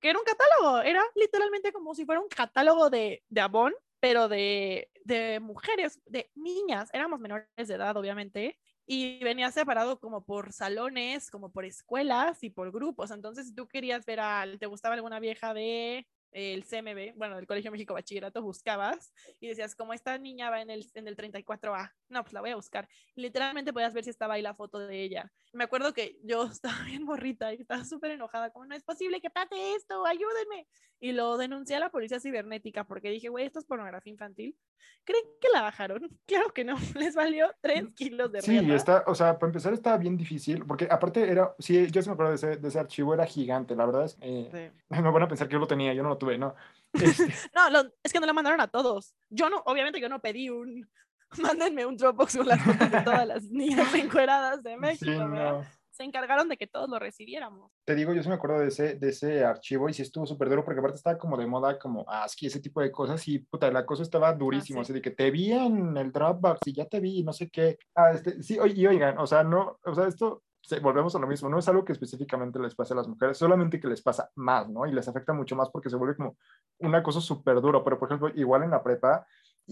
Que, 0.00 0.08
era 0.08 0.18
un 0.18 0.24
catálogo, 0.24 0.80
era 0.80 1.02
literalmente 1.14 1.72
como 1.72 1.94
si 1.94 2.06
fuera 2.06 2.20
un 2.20 2.28
catálogo 2.28 2.88
de, 2.88 3.22
de 3.28 3.40
Avon, 3.40 3.74
pero 4.00 4.28
de, 4.28 4.90
de 5.04 5.40
mujeres, 5.40 6.00
de 6.06 6.30
niñas, 6.34 6.88
éramos 6.92 7.20
menores 7.20 7.46
de 7.56 7.74
edad, 7.74 7.96
obviamente, 7.96 8.58
y 8.92 9.22
venía 9.22 9.52
separado 9.52 10.00
como 10.00 10.24
por 10.24 10.52
salones, 10.52 11.30
como 11.30 11.52
por 11.52 11.64
escuelas 11.64 12.42
y 12.42 12.50
por 12.50 12.72
grupos. 12.72 13.12
Entonces, 13.12 13.46
si 13.46 13.54
tú 13.54 13.68
querías 13.68 14.04
ver 14.04 14.18
a, 14.18 14.44
te 14.58 14.66
gustaba 14.66 14.96
alguna 14.96 15.20
vieja 15.20 15.54
de 15.54 16.08
el 16.32 16.64
CMB, 16.64 17.16
bueno, 17.16 17.36
del 17.36 17.46
Colegio 17.46 17.70
México 17.70 17.94
Bachillerato, 17.94 18.42
buscabas 18.42 19.12
y 19.40 19.48
decías, 19.48 19.74
como 19.74 19.92
esta 19.92 20.16
niña 20.18 20.50
va 20.50 20.60
en 20.60 20.70
el, 20.70 20.86
en 20.94 21.08
el 21.08 21.16
34A, 21.16 21.92
no, 22.08 22.22
pues 22.22 22.32
la 22.32 22.40
voy 22.40 22.50
a 22.50 22.56
buscar. 22.56 22.88
Y 23.14 23.22
literalmente 23.22 23.72
podías 23.72 23.94
ver 23.94 24.04
si 24.04 24.10
estaba 24.10 24.34
ahí 24.34 24.42
la 24.42 24.54
foto 24.54 24.78
de 24.78 25.02
ella. 25.02 25.30
Me 25.52 25.64
acuerdo 25.64 25.92
que 25.92 26.18
yo 26.22 26.44
estaba 26.52 26.84
bien 26.84 27.04
morrita 27.04 27.52
y 27.52 27.60
estaba 27.60 27.84
súper 27.84 28.12
enojada, 28.12 28.50
como 28.50 28.66
no 28.66 28.74
es 28.74 28.82
posible 28.82 29.20
que 29.20 29.30
pase 29.30 29.74
esto, 29.74 30.06
ayúdenme. 30.06 30.66
Y 31.00 31.12
lo 31.12 31.38
denuncié 31.38 31.76
a 31.76 31.80
la 31.80 31.90
policía 31.90 32.20
cibernética 32.20 32.84
porque 32.84 33.10
dije, 33.10 33.28
güey, 33.28 33.46
esto 33.46 33.58
es 33.58 33.64
pornografía 33.64 34.12
infantil. 34.12 34.56
¿Creen 35.04 35.24
que 35.40 35.48
la 35.52 35.62
bajaron? 35.62 36.00
Claro 36.26 36.52
que 36.54 36.64
no, 36.64 36.76
les 36.94 37.14
valió 37.16 37.50
3 37.60 37.84
mm, 37.84 37.94
kilos 37.94 38.30
de 38.30 38.42
Sí, 38.42 38.56
está, 38.72 39.02
o 39.06 39.14
sea, 39.14 39.38
para 39.38 39.48
empezar 39.48 39.72
estaba 39.72 39.96
bien 39.96 40.16
difícil, 40.16 40.64
porque 40.64 40.86
aparte 40.88 41.28
era, 41.28 41.54
sí, 41.58 41.90
yo 41.90 42.02
se 42.02 42.08
me 42.08 42.14
acuerdo 42.14 42.30
de 42.30 42.36
ese, 42.36 42.56
de 42.56 42.68
ese 42.68 42.78
archivo, 42.78 43.14
era 43.14 43.26
gigante, 43.26 43.74
la 43.74 43.86
verdad 43.86 44.04
es 44.04 44.14
que 44.14 44.70
me 44.90 45.00
van 45.10 45.22
a 45.22 45.28
pensar 45.28 45.48
que 45.48 45.54
yo 45.54 45.58
lo 45.58 45.66
tenía, 45.66 45.92
yo 45.92 46.02
no 46.02 46.10
lo 46.10 46.18
tuve, 46.20 46.38
¿no. 46.38 46.54
Este 46.92 47.32
no, 47.54 47.90
es 48.02 48.12
que 48.12 48.20
no 48.20 48.26
lo 48.26 48.34
mandaron 48.34 48.60
a 48.60 48.68
todos. 48.68 49.14
Yo 49.28 49.48
no, 49.50 49.62
obviamente 49.66 50.00
yo 50.00 50.08
no 50.08 50.20
pedí 50.20 50.50
un, 50.50 50.88
mándenme 51.38 51.86
un 51.86 51.96
Dropbox 51.96 52.36
con 52.36 52.48
las 52.48 52.62
fotos 52.62 52.90
de 52.90 53.00
todas 53.04 53.26
las 53.26 53.44
niñas 53.44 53.94
encueradas 53.94 54.62
de 54.62 54.76
México, 54.76 55.64
Se 55.90 56.04
encargaron 56.04 56.48
de 56.48 56.56
que 56.56 56.66
todos 56.66 56.88
lo 56.88 56.98
recibiéramos. 56.98 57.70
Te 57.84 57.94
digo, 57.94 58.14
yo 58.14 58.22
sí 58.22 58.28
me 58.28 58.34
acuerdo 58.34 58.60
de 58.60 58.68
ese, 58.68 58.94
de 58.94 59.10
ese 59.10 59.44
archivo 59.44 59.88
y 59.88 59.92
sí 59.92 60.02
estuvo 60.02 60.26
súper 60.26 60.48
duro 60.48 60.64
porque 60.64 60.80
aparte 60.80 60.96
estaba 60.96 61.18
como 61.18 61.36
de 61.36 61.46
moda, 61.46 61.78
como 61.78 62.04
ASCII, 62.08 62.48
ese 62.48 62.60
tipo 62.60 62.80
de 62.80 62.90
cosas 62.90 63.26
y 63.28 63.38
puta, 63.40 63.70
la 63.70 63.84
cosa 63.84 64.02
estaba 64.02 64.32
durísimo, 64.32 64.80
así 64.80 64.92
de 64.92 65.02
que 65.02 65.10
te 65.10 65.30
vi 65.30 65.52
en 65.52 65.96
el 65.96 66.10
Dropbox 66.10 66.60
y 66.66 66.72
ya 66.72 66.86
te 66.86 67.00
vi, 67.00 67.22
no 67.22 67.32
sé 67.32 67.50
qué. 67.50 67.78
Ah, 67.94 68.12
este, 68.12 68.42
sí, 68.42 68.58
y 68.74 68.86
oigan, 68.86 69.18
o 69.18 69.26
sea, 69.26 69.44
no, 69.44 69.78
o 69.84 69.94
sea, 69.94 70.08
esto 70.08 70.42
volvemos 70.82 71.14
a 71.14 71.18
lo 71.18 71.26
mismo, 71.26 71.48
no 71.48 71.58
es 71.58 71.68
algo 71.68 71.84
que 71.84 71.92
específicamente 71.92 72.58
les 72.58 72.74
pase 72.74 72.92
a 72.92 72.96
las 72.96 73.08
mujeres, 73.08 73.38
solamente 73.38 73.80
que 73.80 73.88
les 73.88 74.02
pasa 74.02 74.30
más, 74.36 74.68
¿no? 74.68 74.86
Y 74.86 74.92
les 74.92 75.08
afecta 75.08 75.32
mucho 75.32 75.56
más 75.56 75.70
porque 75.70 75.90
se 75.90 75.96
vuelve 75.96 76.16
como 76.16 76.36
una 76.78 77.02
cosa 77.02 77.20
súper 77.20 77.60
duro, 77.60 77.82
pero 77.82 77.98
por 77.98 78.08
ejemplo, 78.08 78.28
igual 78.34 78.62
en 78.62 78.70
la 78.70 78.82
prepa, 78.82 79.26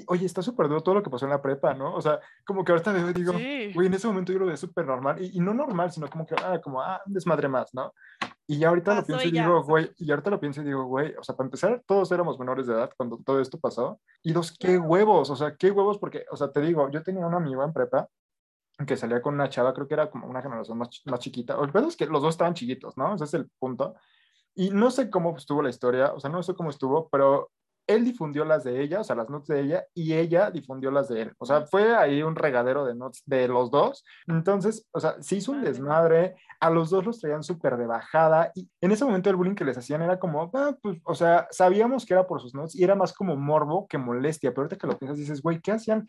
oye, 0.07 0.27
está 0.27 0.42
súper 0.42 0.68
duro 0.68 0.83
todo 0.83 0.96
lo 0.96 1.03
que 1.03 1.11
pasó 1.11 1.27
en 1.27 1.31
la 1.31 1.42
prepa, 1.42 1.74
¿no? 1.74 1.94
O 1.94 2.01
sea, 2.01 2.20
como 2.44 2.64
que 2.64 2.72
ahorita 2.72 2.92
veo 2.92 3.11
y 3.11 3.12
digo, 3.12 3.33
güey, 3.33 3.87
en 3.87 3.94
ese 3.94 4.07
momento 4.07 4.33
yo 4.33 4.38
lo 4.38 4.46
veo 4.46 4.57
súper 4.57 4.87
normal, 4.87 5.22
y, 5.22 5.38
no 5.40 5.55
normal, 5.55 5.90
sino 5.92 6.09
como 6.09 6.27
que, 6.27 6.35
ah, 6.42 6.61
como, 6.62 6.81
ah, 6.81 7.01
desmadre 7.07 7.48
más, 7.48 7.74
¿no? 7.74 7.92
Y 8.46 8.59
ya 8.59 8.68
ahorita 8.68 8.94
lo 8.94 9.05
pienso 9.05 9.29
y 9.29 9.31
digo, 9.31 9.62
güey, 9.62 9.90
y 9.98 10.11
ahorita 10.11 10.31
lo 10.31 10.40
pienso 10.40 10.62
y 10.62 10.64
digo, 10.64 10.85
güey, 10.85 11.14
o 11.16 11.22
sea, 11.22 11.37
para 11.37 11.46
empezar, 11.46 11.83
todos 11.87 12.11
éramos 12.12 12.38
menores 12.38 12.66
de 12.66 12.74
edad 12.74 12.90
cuando 12.96 13.18
todo 13.18 13.40
esto 13.40 13.59
pasó, 13.59 14.01
y 14.22 14.33
dos, 14.33 14.57
qué 14.59 14.79
huevos, 14.79 15.31
o 15.31 15.37
sea, 15.37 15.55
qué 15.57 15.70
huevos, 15.70 15.98
porque, 15.98 16.24
o 16.31 16.37
sea, 16.37 16.51
te 16.51 16.61
digo, 16.61 16.90
yo 16.90 17.03
tenía 17.03 17.27
un 17.27 17.35
amigo 17.35 17.62
en 17.62 17.72
prepa 17.72 18.09
que 18.87 18.97
salía 18.97 19.21
con 19.21 19.35
una 19.35 19.49
chava, 19.49 19.75
creo 19.75 19.88
que 19.88 19.95
era 19.95 20.11
como 20.11 20.27
una 20.27 20.43
generación 20.43 20.79
más, 20.79 21.03
más 21.07 21.21
chiquita. 21.21 21.57
El 21.61 21.73
pedo 21.73 21.88
es 21.88 21.97
que 21.97 22.07
los 22.07 22.23
dos 22.23 22.35
estaban 22.35 22.55
chiquitos, 22.55 22.97
¿no? 22.97 23.14
Ese 23.14 23.25
es 23.25 23.35
el 23.35 23.49
punto. 23.59 23.95
Y 24.55 24.71
no 24.71 24.91
sé 24.91 25.11
cómo 25.11 25.37
estuvo 25.37 25.62
la 25.62 25.71
historia, 25.71 26.12
o 26.12 26.21
sea, 26.21 26.31
no 26.31 26.43
sé 26.43 26.55
cómo 26.55 26.71
estuvo, 26.71 27.09
pero 27.09 27.51
él 27.88 28.05
difundió 28.05 28.45
las 28.45 28.64
de 28.64 28.83
ella, 28.83 29.01
o 29.01 29.05
sea, 29.05 29.17
las 29.17 29.31
notes 29.31 29.49
de 29.49 29.61
ella, 29.62 29.87
y 29.95 30.12
ella 30.12 30.51
difundió 30.51 30.91
las 30.91 31.09
de 31.09 31.23
él. 31.23 31.33
O 31.38 31.47
sea, 31.47 31.64
fue 31.64 31.97
ahí 31.97 32.23
un 32.23 32.37
regadero 32.37 32.85
de 32.85 32.95
notes 32.95 33.23
de 33.25 33.49
los 33.49 33.71
dos. 33.71 34.05
Entonces, 34.27 34.87
o 34.93 35.01
sea, 35.01 35.17
se 35.23 35.37
hizo 35.37 35.53
un 35.53 35.62
desmadre, 35.62 36.37
a 36.61 36.69
los 36.69 36.91
dos 36.91 37.07
los 37.07 37.19
traían 37.19 37.43
súper 37.43 37.79
de 37.79 37.87
bajada, 37.87 38.53
y 38.55 38.69
en 38.83 38.93
ese 38.93 39.07
momento 39.07 39.31
el 39.31 39.37
bullying 39.37 39.55
que 39.55 39.64
les 39.64 39.79
hacían 39.79 40.03
era 40.03 40.19
como, 40.19 40.51
ah, 40.55 40.77
pues, 40.83 40.99
o 41.05 41.14
sea, 41.14 41.49
sabíamos 41.51 42.05
que 42.05 42.12
era 42.12 42.27
por 42.27 42.43
sus 42.43 42.55
notes, 42.55 42.77
y 42.77 42.85
era 42.85 42.95
más 42.95 43.14
como 43.14 43.37
morbo 43.37 43.87
que 43.88 43.97
molestia, 43.97 44.51
pero 44.51 44.62
ahorita 44.62 44.77
que 44.77 44.87
lo 44.87 44.99
piensas 44.99 45.19
dices, 45.19 45.41
güey, 45.41 45.61
¿qué 45.61 45.73
hacían 45.73 46.07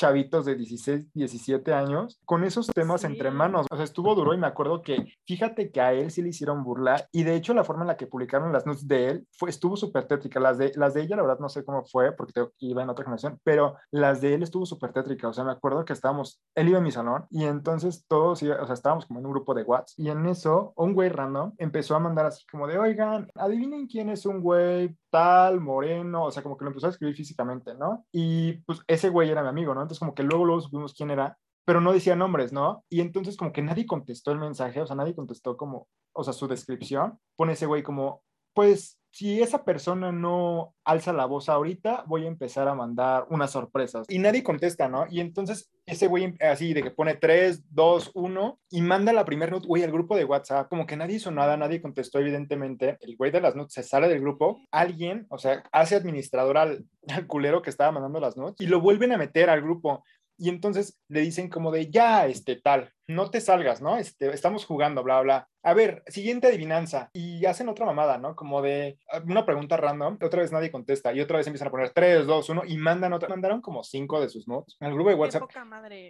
chavitos 0.00 0.46
de 0.46 0.54
16, 0.54 1.12
17 1.12 1.74
años 1.74 2.18
con 2.24 2.42
esos 2.42 2.68
temas 2.68 3.04
entre 3.04 3.30
manos. 3.30 3.66
O 3.70 3.76
sea, 3.76 3.84
estuvo 3.84 4.14
duro 4.14 4.32
y 4.32 4.38
me 4.38 4.46
acuerdo 4.46 4.80
que 4.80 5.12
fíjate 5.26 5.70
que 5.70 5.82
a 5.82 5.92
él 5.92 6.10
sí 6.10 6.22
le 6.22 6.30
hicieron 6.30 6.64
burlar 6.64 7.06
y 7.12 7.22
de 7.22 7.34
hecho 7.34 7.52
la 7.52 7.64
forma 7.64 7.82
en 7.82 7.88
la 7.88 7.98
que 7.98 8.06
publicaron 8.06 8.50
las 8.50 8.64
notes 8.64 8.88
de 8.88 9.08
él 9.08 9.26
fue, 9.30 9.50
estuvo 9.50 9.76
súper 9.76 10.06
tétrica. 10.06 10.40
Las 10.40 10.56
de, 10.56 10.72
las 10.76 10.94
de 10.94 11.02
ella, 11.02 11.16
la 11.16 11.22
verdad, 11.22 11.38
no 11.38 11.50
sé 11.50 11.66
cómo 11.66 11.84
fue 11.84 12.12
porque 12.12 12.48
iba 12.60 12.82
en 12.82 12.88
otra 12.88 13.04
generación, 13.04 13.38
pero 13.44 13.76
las 13.90 14.22
de 14.22 14.32
él 14.32 14.42
estuvo 14.42 14.64
súper 14.64 14.94
tétrica. 14.94 15.28
O 15.28 15.34
sea, 15.34 15.44
me 15.44 15.52
acuerdo 15.52 15.84
que 15.84 15.92
estábamos, 15.92 16.40
él 16.54 16.70
iba 16.70 16.78
en 16.78 16.84
mi 16.84 16.92
salón 16.92 17.26
y 17.28 17.44
entonces 17.44 18.06
todos, 18.08 18.42
o 18.42 18.66
sea, 18.66 18.72
estábamos 18.72 19.04
como 19.04 19.20
en 19.20 19.26
un 19.26 19.32
grupo 19.32 19.52
de 19.52 19.64
WhatsApp 19.64 19.98
y 19.98 20.08
en 20.08 20.24
eso 20.24 20.72
un 20.76 20.94
güey 20.94 21.10
random 21.10 21.52
empezó 21.58 21.94
a 21.94 21.98
mandar 21.98 22.24
así 22.24 22.46
como 22.50 22.66
de, 22.66 22.78
oigan, 22.78 23.28
adivinen 23.34 23.86
quién 23.86 24.08
es 24.08 24.24
un 24.24 24.40
güey 24.40 24.96
tal, 25.10 25.60
moreno, 25.60 26.24
o 26.24 26.30
sea, 26.30 26.42
como 26.42 26.56
que 26.56 26.64
lo 26.64 26.70
empezó 26.70 26.86
a 26.86 26.90
escribir 26.90 27.16
físicamente, 27.16 27.74
¿no? 27.74 28.06
Y 28.12 28.54
pues 28.62 28.80
ese 28.86 29.10
güey 29.10 29.28
era 29.28 29.42
mi 29.42 29.48
amigo, 29.48 29.74
¿no? 29.74 29.82
Entonces 29.90 29.98
como 29.98 30.14
que 30.14 30.22
luego, 30.22 30.44
luego 30.44 30.60
supimos 30.60 30.94
quién 30.94 31.10
era, 31.10 31.36
pero 31.64 31.80
no 31.80 31.92
decía 31.92 32.14
nombres, 32.14 32.52
¿no? 32.52 32.84
Y 32.88 33.00
entonces 33.00 33.36
como 33.36 33.52
que 33.52 33.60
nadie 33.60 33.86
contestó 33.86 34.30
el 34.30 34.38
mensaje, 34.38 34.80
o 34.80 34.86
sea, 34.86 34.94
nadie 34.94 35.16
contestó 35.16 35.56
como, 35.56 35.88
o 36.12 36.22
sea, 36.22 36.32
su 36.32 36.46
descripción. 36.46 37.18
Pone 37.36 37.54
ese 37.54 37.66
güey 37.66 37.82
como, 37.82 38.22
pues 38.54 38.99
si 39.10 39.42
esa 39.42 39.64
persona 39.64 40.12
no 40.12 40.74
alza 40.84 41.12
la 41.12 41.26
voz 41.26 41.48
ahorita, 41.48 42.04
voy 42.06 42.24
a 42.24 42.28
empezar 42.28 42.68
a 42.68 42.74
mandar 42.74 43.26
unas 43.30 43.50
sorpresas. 43.50 44.06
Y 44.08 44.18
nadie 44.18 44.42
contesta, 44.42 44.88
¿no? 44.88 45.06
Y 45.10 45.20
entonces 45.20 45.70
ese 45.86 46.06
güey 46.06 46.34
así 46.40 46.72
de 46.72 46.82
que 46.82 46.90
pone 46.90 47.14
3, 47.14 47.64
2, 47.70 48.12
1 48.14 48.60
y 48.70 48.82
manda 48.82 49.12
la 49.12 49.24
primera 49.24 49.50
nota, 49.50 49.66
güey, 49.66 49.82
al 49.82 49.92
grupo 49.92 50.16
de 50.16 50.24
WhatsApp, 50.24 50.68
como 50.68 50.86
que 50.86 50.96
nadie 50.96 51.16
hizo 51.16 51.30
nada, 51.30 51.56
nadie 51.56 51.82
contestó, 51.82 52.20
evidentemente. 52.20 52.96
El 53.00 53.16
güey 53.16 53.30
de 53.30 53.40
las 53.40 53.56
notas 53.56 53.74
se 53.74 53.82
sale 53.82 54.08
del 54.08 54.20
grupo, 54.20 54.60
alguien, 54.70 55.26
o 55.30 55.38
sea, 55.38 55.64
hace 55.72 55.96
administrador 55.96 56.58
al, 56.58 56.84
al 57.08 57.26
culero 57.26 57.62
que 57.62 57.70
estaba 57.70 57.92
mandando 57.92 58.20
las 58.20 58.36
notas 58.36 58.60
y 58.60 58.68
lo 58.68 58.80
vuelven 58.80 59.12
a 59.12 59.18
meter 59.18 59.50
al 59.50 59.62
grupo 59.62 60.04
y 60.40 60.48
entonces 60.48 60.98
le 61.08 61.20
dicen 61.20 61.50
como 61.50 61.70
de, 61.70 61.90
ya, 61.90 62.26
este 62.26 62.56
tal, 62.56 62.90
no 63.06 63.30
te 63.30 63.42
salgas, 63.42 63.82
¿no? 63.82 63.98
Este, 63.98 64.32
estamos 64.32 64.64
jugando, 64.64 65.02
bla, 65.02 65.20
bla. 65.20 65.48
A 65.62 65.74
ver, 65.74 66.02
siguiente 66.06 66.46
adivinanza. 66.46 67.10
Y 67.12 67.44
hacen 67.44 67.68
otra 67.68 67.84
mamada, 67.84 68.16
¿no? 68.16 68.34
Como 68.34 68.62
de 68.62 68.98
ah, 69.12 69.20
una 69.26 69.44
pregunta 69.44 69.76
random, 69.76 70.16
otra 70.22 70.40
vez 70.40 70.50
nadie 70.50 70.70
contesta 70.70 71.12
y 71.12 71.20
otra 71.20 71.36
vez 71.36 71.46
empiezan 71.46 71.68
a 71.68 71.70
poner 71.70 71.90
3, 71.90 72.26
2, 72.26 72.48
1 72.48 72.62
y 72.68 72.78
mandan 72.78 73.12
otra. 73.12 73.28
Mandaron 73.28 73.60
como 73.60 73.84
cinco 73.84 74.18
de 74.18 74.30
sus 74.30 74.48
notes 74.48 74.76
al 74.80 74.94
grupo 74.94 75.10
de 75.10 75.16
WhatsApp. 75.16 75.42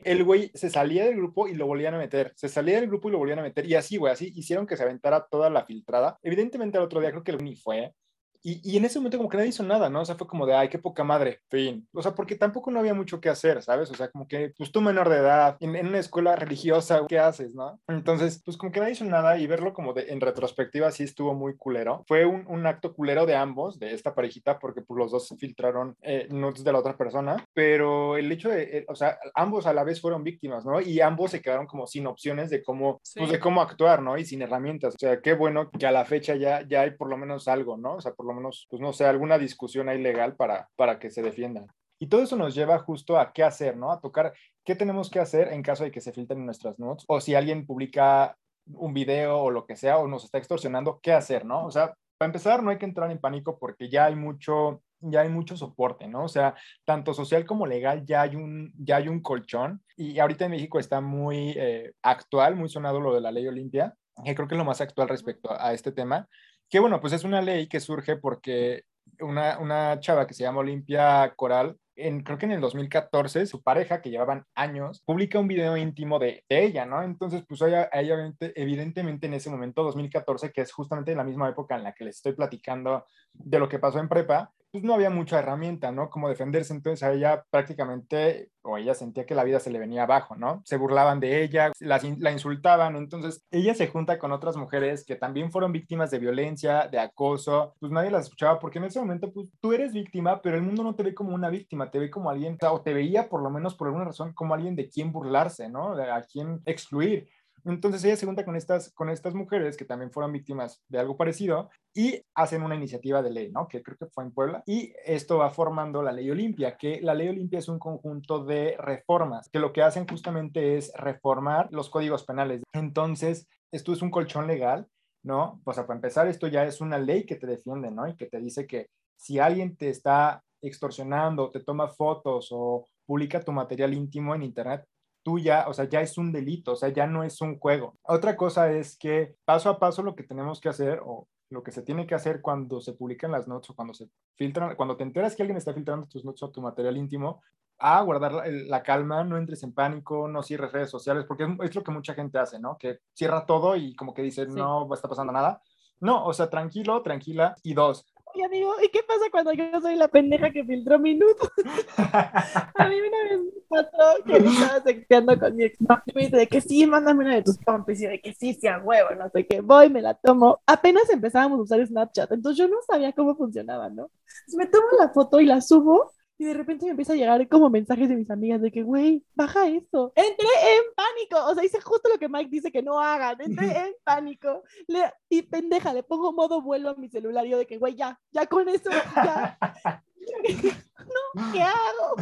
El 0.05 0.23
güey 0.23 0.53
se 0.55 0.71
salía 0.71 1.05
del 1.05 1.16
grupo 1.16 1.49
y 1.49 1.55
lo 1.55 1.66
volvían 1.66 1.95
a 1.95 1.99
meter. 1.99 2.33
Se 2.37 2.49
salía 2.49 2.77
del 2.77 2.87
grupo 2.87 3.09
y 3.09 3.12
lo 3.12 3.19
volvían 3.19 3.40
a 3.40 3.43
meter. 3.43 3.66
Y 3.66 3.75
así, 3.75 3.97
güey, 3.97 4.12
así 4.12 4.33
hicieron 4.37 4.66
que 4.66 4.77
se 4.77 4.85
aventara 4.85 5.27
toda 5.29 5.51
la 5.51 5.64
filtrada. 5.64 6.19
Evidentemente 6.23 6.79
al 6.79 6.85
otro 6.85 7.01
día 7.01 7.11
creo 7.11 7.25
que 7.25 7.33
el 7.33 7.43
ni 7.43 7.57
fue. 7.57 7.93
Y, 8.42 8.76
en 8.76 8.85
ese 8.85 8.98
momento 8.98 9.18
como 9.18 9.29
que 9.29 9.37
nadie 9.37 9.50
hizo 9.50 9.62
nada, 9.62 9.90
¿no? 9.90 10.00
O 10.00 10.05
sea, 10.05 10.14
fue 10.14 10.26
como 10.26 10.46
de, 10.46 10.55
ay, 10.55 10.68
qué 10.68 10.79
poca 10.79 11.05
madre, 11.05 11.40
fin. 11.50 11.87
O 11.92 12.03
sea, 12.03 12.14
porque 12.14 12.37
tampoco 12.37 12.70
no 12.70 12.81
había 12.81 12.94
mucho 12.94 13.20
que 13.20 13.29
hacer, 13.29 13.62
¿sabes? 13.62 13.90
O 13.90 13.94
sea, 13.94 14.11
como 14.11 14.26
que, 14.26 14.53
pues 14.57 14.72
tú 14.72 14.81
menor 14.81 15.09
de 15.09 15.16
edad, 15.16 15.57
en, 15.61 15.87
una 15.87 15.98
escuela 15.98 16.37
religiosa, 16.37 17.03
¿qué 17.09 17.18
haces, 17.18 17.55
no? 17.55 17.79
Entonces, 17.88 18.42
pues 18.44 18.57
como 18.57 18.72
que 18.72 18.81
nadie 18.81 18.92
hizo 18.92 19.05
nada 19.05 19.37
y 19.38 19.46
verlo 19.46 19.74
como 19.74 19.92
de, 19.92 20.11
en 20.12 20.20
retrospectiva 20.20 20.90
sí 20.90 21.05
estuvo 21.05 21.35
muy 21.35 21.57
culero. 21.57 22.05
Fue 22.07 22.24
un, 22.24 22.44
un 22.48 22.66
acto 22.66 22.94
culero 22.94 23.26
de 23.26 23.37
ambos, 23.37 23.79
de 23.79 23.92
esta 23.94 24.14
parejita, 24.14 24.59
porque 24.59 24.83
pues 24.83 24.98
los 24.98 25.11
dos 25.11 25.29
se 25.29 25.37
filtraron 25.37 25.96
eh, 26.03 26.29
notes 26.31 26.64
de 26.64 26.72
la 26.72 26.79
otra 26.79 26.96
persona, 26.96 27.44
pero 27.53 28.16
el 28.16 28.31
hecho 28.33 28.48
de, 28.48 28.62
eh, 28.79 28.85
o 28.88 28.94
sea, 28.94 29.18
ambos 29.35 29.66
a 29.66 29.74
la 29.74 29.85
vez 29.85 30.00
fueron 30.00 30.24
víctimas, 30.24 30.64
¿no? 30.64 30.81
Y 30.81 31.00
ambos 31.00 31.31
se 31.33 31.42
quedaron 31.42 31.66
como 31.66 31.87
sin 31.87 32.07
opciones 32.07 32.50
de 32.50 32.62
cómo, 32.62 33.00
pues 33.14 33.31
de 33.31 33.40
cómo 33.40 33.61
actuar, 33.61 34.03
¿no? 34.03 34.16
Y 34.16 34.24
sin 34.24 34.42
herramientas. 34.42 34.94
O 34.94 34.98
sea, 34.98 35.20
qué 35.20 35.35
bueno 35.35 35.70
que 35.70 35.87
a 35.87 35.92
la 35.92 36.05
fecha 36.05 36.35
ya, 36.37 36.66
ya 36.66 36.83
hay 36.83 36.92
por 36.92 37.09
lo 37.09 37.16
menos 37.16 37.48
algo, 37.48 37.76
¿no? 37.76 37.94
O 37.94 38.00
sea, 38.00 38.12
por 38.12 38.30
lo 38.31 38.40
menos, 38.40 38.66
pues 38.71 38.81
no 38.81 38.93
sé, 38.93 39.05
alguna 39.05 39.38
discusión 39.38 39.88
ahí 39.88 40.01
legal 40.01 40.37
para, 40.37 40.69
para 40.77 40.99
que 40.99 41.11
se 41.11 41.23
defiendan. 41.23 41.66
Y 41.99 42.07
todo 42.07 42.23
eso 42.23 42.37
nos 42.37 42.55
lleva 42.55 42.79
justo 42.79 43.19
a 43.19 43.33
qué 43.33 43.45
hacer, 43.45 43.77
¿no? 43.77 43.93
A 43.93 44.01
tocar 44.01 44.33
qué 44.64 44.75
tenemos 44.75 45.11
que 45.11 45.21
hacer 45.21 45.53
en 45.53 45.62
caso 45.62 45.85
de 45.85 45.90
que 45.90 46.01
se 46.01 46.12
filtren 46.12 46.47
nuestras 46.47 46.79
notes 46.79 47.05
o 47.09 47.21
si 47.21 47.35
alguien 47.35 47.66
publica 47.66 48.37
un 48.66 48.95
video 48.95 49.38
o 49.38 49.51
lo 49.51 49.66
que 49.66 49.77
sea 49.77 49.99
o 49.99 50.09
nos 50.09 50.25
está 50.25 50.38
extorsionando, 50.38 50.99
qué 51.03 51.12
hacer, 51.12 51.45
¿no? 51.45 51.66
O 51.66 51.71
sea, 51.71 51.95
para 52.16 52.29
empezar, 52.29 52.62
no 52.62 52.71
hay 52.71 52.79
que 52.79 52.87
entrar 52.87 53.11
en 53.11 53.19
pánico 53.19 53.59
porque 53.59 53.88
ya 53.88 54.07
hay 54.07 54.14
mucho, 54.14 54.83
ya 55.01 55.21
hay 55.21 55.29
mucho 55.29 55.57
soporte, 55.57 56.09
¿no? 56.09 56.25
O 56.25 56.29
sea, 56.29 56.55
tanto 56.85 57.14
social 57.14 57.45
como 57.45 57.66
legal 57.66 58.05
ya 58.07 58.23
hay 58.23 58.37
un, 58.37 58.73
ya 58.79 58.97
hay 58.97 59.09
un 59.09 59.21
colchón 59.21 59.83
y 59.97 60.19
ahorita 60.19 60.45
en 60.47 60.53
México 60.53 60.79
está 60.79 61.01
muy 61.01 61.55
eh, 61.57 61.93
actual, 62.03 62.57
muy 62.57 62.69
sonado 62.69 63.01
lo 63.01 63.14
de 63.14 63.21
la 63.21 63.33
ley 63.33 63.47
Olimpia, 63.47 63.95
que 64.25 64.35
creo 64.35 64.49
que 64.49 64.55
es 64.55 64.59
lo 64.59 64.64
más 64.64 64.81
actual 64.81 65.09
respecto 65.09 65.51
a 65.51 65.73
este 65.73 65.93
tema, 65.93 66.29
que 66.71 66.81
bueno, 66.81 67.01
pues 67.01 67.13
es 67.13 67.25
una 67.25 67.43
ley 67.43 67.67
que 67.69 67.81
surge 67.81 68.17
porque 68.17 68.85
una, 69.21 69.59
una 69.59 69.99
chava 70.01 70.27
que 70.27 70.35
se 70.35 70.45
llama 70.45 70.61
Olimpia 70.61 71.35
Coral, 71.37 71.77
en, 71.97 72.23
creo 72.23 72.39
que 72.39 72.47
en 72.47 72.53
el 72.53 72.61
2014, 72.61 73.45
su 73.47 73.63
pareja, 73.63 74.01
que 74.01 74.11
llevaban 74.11 74.45
años, 74.55 75.03
publica 75.05 75.39
un 75.39 75.49
video 75.49 75.77
íntimo 75.77 76.19
de, 76.19 76.45
ella, 76.49 76.87
¿no? 76.87 77.03
Entonces, 77.03 77.45
pues 77.47 77.61
ella, 77.63 77.91
ella, 77.93 78.33
evidentemente 78.55 79.27
en 79.27 79.35
ese 79.35 79.51
momento, 79.51 79.83
2014, 79.83 80.53
que 80.53 80.63
es 80.63 80.73
justamente 80.73 81.15
la 81.15 81.25
misma 81.25 81.49
época 81.49 81.77
en 81.77 81.85
la 81.85 81.93
que 81.93 82.05
les 82.05 82.17
estoy 82.17 82.33
platicando 82.33 83.05
de 83.35 83.59
lo 83.59 83.69
que 83.69 83.79
pasó 83.79 83.99
en 83.99 84.09
prepa, 84.09 84.53
pues 84.73 84.85
no 84.85 84.95
había 84.95 85.11
mucha 85.11 85.39
herramienta, 85.39 85.93
¿no? 85.93 86.11
Como 86.11 86.29
defenderse, 86.29 86.73
entonces 86.73 87.03
a 87.03 87.13
ella 87.13 87.45
prácticamente, 87.51 88.51
o 88.63 88.79
ella 88.79 88.95
sentía 88.95 89.27
que 89.27 89.35
la 89.35 89.45
vida 89.45 89.61
se 89.61 89.71
le 89.71 89.79
venía 89.79 90.05
abajo, 90.05 90.37
¿no? 90.37 90.63
Se 90.65 90.77
burlaban 90.77 91.21
de 91.21 91.43
ella, 91.43 91.73
la, 91.81 92.33
insultaban, 92.33 92.97
entonces 92.97 93.45
ella 93.51 93.75
se 93.75 93.89
junta 93.89 94.19
con 94.19 94.33
otras 94.33 94.57
mujeres 94.57 95.05
que 95.05 95.17
también 95.17 95.51
fueron 95.51 95.73
víctimas 95.73 96.11
de 96.11 96.19
violencia, 96.19 96.89
de 96.89 96.99
acoso, 96.99 97.75
pues 97.81 97.91
nadie 97.93 98.11
las 98.11 98.25
escuchaba 98.25 98.59
porque 98.59 98.79
en 98.79 98.85
ese 98.85 99.01
momento, 99.01 99.33
pues 99.33 99.51
tú 99.61 99.73
eres 99.73 99.93
víctima, 99.93 100.41
pero 100.43 100.57
el 100.57 100.63
mundo 100.63 100.83
no 100.83 100.95
te 100.95 101.03
ve 101.03 101.15
como 101.15 101.35
una 101.35 101.51
víctima, 101.51 101.91
te 101.91 101.99
ve 101.99 102.11
como 102.11 102.31
alguien, 102.31 102.57
o, 102.69 102.81
te 102.81 102.95
veía 102.95 103.29
por 103.29 103.43
lo 103.43 103.51
menos 103.51 103.75
por 103.75 103.89
alguna 103.89 104.05
razón 104.05 104.33
como 104.35 104.55
alguien 104.55 104.77
de 104.77 104.89
quien 104.89 105.13
burlarse, 105.13 105.69
¿no? 105.69 105.97
De 105.97 106.11
a 106.11 106.23
quien 106.23 106.61
excluir. 106.67 107.29
Entonces 107.64 108.05
ella 108.05 108.16
se 108.16 108.27
junta 108.27 108.44
con 108.44 108.57
estas, 108.57 108.92
con 108.92 109.11
estas 109.11 109.35
mujeres 109.35 109.77
que 109.77 109.85
también 109.85 110.11
fueron 110.11 110.33
víctimas 110.33 110.83
de 110.88 110.99
algo 110.99 111.16
parecido 111.16 111.70
y 111.94 112.23
hacen 112.35 112.62
una 112.62 112.75
iniciativa 112.75 113.23
de 113.23 113.31
ley, 113.31 113.51
¿no? 113.51 113.68
Que 113.68 113.83
creo 113.83 113.96
que 113.96 114.07
fue 114.07 114.25
en 114.25 114.33
Puebla. 114.33 114.62
Y 114.66 114.92
esto 115.05 115.38
va 115.38 115.51
formando 115.51 116.03
la 116.03 116.12
ley 116.12 116.31
Olimpia, 116.31 116.77
que 116.77 117.01
la 117.01 117.14
ley 117.14 117.29
Olimpia 117.29 117.59
es 117.59 117.68
un 117.68 117.79
conjunto 117.79 118.44
de 118.44 118.77
reformas, 118.79 119.49
que 119.49 119.59
lo 119.59 119.73
que 119.73 119.83
hacen 119.83 120.07
justamente 120.07 120.77
es 120.77 120.92
reformar 120.94 121.68
los 121.70 121.90
códigos 121.90 122.25
penales. 122.25 122.62
Entonces, 122.73 123.49
esto 123.73 123.92
es 123.92 124.03
un 124.03 124.11
colchón 124.11 124.46
legal, 124.46 124.87
¿no? 125.23 125.61
Pues 125.64 125.79
para 125.79 125.94
empezar, 125.94 126.29
esto 126.29 126.46
ya 126.46 126.64
es 126.64 126.81
una 126.81 126.99
ley 126.99 127.25
que 127.25 127.37
te 127.37 127.46
defiende, 127.46 127.90
¿no? 127.90 128.09
Y 128.09 128.16
que 128.16 128.27
te 128.27 128.38
dice 128.38 128.66
que 128.66 128.88
si 129.16 129.38
alguien 129.38 129.77
te 129.77 129.90
está 129.90 130.42
extorsionando, 130.62 131.51
te 131.51 131.61
toma 131.61 131.88
fotos 131.88 132.49
o 132.51 132.87
publica 133.07 133.40
tu 133.40 133.53
material 133.53 133.94
íntimo 133.94 134.35
en 134.35 134.42
Internet, 134.42 134.85
tú 135.31 135.38
ya, 135.38 135.69
o 135.69 135.73
sea, 135.73 135.88
ya 135.88 136.01
es 136.01 136.19
un 136.19 136.33
delito, 136.33 136.73
o 136.73 136.77
sea, 136.77 136.88
ya 136.88 137.07
no 137.07 137.23
es 137.23 137.40
un 137.40 137.57
juego. 137.61 137.95
Otra 138.03 138.37
cosa 138.37 138.73
es 138.73 138.99
que 138.99 139.37
paso 139.45 139.71
a 139.71 139.79
paso 139.79 140.03
lo 140.03 140.16
que 140.16 140.25
tenemos 140.25 140.61
que 140.61 140.69
hacer 140.69 141.01
o 141.05 141.29
lo 141.51 141.62
que 141.62 141.71
se 141.71 141.83
tiene 141.83 142.05
que 142.05 142.16
hacer 142.16 142.40
cuando 142.40 142.81
se 142.81 142.95
publican 142.95 143.31
las 143.31 143.47
notas 143.47 143.71
o 143.71 143.77
cuando 143.77 143.95
se 143.95 144.09
filtran, 144.35 144.75
cuando 144.75 144.97
te 144.97 145.05
enteras 145.05 145.37
que 145.37 145.43
alguien 145.43 145.57
está 145.57 145.73
filtrando 145.73 146.09
tus 146.09 146.25
notas 146.25 146.43
o 146.43 146.51
tu 146.51 146.61
material 146.61 146.97
íntimo, 146.97 147.43
a 147.79 148.03
guardar 148.03 148.43
la, 148.45 148.83
calma, 148.83 149.23
no 149.23 149.38
entres 149.38 149.62
en 149.62 149.73
pánico, 149.73 150.27
no 150.27 150.43
cierres 150.43 150.73
redes 150.73 150.90
sociales, 150.90 151.25
porque 151.29 151.45
es, 151.62 151.75
lo 151.77 151.85
que 151.85 151.93
mucha 151.93 152.14
gente 152.14 152.40
hace, 152.40 152.59
¿no? 152.59 152.77
Que 152.77 152.99
cierra 153.14 153.47
todo 153.47 153.77
y 153.77 153.95
como 153.95 154.12
que 154.12 154.23
dice, 154.23 154.47
no 154.47 154.93
está 154.93 155.09
pasando 155.09 155.33
nada. 155.33 155.62
No, 156.01 156.25
o 156.25 156.33
sea, 156.33 156.51
tranquilo, 156.51 157.03
tranquila. 157.03 157.55
Y 157.62 157.75
dos, 157.75 158.12
y 158.35 158.43
amigo, 158.43 158.73
¿y 158.83 158.88
qué 158.88 159.01
pasa 159.03 159.31
cuando 159.31 159.53
yo 159.53 159.81
soy 159.81 159.97
la 159.97 160.09
pendeja 160.09 160.51
que 160.51 160.64
filtró 160.64 160.99
mi 160.99 161.19
a 161.97 162.88
mí 162.88 162.97
una 163.01 163.23
vez 163.25 163.40
me 163.40 163.61
pasó 163.69 164.25
que 164.25 164.40
me 164.40 164.49
estaba 164.49 164.83
sexteando 164.83 165.38
con 165.38 165.57
mi 165.57 165.64
ex. 165.64 165.81
No, 165.81 166.03
me 166.14 166.23
dice 166.23 166.37
de 166.37 166.47
que 166.47 166.61
sí, 166.61 166.87
mándame 166.87 167.25
una 167.25 167.35
de 167.35 167.43
tus 167.43 167.59
pompis 167.59 168.01
y 168.03 168.07
de 168.07 168.21
que 168.21 168.33
sí, 168.33 168.55
sea 168.55 168.79
huevo, 168.79 169.11
no 169.16 169.29
sé 169.31 169.47
qué. 169.47 169.61
Voy, 169.61 169.90
me 169.90 170.03
la 170.03 170.14
tomo. 170.14 170.61
Apenas 170.66 171.11
empezábamos 171.11 171.59
a 171.59 171.62
usar 171.62 171.87
Snapchat, 171.87 172.33
entonces 172.33 172.59
yo 172.59 172.69
no 172.69 172.77
sabía 172.87 173.12
cómo 173.12 173.37
funcionaba, 173.37 173.88
¿no? 173.88 174.11
Entonces 174.47 174.57
me 174.57 174.66
tomo 174.66 174.87
la 174.99 175.11
foto 175.11 175.40
y 175.40 175.47
la 175.47 175.61
subo 175.61 176.12
y 176.40 176.44
de 176.46 176.55
repente 176.55 176.87
me 176.87 176.92
empieza 176.92 177.12
a 177.12 177.16
llegar 177.16 177.46
como 177.48 177.68
mensajes 177.68 178.09
de 178.09 178.16
mis 178.16 178.31
amigas 178.31 178.62
de 178.62 178.72
que, 178.72 178.83
güey, 178.83 179.22
baja 179.35 179.68
eso. 179.68 180.11
Entré 180.16 180.48
en 180.48 180.85
pánico. 180.96 181.50
O 181.50 181.55
sea, 181.55 181.62
hice 181.62 181.83
justo 181.83 182.09
lo 182.09 182.18
que 182.18 182.31
Mike 182.31 182.48
dice 182.50 182.72
que 182.72 182.83
no 182.83 182.98
hagan. 182.98 183.38
Entré 183.42 183.66
en 183.87 183.94
pánico. 184.03 184.62
Le, 184.87 185.12
y 185.29 185.42
pendeja, 185.42 185.92
le 185.92 186.03
pongo 186.03 186.33
modo 186.33 186.62
vuelo 186.62 186.88
a 186.88 186.94
mi 186.94 187.11
celular. 187.11 187.46
Y 187.46 187.50
yo 187.50 187.59
de 187.59 187.66
que, 187.66 187.76
güey, 187.76 187.94
ya, 187.94 188.18
ya 188.31 188.46
con 188.46 188.66
eso, 188.70 188.88
ya. 189.14 189.59
no, 191.37 191.53
¿qué 191.53 191.61
hago? 191.61 192.16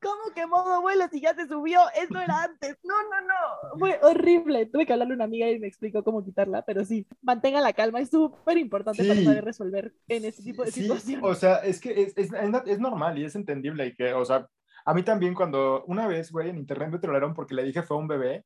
¿Cómo 0.00 0.34
que 0.34 0.46
modo 0.46 0.82
vuelo 0.82 1.08
si 1.10 1.20
ya 1.20 1.34
se 1.34 1.48
subió? 1.48 1.80
Eso 1.94 2.18
era 2.18 2.42
antes. 2.42 2.76
No, 2.84 2.94
no, 3.04 3.26
no. 3.26 3.78
Fue 3.78 3.98
horrible. 4.02 4.66
Tuve 4.66 4.86
que 4.86 4.92
hablarle 4.92 5.14
a 5.14 5.16
una 5.16 5.24
amiga 5.24 5.50
y 5.50 5.58
me 5.58 5.66
explicó 5.66 6.04
cómo 6.04 6.24
quitarla, 6.24 6.62
pero 6.64 6.84
sí, 6.84 7.06
mantenga 7.22 7.60
la 7.60 7.72
calma. 7.72 8.00
Es 8.00 8.10
súper 8.10 8.58
importante 8.58 9.04
para 9.04 9.20
poder 9.22 9.44
resolver 9.44 9.94
en 10.08 10.24
ese 10.26 10.42
tipo 10.42 10.64
de 10.64 10.70
situaciones. 10.70 11.24
O 11.24 11.34
sea, 11.34 11.56
es 11.56 11.80
que 11.80 12.02
es, 12.02 12.16
es, 12.16 12.30
es, 12.66 12.78
normal 12.78 13.18
y 13.18 13.24
es 13.24 13.34
entendible 13.36 13.86
y 13.86 13.94
que, 13.94 14.12
o 14.12 14.24
sea, 14.24 14.46
a 14.84 14.94
mí 14.94 15.02
también 15.02 15.34
cuando 15.34 15.84
una 15.86 16.06
vez, 16.06 16.30
güey, 16.30 16.50
en 16.50 16.58
internet 16.58 16.90
me 16.90 16.98
trolearon 16.98 17.34
porque 17.34 17.54
le 17.54 17.64
dije 17.64 17.82
fue 17.82 17.96
un 17.96 18.06
bebé 18.06 18.44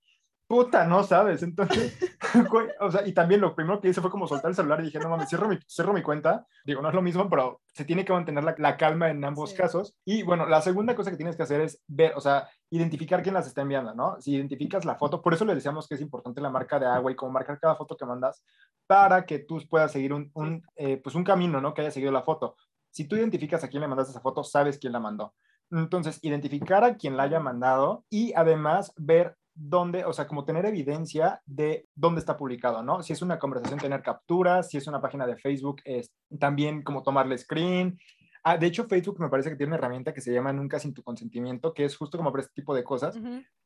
puta, 0.50 0.84
no 0.84 1.04
sabes. 1.04 1.44
Entonces, 1.44 1.96
o 2.80 2.90
sea, 2.90 3.06
y 3.06 3.12
también 3.12 3.40
lo 3.40 3.54
primero 3.54 3.80
que 3.80 3.88
hice 3.88 4.00
fue 4.00 4.10
como 4.10 4.26
soltar 4.26 4.48
el 4.50 4.56
celular 4.56 4.80
y 4.80 4.86
dije, 4.86 4.98
no 4.98 5.08
mames, 5.08 5.28
cierro 5.28 5.48
mi, 5.48 5.56
cierro 5.68 5.92
mi 5.92 6.02
cuenta. 6.02 6.44
Digo, 6.64 6.82
no 6.82 6.88
es 6.88 6.94
lo 6.94 7.02
mismo, 7.02 7.30
pero 7.30 7.60
se 7.72 7.84
tiene 7.84 8.04
que 8.04 8.12
mantener 8.12 8.42
la, 8.42 8.56
la 8.58 8.76
calma 8.76 9.10
en 9.10 9.24
ambos 9.24 9.54
casos. 9.54 9.96
Y 10.04 10.24
bueno, 10.24 10.46
la 10.46 10.60
segunda 10.60 10.96
cosa 10.96 11.12
que 11.12 11.16
tienes 11.16 11.36
que 11.36 11.44
hacer 11.44 11.60
es 11.60 11.80
ver, 11.86 12.14
o 12.16 12.20
sea, 12.20 12.48
identificar 12.68 13.22
quién 13.22 13.32
las 13.32 13.46
está 13.46 13.62
enviando, 13.62 13.94
¿no? 13.94 14.20
Si 14.20 14.34
identificas 14.34 14.84
la 14.84 14.96
foto, 14.96 15.22
por 15.22 15.34
eso 15.34 15.44
le 15.44 15.54
decíamos 15.54 15.86
que 15.86 15.94
es 15.94 16.00
importante 16.00 16.40
la 16.40 16.50
marca 16.50 16.80
de 16.80 16.86
agua 16.86 17.12
y 17.12 17.14
cómo 17.14 17.30
marcar 17.30 17.60
cada 17.60 17.76
foto 17.76 17.96
que 17.96 18.04
mandas 18.04 18.42
para 18.88 19.24
que 19.24 19.38
tú 19.38 19.62
puedas 19.70 19.92
seguir 19.92 20.12
un, 20.12 20.32
un 20.34 20.64
eh, 20.74 20.96
pues 20.96 21.14
un 21.14 21.22
camino, 21.22 21.60
¿no? 21.60 21.74
Que 21.74 21.82
haya 21.82 21.92
seguido 21.92 22.10
la 22.10 22.22
foto. 22.22 22.56
Si 22.90 23.04
tú 23.04 23.14
identificas 23.14 23.62
a 23.62 23.68
quién 23.68 23.82
le 23.82 23.88
mandaste 23.88 24.10
esa 24.10 24.20
foto, 24.20 24.42
sabes 24.42 24.80
quién 24.80 24.92
la 24.92 24.98
mandó. 24.98 25.32
Entonces, 25.70 26.18
identificar 26.22 26.82
a 26.82 26.96
quien 26.96 27.16
la 27.16 27.22
haya 27.22 27.38
mandado 27.38 28.04
y 28.10 28.32
además 28.34 28.92
ver 28.96 29.36
dónde, 29.54 30.04
o 30.04 30.12
sea, 30.12 30.26
como 30.26 30.44
tener 30.44 30.64
evidencia 30.66 31.40
de 31.46 31.88
dónde 31.94 32.20
está 32.20 32.36
publicado, 32.36 32.82
¿no? 32.82 33.02
Si 33.02 33.12
es 33.12 33.22
una 33.22 33.38
conversación, 33.38 33.80
tener 33.80 34.02
capturas, 34.02 34.68
si 34.68 34.78
es 34.78 34.86
una 34.86 35.00
página 35.00 35.26
de 35.26 35.36
Facebook, 35.36 35.80
es 35.84 36.12
también 36.38 36.82
como 36.82 37.02
tomarle 37.02 37.36
screen. 37.38 37.98
Ah, 38.42 38.56
de 38.56 38.66
hecho, 38.66 38.86
Facebook 38.88 39.20
me 39.20 39.28
parece 39.28 39.50
que 39.50 39.56
tiene 39.56 39.70
una 39.70 39.76
herramienta 39.76 40.14
que 40.14 40.22
se 40.22 40.32
llama 40.32 40.52
Nunca 40.52 40.78
sin 40.78 40.94
tu 40.94 41.02
consentimiento, 41.02 41.74
que 41.74 41.84
es 41.84 41.96
justo 41.96 42.16
como 42.16 42.30
para 42.30 42.42
este 42.42 42.54
tipo 42.54 42.74
de 42.74 42.84
cosas. 42.84 43.18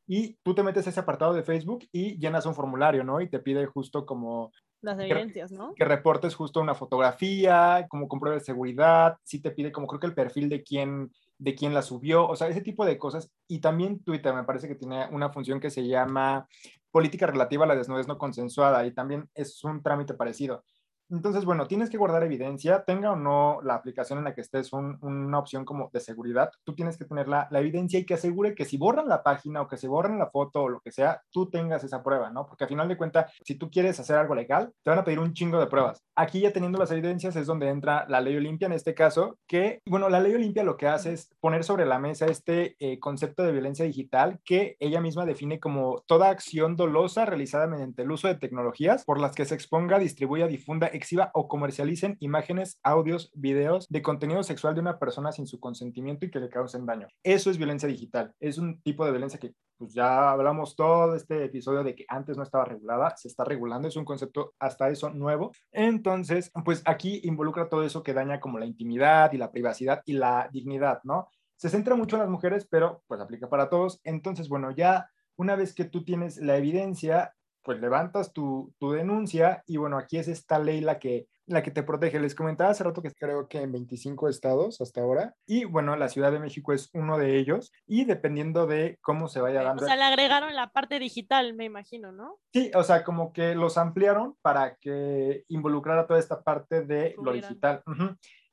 Y 0.05 0.35
tú 0.43 0.53
te 0.53 0.63
metes 0.63 0.85
a 0.85 0.89
ese 0.89 0.99
apartado 0.99 1.33
de 1.33 1.43
Facebook 1.43 1.87
y 1.91 2.19
llenas 2.19 2.45
un 2.45 2.55
formulario, 2.55 3.03
¿no? 3.03 3.21
Y 3.21 3.29
te 3.29 3.39
pide 3.39 3.65
justo 3.67 4.05
como... 4.05 4.51
Las 4.81 4.99
evidencias, 4.99 5.51
¿no? 5.51 5.73
Que 5.73 5.85
reportes 5.85 6.35
justo 6.35 6.59
una 6.59 6.75
fotografía, 6.75 7.87
como 7.89 8.07
con 8.07 8.19
prueba 8.19 8.37
de 8.37 8.43
seguridad. 8.43 9.17
Sí 9.23 9.41
te 9.41 9.51
pide 9.51 9.71
como 9.71 9.87
creo 9.87 9.99
que 9.99 10.07
el 10.07 10.13
perfil 10.13 10.49
de 10.49 10.61
quién 10.61 11.09
de 11.37 11.55
quién 11.55 11.73
la 11.73 11.81
subió, 11.81 12.27
o 12.27 12.35
sea, 12.35 12.47
ese 12.47 12.61
tipo 12.61 12.85
de 12.85 12.97
cosas. 12.97 13.31
Y 13.47 13.59
también 13.59 14.03
Twitter 14.03 14.33
me 14.33 14.43
parece 14.43 14.67
que 14.67 14.75
tiene 14.75 15.07
una 15.11 15.31
función 15.31 15.59
que 15.59 15.69
se 15.69 15.87
llama 15.87 16.47
política 16.91 17.27
relativa 17.27 17.65
a 17.65 17.67
la 17.67 17.75
desnudez 17.75 18.07
no 18.07 18.17
consensuada 18.17 18.85
y 18.85 18.93
también 18.93 19.29
es 19.33 19.63
un 19.63 19.83
trámite 19.83 20.13
parecido. 20.13 20.63
Entonces, 21.09 21.45
bueno, 21.45 21.67
tienes 21.67 21.89
que 21.89 21.97
guardar 21.97 22.23
evidencia, 22.23 22.83
tenga 22.83 23.11
o 23.11 23.15
no 23.15 23.59
la 23.63 23.75
aplicación 23.75 24.19
en 24.19 24.25
la 24.25 24.33
que 24.33 24.41
estés 24.41 24.71
una 24.73 25.39
opción 25.39 25.65
como 25.65 25.89
de 25.93 25.99
seguridad, 25.99 26.51
tú 26.63 26.73
tienes 26.73 26.97
que 26.97 27.05
tener 27.05 27.27
la, 27.27 27.47
evidencia 27.51 27.99
y 27.99 28.05
que 28.05 28.15
asegure 28.15 28.53
que 28.55 28.65
si 28.65 28.77
borran 28.77 29.07
la 29.07 29.23
página 29.23 29.61
o 29.61 29.67
que 29.67 29.77
se 29.77 29.87
borran 29.87 30.19
la 30.19 30.29
foto 30.29 30.63
o 30.63 30.69
lo 30.69 30.79
que 30.81 30.91
sea, 30.91 31.21
tú 31.31 31.49
tengas 31.49 31.83
esa 31.83 32.03
prueba, 32.03 32.29
¿no? 32.29 32.45
Porque 32.45 32.63
al 32.65 32.69
final 32.69 32.87
de 32.87 32.97
cuentas, 32.97 33.31
si 33.43 33.55
tú 33.55 33.69
quieres 33.69 33.99
hacer 33.99 34.17
algo 34.17 34.35
legal, 34.35 34.71
te 34.83 34.89
van 34.89 34.99
a 34.99 35.03
pedir 35.03 35.19
un 35.19 35.33
chingo 35.33 35.59
de 35.59 35.67
pruebas. 35.67 36.03
Aquí 36.15 36.41
ya 36.41 36.51
teniendo 36.51 36.77
las 36.77 36.91
evidencias 36.91 37.35
es 37.35 37.47
donde 37.47 37.69
entra 37.69 38.05
la 38.09 38.21
ley 38.21 38.35
Olimpia 38.35 38.65
en 38.65 38.73
este 38.73 38.93
caso, 38.93 39.37
que, 39.47 39.79
bueno, 39.85 40.09
la 40.09 40.19
ley 40.19 40.33
Olimpia 40.33 40.63
lo 40.63 40.77
que 40.77 40.87
hace 40.87 41.13
es 41.13 41.29
poner 41.39 41.63
sobre 41.63 41.85
la 41.85 41.99
mesa 41.99 42.25
este 42.25 42.75
eh, 42.79 42.99
concepto 42.99 43.43
de 43.43 43.51
violencia 43.51 43.85
digital 43.85 44.39
que 44.43 44.75
ella 44.79 45.01
misma 45.01 45.25
define 45.25 45.59
como 45.59 46.03
toda 46.07 46.29
acción 46.29 46.75
dolosa 46.75 47.25
realizada 47.25 47.67
mediante 47.67 48.01
el 48.01 48.11
uso 48.11 48.27
de 48.27 48.35
tecnologías 48.35 49.03
por 49.05 49.19
las 49.19 49.33
que 49.35 49.45
se 49.45 49.55
exponga, 49.55 49.99
distribuya, 49.99 50.47
difunda, 50.47 50.87
exhiba 50.95 51.31
o 51.33 51.47
comercialicen 51.47 52.17
imágenes, 52.19 52.79
audios, 52.83 53.31
videos 53.33 53.87
de 53.89 54.01
contenido 54.01 54.43
sexual 54.43 54.75
de 54.75 54.81
una 54.81 54.99
persona 54.99 55.31
sin 55.31 55.47
su 55.47 55.59
consentimiento 55.59 56.25
y 56.25 56.31
que 56.31 56.39
le 56.39 56.49
causen 56.49 56.85
daño. 56.85 57.07
Eso 57.23 57.49
es 57.49 57.57
violencia 57.57 57.87
digital. 57.87 58.33
Es 58.39 58.57
un 58.57 58.81
tipo 58.81 59.05
de 59.05 59.11
violencia 59.11 59.39
que 59.39 59.53
pues 59.77 59.93
ya 59.93 60.31
hablamos 60.31 60.75
todo 60.75 61.15
este 61.15 61.43
episodio 61.43 61.83
de 61.83 61.95
que 61.95 62.05
antes 62.07 62.37
no 62.37 62.43
estaba 62.43 62.65
regulada, 62.65 63.15
se 63.17 63.27
está 63.27 63.43
regulando, 63.43 63.87
es 63.87 63.95
un 63.95 64.05
concepto 64.05 64.53
hasta 64.59 64.89
eso 64.89 65.09
nuevo. 65.09 65.51
Entonces, 65.71 66.51
pues 66.63 66.81
aquí 66.85 67.21
involucra 67.23 67.67
todo 67.67 67.83
eso 67.83 68.01
que 68.01 68.13
daña 68.13 68.39
como 68.39 68.57
la 68.57 68.65
intimidad 68.65 69.33
y 69.33 69.37
la 69.37 69.51
privacidad 69.51 70.01
y 70.05 70.13
la 70.13 70.49
dignidad, 70.51 71.01
¿no? 71.03 71.27
Se 71.57 71.69
centra 71.69 71.95
mucho 71.95 72.15
en 72.15 72.21
las 72.21 72.29
mujeres, 72.29 72.67
pero 72.69 73.03
pues 73.07 73.19
aplica 73.19 73.49
para 73.49 73.69
todos. 73.69 73.99
Entonces, 74.03 74.49
bueno, 74.49 74.71
ya 74.71 75.09
una 75.37 75.55
vez 75.55 75.73
que 75.73 75.85
tú 75.85 76.03
tienes 76.03 76.37
la 76.37 76.57
evidencia, 76.57 77.33
pues 77.65 77.81
levantas 77.81 78.31
tu, 78.31 78.71
tu, 78.79 78.91
denuncia 78.91 79.63
y 79.65 79.77
bueno, 79.77 79.97
aquí 79.97 80.17
es 80.17 80.27
esta 80.27 80.59
ley 80.59 80.81
la 80.81 80.99
que, 80.99 81.27
la 81.47 81.63
que 81.63 81.71
te 81.71 81.81
protege. 81.81 82.19
Les 82.19 82.35
comentaba 82.35 82.69
hace 82.69 82.83
rato 82.83 83.01
que 83.01 83.11
creo 83.11 83.47
que 83.47 83.59
en 83.59 83.71
25 83.71 84.29
estados 84.29 84.79
hasta 84.81 85.01
ahora 85.01 85.35
y 85.47 85.65
bueno, 85.65 85.95
la 85.95 86.07
Ciudad 86.07 86.31
de 86.31 86.39
México 86.39 86.71
es 86.71 86.89
uno 86.93 87.17
de 87.17 87.37
ellos 87.37 87.73
y 87.87 88.05
dependiendo 88.05 88.67
de 88.67 88.99
cómo 89.01 89.27
se 89.27 89.41
vaya 89.41 89.63
dando. 89.63 89.83
O 89.83 89.87
sea, 89.87 89.95
le 89.95 90.03
agregaron 90.03 90.55
la 90.55 90.69
parte 90.69 90.99
digital, 90.99 91.55
me 91.55 91.65
imagino, 91.65 92.11
¿no? 92.11 92.37
Sí, 92.53 92.71
o 92.75 92.83
sea, 92.83 93.03
como 93.03 93.33
que 93.33 93.55
los 93.55 93.77
ampliaron 93.77 94.35
para 94.43 94.75
que 94.75 95.43
involucrara 95.47 96.05
toda 96.05 96.19
esta 96.19 96.43
parte 96.43 96.83
de 96.83 97.15
lo 97.21 97.33
digital. 97.33 97.83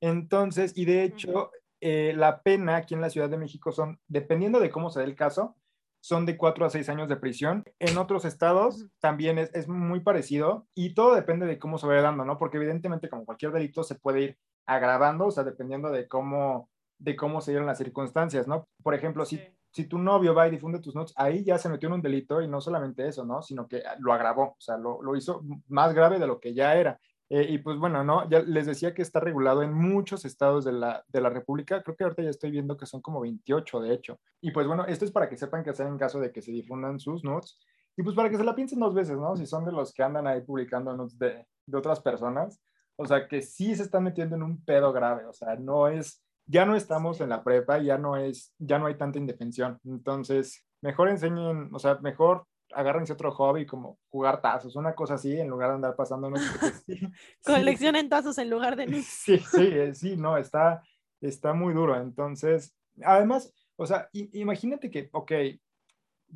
Entonces, 0.00 0.72
y 0.74 0.86
de 0.86 1.04
hecho, 1.04 1.50
eh, 1.80 2.14
la 2.16 2.42
pena 2.42 2.76
aquí 2.76 2.94
en 2.94 3.00
la 3.00 3.10
Ciudad 3.10 3.28
de 3.28 3.36
México 3.36 3.72
son, 3.72 3.98
dependiendo 4.08 4.58
de 4.58 4.70
cómo 4.70 4.88
se 4.88 5.00
dé 5.00 5.06
el 5.06 5.16
caso, 5.16 5.56
son 6.02 6.26
de 6.26 6.36
cuatro 6.36 6.66
a 6.66 6.70
seis 6.70 6.88
años 6.88 7.08
de 7.08 7.16
prisión. 7.16 7.64
En 7.78 7.96
otros 7.96 8.24
estados 8.24 8.86
también 9.00 9.38
es, 9.38 9.54
es, 9.54 9.68
muy 9.68 10.00
parecido 10.00 10.66
y 10.74 10.94
todo 10.94 11.14
depende 11.14 11.46
de 11.46 11.60
cómo 11.60 11.78
se 11.78 11.86
vaya 11.86 12.02
dando, 12.02 12.24
¿no? 12.24 12.38
Porque 12.38 12.56
evidentemente 12.56 13.08
como 13.08 13.24
cualquier 13.24 13.52
delito 13.52 13.84
se 13.84 13.94
puede 13.94 14.20
ir 14.20 14.38
agravando, 14.66 15.26
o 15.26 15.30
sea, 15.30 15.44
dependiendo 15.44 15.90
de 15.90 16.08
cómo, 16.08 16.68
de 16.98 17.14
cómo 17.14 17.40
se 17.40 17.52
dieron 17.52 17.68
las 17.68 17.78
circunstancias, 17.78 18.48
¿no? 18.48 18.68
Por 18.82 18.94
ejemplo, 18.94 19.24
si, 19.24 19.40
si 19.70 19.86
tu 19.86 19.98
novio 19.98 20.34
va 20.34 20.48
y 20.48 20.50
difunde 20.50 20.80
tus 20.80 20.96
notes, 20.96 21.14
ahí 21.16 21.44
ya 21.44 21.56
se 21.56 21.68
metió 21.68 21.86
en 21.86 21.94
un 21.94 22.02
delito 22.02 22.42
y 22.42 22.48
no 22.48 22.60
solamente 22.60 23.06
eso, 23.06 23.24
¿no? 23.24 23.40
Sino 23.40 23.68
que 23.68 23.84
lo 24.00 24.12
agravó, 24.12 24.42
o 24.42 24.60
sea, 24.60 24.76
lo, 24.76 25.00
lo 25.02 25.14
hizo 25.14 25.44
más 25.68 25.94
grave 25.94 26.18
de 26.18 26.26
lo 26.26 26.40
que 26.40 26.52
ya 26.52 26.74
era. 26.74 26.98
Eh, 27.34 27.46
y 27.48 27.58
pues 27.58 27.78
bueno, 27.78 28.04
¿no? 28.04 28.28
Ya 28.28 28.40
les 28.40 28.66
decía 28.66 28.92
que 28.92 29.00
está 29.00 29.18
regulado 29.18 29.62
en 29.62 29.72
muchos 29.72 30.26
estados 30.26 30.66
de 30.66 30.72
la, 30.72 31.02
de 31.08 31.18
la 31.22 31.30
República. 31.30 31.82
Creo 31.82 31.96
que 31.96 32.04
ahorita 32.04 32.22
ya 32.22 32.28
estoy 32.28 32.50
viendo 32.50 32.76
que 32.76 32.84
son 32.84 33.00
como 33.00 33.22
28, 33.22 33.80
de 33.80 33.94
hecho. 33.94 34.20
Y 34.42 34.50
pues 34.50 34.66
bueno, 34.66 34.84
esto 34.84 35.06
es 35.06 35.12
para 35.12 35.30
que 35.30 35.38
sepan 35.38 35.64
qué 35.64 35.70
hacer 35.70 35.86
en 35.86 35.96
caso 35.96 36.20
de 36.20 36.30
que 36.30 36.42
se 36.42 36.52
difundan 36.52 37.00
sus 37.00 37.24
nudes. 37.24 37.58
Y 37.96 38.02
pues 38.02 38.14
para 38.14 38.28
que 38.28 38.36
se 38.36 38.44
la 38.44 38.54
piensen 38.54 38.80
dos 38.80 38.92
veces, 38.94 39.16
¿no? 39.16 39.34
Si 39.34 39.46
son 39.46 39.64
de 39.64 39.72
los 39.72 39.94
que 39.94 40.02
andan 40.02 40.26
ahí 40.26 40.42
publicando 40.42 40.94
nudes 40.94 41.18
de, 41.18 41.46
de 41.64 41.78
otras 41.78 42.00
personas. 42.00 42.60
O 42.96 43.06
sea, 43.06 43.26
que 43.26 43.40
sí 43.40 43.74
se 43.76 43.84
están 43.84 44.04
metiendo 44.04 44.36
en 44.36 44.42
un 44.42 44.62
pedo 44.62 44.92
grave. 44.92 45.24
O 45.24 45.32
sea, 45.32 45.56
no 45.56 45.88
es, 45.88 46.22
ya 46.44 46.66
no 46.66 46.76
estamos 46.76 47.22
en 47.22 47.30
la 47.30 47.42
prepa, 47.42 47.78
ya 47.78 47.96
no 47.96 48.18
es, 48.18 48.54
ya 48.58 48.78
no 48.78 48.84
hay 48.84 48.98
tanta 48.98 49.18
indefensión. 49.18 49.80
Entonces, 49.86 50.66
mejor 50.82 51.08
enseñen, 51.08 51.70
o 51.72 51.78
sea, 51.78 51.94
mejor 52.02 52.44
agárrense 52.74 53.12
otro 53.12 53.32
hobby 53.32 53.66
como 53.66 53.98
jugar 54.08 54.40
tazos, 54.40 54.76
una 54.76 54.94
cosa 54.94 55.14
así, 55.14 55.38
en 55.38 55.48
lugar 55.48 55.70
de 55.70 55.74
andar 55.76 55.96
pasando 55.96 56.30
Sí, 56.86 57.00
Coleccionen 57.44 58.08
tazos 58.08 58.38
en 58.38 58.50
lugar 58.50 58.76
de 58.76 58.86
Sí, 59.02 59.38
sí, 59.38 59.68
eh, 59.72 59.94
sí, 59.94 60.16
no, 60.16 60.36
está, 60.36 60.82
está 61.20 61.52
muy 61.52 61.74
duro. 61.74 61.96
Entonces, 61.96 62.74
además, 63.04 63.52
o 63.76 63.86
sea, 63.86 64.08
imagínate 64.12 64.90
que, 64.90 65.08
ok, 65.12 65.32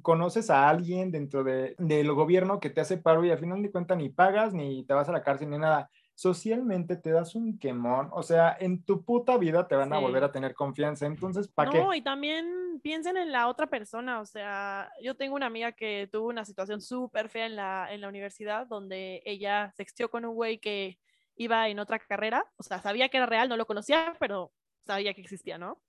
conoces 0.03 0.51
a 0.51 0.69
alguien 0.69 1.11
dentro 1.11 1.43
de, 1.43 1.75
del 1.79 2.13
gobierno 2.13 2.61
que 2.61 2.71
te 2.71 2.81
hace 2.81 2.99
paro 2.99 3.25
y 3.25 3.31
al 3.31 3.39
final 3.39 3.63
de 3.63 3.71
cuentas 3.71 3.97
ni 3.97 4.09
pagas, 4.09 4.53
ni 4.53 4.85
te 4.85 4.95
vas 4.95 5.09
a 5.09 5.13
la 5.13 5.23
cárcel, 5.23 5.51
ni 5.51 5.59
nada 5.59 5.91
socialmente 6.17 6.97
te 6.97 7.11
das 7.11 7.35
un 7.35 7.59
quemón, 7.59 8.09
o 8.11 8.23
sea, 8.23 8.57
en 8.59 8.83
tu 8.83 9.05
puta 9.05 9.37
vida 9.37 9.69
te 9.69 9.77
van 9.77 9.93
a 9.93 9.99
volver 9.99 10.25
a 10.25 10.33
tener 10.33 10.55
confianza, 10.55 11.05
entonces, 11.05 11.47
¿para 11.47 11.71
qué? 11.71 11.79
No, 11.79 11.93
y 11.93 12.01
también 12.01 12.81
piensen 12.83 13.19
en 13.19 13.33
la 13.33 13.49
otra 13.49 13.67
persona, 13.67 14.21
o 14.21 14.25
sea, 14.25 14.91
yo 15.03 15.15
tengo 15.15 15.37
una 15.37 15.45
amiga 15.45 15.73
que 15.73 16.09
tuvo 16.11 16.29
una 16.29 16.47
situación 16.47 16.81
súper 16.81 17.29
fea 17.29 17.45
en 17.45 17.55
la, 17.55 17.89
en 17.91 18.01
la 18.01 18.09
universidad, 18.09 18.67
donde 18.67 19.23
ella 19.27 19.71
sextió 19.77 20.11
con 20.11 20.25
un 20.25 20.35
güey 20.35 20.59
que 20.59 20.99
iba 21.37 21.69
en 21.69 21.79
otra 21.81 21.99
carrera, 21.99 22.51
o 22.57 22.63
sea, 22.63 22.81
sabía 22.81 23.11
que 23.11 23.19
era 23.19 23.27
real, 23.27 23.51
no 23.51 23.59
lo 23.59 23.67
conocía, 23.67 24.17
pero 24.19 24.53
sabía 24.87 25.13
que 25.13 25.21
existía, 25.21 25.59
¿no? 25.59 25.83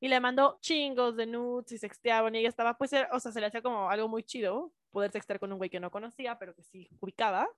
Y 0.00 0.08
le 0.08 0.18
mandó 0.18 0.56
chingos 0.62 1.14
de 1.14 1.26
nudes 1.26 1.72
y 1.72 1.78
sexteaban 1.78 2.34
y 2.34 2.38
ella 2.38 2.48
estaba, 2.48 2.78
pues, 2.78 2.90
o 3.12 3.20
sea, 3.20 3.32
se 3.32 3.40
le 3.40 3.48
hacía 3.48 3.60
como 3.60 3.90
algo 3.90 4.08
muy 4.08 4.22
chido 4.22 4.72
poder 4.90 5.10
sextear 5.10 5.38
con 5.38 5.52
un 5.52 5.58
güey 5.58 5.68
que 5.68 5.80
no 5.80 5.90
conocía, 5.90 6.38
pero 6.38 6.54
que 6.54 6.62
sí 6.62 6.88
ubicaba. 7.00 7.50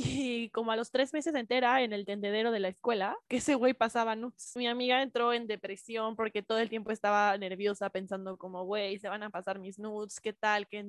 Y 0.00 0.50
como 0.50 0.70
a 0.70 0.76
los 0.76 0.92
tres 0.92 1.12
meses 1.12 1.34
entera 1.34 1.82
en 1.82 1.92
el 1.92 2.06
tendedero 2.06 2.52
de 2.52 2.60
la 2.60 2.68
escuela, 2.68 3.16
que 3.26 3.38
ese 3.38 3.56
güey 3.56 3.74
pasaba 3.74 4.14
nudes. 4.14 4.52
Mi 4.54 4.68
amiga 4.68 5.02
entró 5.02 5.32
en 5.32 5.48
depresión 5.48 6.14
porque 6.14 6.40
todo 6.40 6.60
el 6.60 6.68
tiempo 6.68 6.92
estaba 6.92 7.36
nerviosa 7.36 7.90
pensando 7.90 8.38
como, 8.38 8.64
güey, 8.64 9.00
se 9.00 9.08
van 9.08 9.24
a 9.24 9.30
pasar 9.30 9.58
mis 9.58 9.80
nudes, 9.80 10.20
¿qué 10.20 10.32
tal? 10.32 10.68
que 10.68 10.86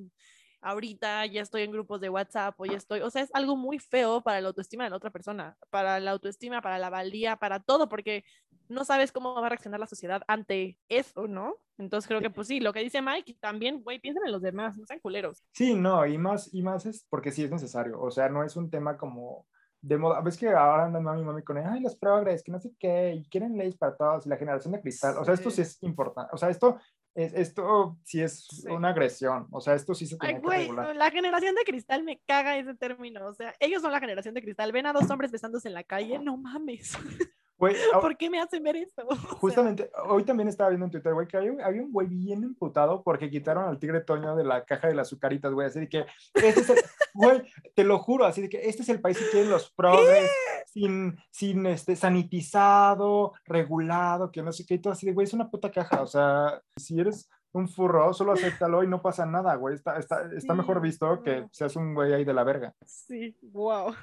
ahorita 0.61 1.25
ya 1.25 1.41
estoy 1.41 1.63
en 1.63 1.71
grupos 1.71 2.01
de 2.01 2.09
WhatsApp 2.09 2.59
o 2.59 2.65
ya 2.65 2.77
estoy, 2.77 3.01
o 3.01 3.09
sea, 3.09 3.21
es 3.21 3.29
algo 3.33 3.55
muy 3.55 3.79
feo 3.79 4.21
para 4.21 4.41
la 4.41 4.49
autoestima 4.49 4.83
de 4.83 4.89
la 4.89 4.97
otra 4.97 5.09
persona, 5.09 5.57
para 5.69 5.99
la 5.99 6.11
autoestima, 6.11 6.61
para 6.61 6.79
la 6.79 6.89
valía, 6.89 7.37
para 7.37 7.59
todo, 7.59 7.89
porque 7.89 8.23
no 8.67 8.85
sabes 8.85 9.11
cómo 9.11 9.33
va 9.33 9.47
a 9.47 9.49
reaccionar 9.49 9.79
la 9.79 9.87
sociedad 9.87 10.21
ante 10.27 10.77
eso, 10.89 11.27
¿no? 11.27 11.55
Entonces 11.77 12.07
creo 12.07 12.21
que 12.21 12.29
pues 12.29 12.47
sí, 12.47 12.59
lo 12.59 12.73
que 12.73 12.81
dice 12.81 13.01
Mike, 13.01 13.37
también, 13.39 13.81
güey, 13.81 13.99
piensen 13.99 14.25
en 14.25 14.31
los 14.31 14.41
demás, 14.41 14.77
no 14.77 14.85
sean 14.85 14.99
culeros. 14.99 15.43
Sí, 15.53 15.73
no, 15.73 16.05
y 16.05 16.17
más, 16.17 16.53
y 16.53 16.61
más 16.61 16.85
es 16.85 17.05
porque 17.09 17.31
sí 17.31 17.43
es 17.43 17.51
necesario, 17.51 17.99
o 17.99 18.11
sea, 18.11 18.29
no 18.29 18.43
es 18.43 18.55
un 18.55 18.69
tema 18.69 18.97
como 18.97 19.47
de 19.81 19.97
moda, 19.97 20.19
ves 20.19 20.37
que 20.37 20.49
ahora 20.49 20.85
andan 20.85 21.03
mami 21.03 21.23
mami 21.23 21.41
con, 21.41 21.57
ay, 21.57 21.79
los 21.79 21.95
progres, 21.95 22.43
que 22.43 22.51
no 22.51 22.59
sé 22.59 22.73
qué, 22.77 23.13
y 23.15 23.23
quieren 23.29 23.57
leyes 23.57 23.77
para 23.77 23.95
todos, 23.95 24.25
y 24.25 24.29
la 24.29 24.35
generación 24.35 24.73
de 24.73 24.81
cristal, 24.81 25.17
o 25.17 25.23
sea, 25.23 25.33
esto 25.33 25.49
sí 25.49 25.61
es 25.61 25.81
importante, 25.83 26.29
o 26.33 26.37
sea, 26.37 26.49
esto 26.49 26.77
esto 27.23 27.97
sí 28.03 28.21
es 28.21 28.47
una 28.69 28.89
agresión, 28.89 29.47
o 29.51 29.61
sea, 29.61 29.73
esto 29.75 29.93
sí 29.93 30.05
se 30.05 30.17
tiene 30.17 30.41
que 30.41 30.47
regular. 30.47 30.95
La 30.95 31.11
generación 31.11 31.55
de 31.55 31.63
cristal 31.63 32.03
me 32.03 32.19
caga 32.25 32.57
ese 32.57 32.75
término, 32.75 33.27
o 33.27 33.33
sea, 33.33 33.55
ellos 33.59 33.81
son 33.81 33.91
la 33.91 33.99
generación 33.99 34.33
de 34.33 34.41
cristal, 34.41 34.71
ven 34.71 34.85
a 34.85 34.93
dos 34.93 35.09
hombres 35.09 35.31
besándose 35.31 35.67
en 35.67 35.73
la 35.73 35.83
calle, 35.83 36.19
no 36.19 36.37
mames. 36.37 36.93
¿Por 38.01 38.17
qué 38.17 38.29
me 38.29 38.39
hacen 38.39 38.63
ver 38.63 38.77
eso? 38.77 39.03
Justamente, 39.39 39.89
hoy 40.05 40.23
también 40.23 40.47
estaba 40.47 40.69
viendo 40.69 40.85
en 40.85 40.91
Twitter, 40.91 41.13
güey, 41.13 41.27
que 41.27 41.37
había, 41.37 41.81
un 41.81 41.91
güey 41.91 42.07
bien 42.07 42.43
emputado 42.43 43.03
porque 43.03 43.29
quitaron 43.29 43.65
al 43.65 43.79
tigre 43.79 44.01
Toño 44.01 44.35
de 44.35 44.43
la 44.43 44.65
caja 44.65 44.87
de 44.87 44.95
las 44.95 45.07
azucaritas, 45.07 45.53
güey, 45.53 45.67
así 45.67 45.79
de 45.79 45.89
que, 45.89 46.05
este 46.33 46.61
es 46.61 46.69
el, 46.69 46.77
güey, 47.13 47.41
te 47.75 47.83
lo 47.83 47.99
juro, 47.99 48.25
así 48.25 48.41
de 48.41 48.49
que 48.49 48.67
este 48.67 48.83
es 48.83 48.89
el 48.89 49.01
país 49.01 49.17
que 49.17 49.29
quieren 49.29 49.49
los 49.49 49.71
progres, 49.71 50.29
sin, 50.65 51.17
sin 51.31 51.65
este, 51.65 51.95
sanitizado, 51.95 53.33
regulado, 53.45 54.31
que 54.31 54.41
no 54.41 54.51
sé 54.51 54.65
qué, 54.65 54.75
y 54.75 54.79
todo 54.79 54.93
así 54.93 55.05
de, 55.05 55.13
güey, 55.13 55.25
es 55.25 55.33
una 55.33 55.49
puta 55.49 55.71
caja, 55.71 56.01
o 56.01 56.07
sea, 56.07 56.61
si 56.77 56.99
eres 56.99 57.29
un 57.51 57.67
furro, 57.67 58.13
solo 58.13 58.33
acéptalo 58.33 58.83
y 58.83 58.87
no 58.87 59.01
pasa 59.01 59.25
nada, 59.25 59.55
güey, 59.55 59.75
está, 59.75 59.97
está, 59.97 60.29
está 60.35 60.53
mejor 60.53 60.81
visto 60.81 61.21
que 61.23 61.47
seas 61.51 61.75
un 61.75 61.95
güey 61.95 62.13
ahí 62.13 62.23
de 62.23 62.33
la 62.33 62.43
verga. 62.43 62.73
Sí, 62.85 63.35
wow. 63.41 63.93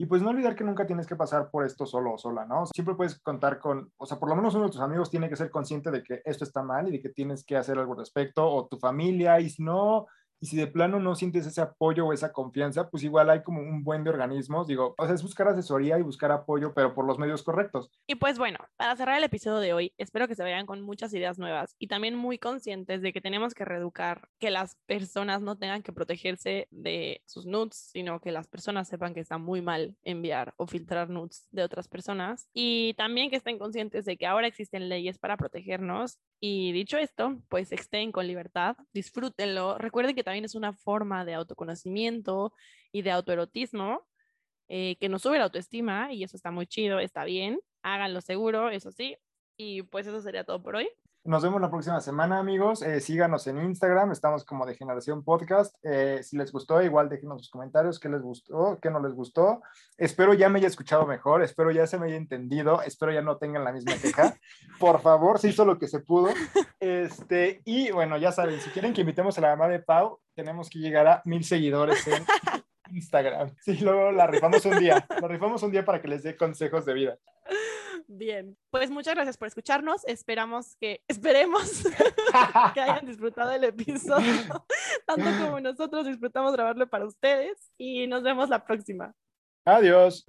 Y 0.00 0.06
pues 0.06 0.22
no 0.22 0.30
olvidar 0.30 0.56
que 0.56 0.64
nunca 0.64 0.86
tienes 0.86 1.06
que 1.06 1.14
pasar 1.14 1.50
por 1.50 1.62
esto 1.62 1.84
solo 1.84 2.14
o 2.14 2.16
sola, 2.16 2.46
¿no? 2.46 2.64
Siempre 2.64 2.94
puedes 2.94 3.18
contar 3.18 3.58
con, 3.58 3.92
o 3.98 4.06
sea, 4.06 4.18
por 4.18 4.30
lo 4.30 4.34
menos 4.34 4.54
uno 4.54 4.64
de 4.64 4.70
tus 4.70 4.80
amigos 4.80 5.10
tiene 5.10 5.28
que 5.28 5.36
ser 5.36 5.50
consciente 5.50 5.90
de 5.90 6.02
que 6.02 6.22
esto 6.24 6.42
está 6.42 6.62
mal 6.62 6.88
y 6.88 6.92
de 6.92 7.00
que 7.02 7.10
tienes 7.10 7.44
que 7.44 7.58
hacer 7.58 7.78
algo 7.78 7.92
al 7.92 7.98
respecto, 7.98 8.50
o 8.50 8.66
tu 8.66 8.78
familia, 8.78 9.40
y 9.40 9.50
si 9.50 9.62
no, 9.62 10.06
y 10.40 10.46
si 10.46 10.56
de 10.56 10.66
plano 10.66 10.98
no 10.98 11.14
sientes 11.14 11.46
ese 11.46 11.60
apoyo 11.60 12.06
o 12.06 12.12
esa 12.12 12.32
confianza, 12.32 12.88
pues 12.88 13.02
igual 13.04 13.30
hay 13.30 13.42
como 13.42 13.60
un 13.60 13.84
buen 13.84 14.04
de 14.04 14.10
organismos. 14.10 14.66
Digo, 14.66 14.94
o 14.96 15.04
sea, 15.04 15.14
es 15.14 15.22
buscar 15.22 15.48
asesoría 15.48 15.98
y 15.98 16.02
buscar 16.02 16.32
apoyo, 16.32 16.72
pero 16.74 16.94
por 16.94 17.06
los 17.06 17.18
medios 17.18 17.42
correctos. 17.42 17.90
Y 18.06 18.14
pues 18.14 18.38
bueno, 18.38 18.58
para 18.76 18.96
cerrar 18.96 19.18
el 19.18 19.24
episodio 19.24 19.58
de 19.58 19.72
hoy, 19.72 19.92
espero 19.98 20.26
que 20.28 20.34
se 20.34 20.42
vayan 20.42 20.66
con 20.66 20.80
muchas 20.80 21.12
ideas 21.12 21.38
nuevas 21.38 21.74
y 21.78 21.88
también 21.88 22.14
muy 22.16 22.38
conscientes 22.38 23.02
de 23.02 23.12
que 23.12 23.20
tenemos 23.20 23.54
que 23.54 23.64
reeducar 23.64 24.28
que 24.38 24.50
las 24.50 24.76
personas 24.86 25.42
no 25.42 25.58
tengan 25.58 25.82
que 25.82 25.92
protegerse 25.92 26.68
de 26.70 27.22
sus 27.26 27.46
nudes, 27.46 27.90
sino 27.92 28.20
que 28.20 28.32
las 28.32 28.48
personas 28.48 28.88
sepan 28.88 29.14
que 29.14 29.20
está 29.20 29.38
muy 29.38 29.60
mal 29.60 29.96
enviar 30.02 30.54
o 30.56 30.66
filtrar 30.66 31.10
nudes 31.10 31.46
de 31.50 31.62
otras 31.62 31.88
personas. 31.88 32.48
Y 32.54 32.94
también 32.94 33.30
que 33.30 33.36
estén 33.36 33.58
conscientes 33.58 34.04
de 34.04 34.16
que 34.16 34.26
ahora 34.26 34.46
existen 34.46 34.88
leyes 34.88 35.18
para 35.18 35.36
protegernos. 35.36 36.18
Y 36.40 36.72
dicho 36.72 36.96
esto, 36.96 37.38
pues 37.48 37.70
estén 37.72 38.12
con 38.12 38.26
libertad, 38.26 38.76
disfrútenlo. 38.94 39.76
Recuerden 39.76 40.14
que 40.14 40.24
también 40.30 40.44
es 40.44 40.54
una 40.54 40.72
forma 40.72 41.24
de 41.24 41.34
autoconocimiento 41.34 42.54
y 42.92 43.02
de 43.02 43.10
autoerotismo 43.10 44.06
eh, 44.68 44.96
que 45.00 45.08
nos 45.08 45.22
sube 45.22 45.38
la 45.38 45.44
autoestima 45.44 46.12
y 46.12 46.22
eso 46.22 46.36
está 46.36 46.52
muy 46.52 46.68
chido, 46.68 47.00
está 47.00 47.24
bien, 47.24 47.58
háganlo 47.82 48.20
seguro, 48.20 48.70
eso 48.70 48.92
sí. 48.92 49.16
Y 49.56 49.82
pues 49.82 50.06
eso 50.06 50.22
sería 50.22 50.44
todo 50.44 50.62
por 50.62 50.76
hoy. 50.76 50.88
Nos 51.22 51.42
vemos 51.42 51.60
la 51.60 51.68
próxima 51.68 52.00
semana, 52.00 52.38
amigos. 52.38 52.80
Eh, 52.80 52.98
síganos 52.98 53.46
en 53.46 53.58
Instagram, 53.58 54.10
estamos 54.10 54.42
como 54.42 54.64
de 54.64 54.74
Generación 54.74 55.22
Podcast. 55.22 55.76
Eh, 55.82 56.20
si 56.22 56.38
les 56.38 56.50
gustó, 56.50 56.80
igual 56.80 57.10
déjenos 57.10 57.42
sus 57.42 57.50
comentarios, 57.50 58.00
qué 58.00 58.08
les 58.08 58.22
gustó, 58.22 58.78
qué 58.80 58.90
no 58.90 59.00
les 59.00 59.12
gustó. 59.12 59.60
Espero 59.98 60.32
ya 60.32 60.48
me 60.48 60.60
haya 60.60 60.68
escuchado 60.68 61.06
mejor, 61.06 61.42
espero 61.42 61.72
ya 61.72 61.86
se 61.86 61.98
me 61.98 62.06
haya 62.06 62.16
entendido, 62.16 62.80
espero 62.80 63.12
ya 63.12 63.20
no 63.20 63.36
tengan 63.36 63.64
la 63.64 63.72
misma 63.72 63.92
queja. 64.00 64.34
Por 64.78 65.02
favor, 65.02 65.38
se 65.38 65.48
hizo 65.50 65.66
lo 65.66 65.78
que 65.78 65.88
se 65.88 66.00
pudo. 66.00 66.30
Este, 66.80 67.60
y 67.66 67.90
bueno, 67.90 68.16
ya 68.16 68.32
saben, 68.32 68.58
si 68.58 68.70
quieren 68.70 68.94
que 68.94 69.02
invitemos 69.02 69.36
a 69.36 69.42
la 69.42 69.50
mamá 69.50 69.68
de 69.68 69.80
Pau, 69.80 70.20
tenemos 70.34 70.70
que 70.70 70.78
llegar 70.78 71.06
a 71.06 71.20
mil 71.26 71.44
seguidores 71.44 72.06
en 72.08 72.24
Instagram. 72.94 73.54
Sí, 73.60 73.76
luego 73.82 74.10
la 74.10 74.26
rifamos 74.26 74.64
un 74.64 74.78
día, 74.78 75.06
la 75.20 75.28
rifamos 75.28 75.62
un 75.62 75.70
día 75.70 75.84
para 75.84 76.00
que 76.00 76.08
les 76.08 76.22
dé 76.22 76.34
consejos 76.34 76.86
de 76.86 76.94
vida. 76.94 77.18
Bien, 78.12 78.58
pues 78.70 78.90
muchas 78.90 79.14
gracias 79.14 79.36
por 79.38 79.46
escucharnos. 79.46 80.04
Esperamos 80.04 80.74
que, 80.80 81.00
esperemos 81.08 81.84
que 82.74 82.80
hayan 82.80 83.06
disfrutado 83.06 83.52
el 83.52 83.62
episodio, 83.62 84.34
tanto 85.06 85.30
como 85.44 85.60
nosotros 85.60 86.06
disfrutamos 86.06 86.52
grabarlo 86.52 86.90
para 86.90 87.06
ustedes 87.06 87.70
y 87.78 88.08
nos 88.08 88.24
vemos 88.24 88.48
la 88.48 88.64
próxima. 88.64 89.14
Adiós. 89.64 90.26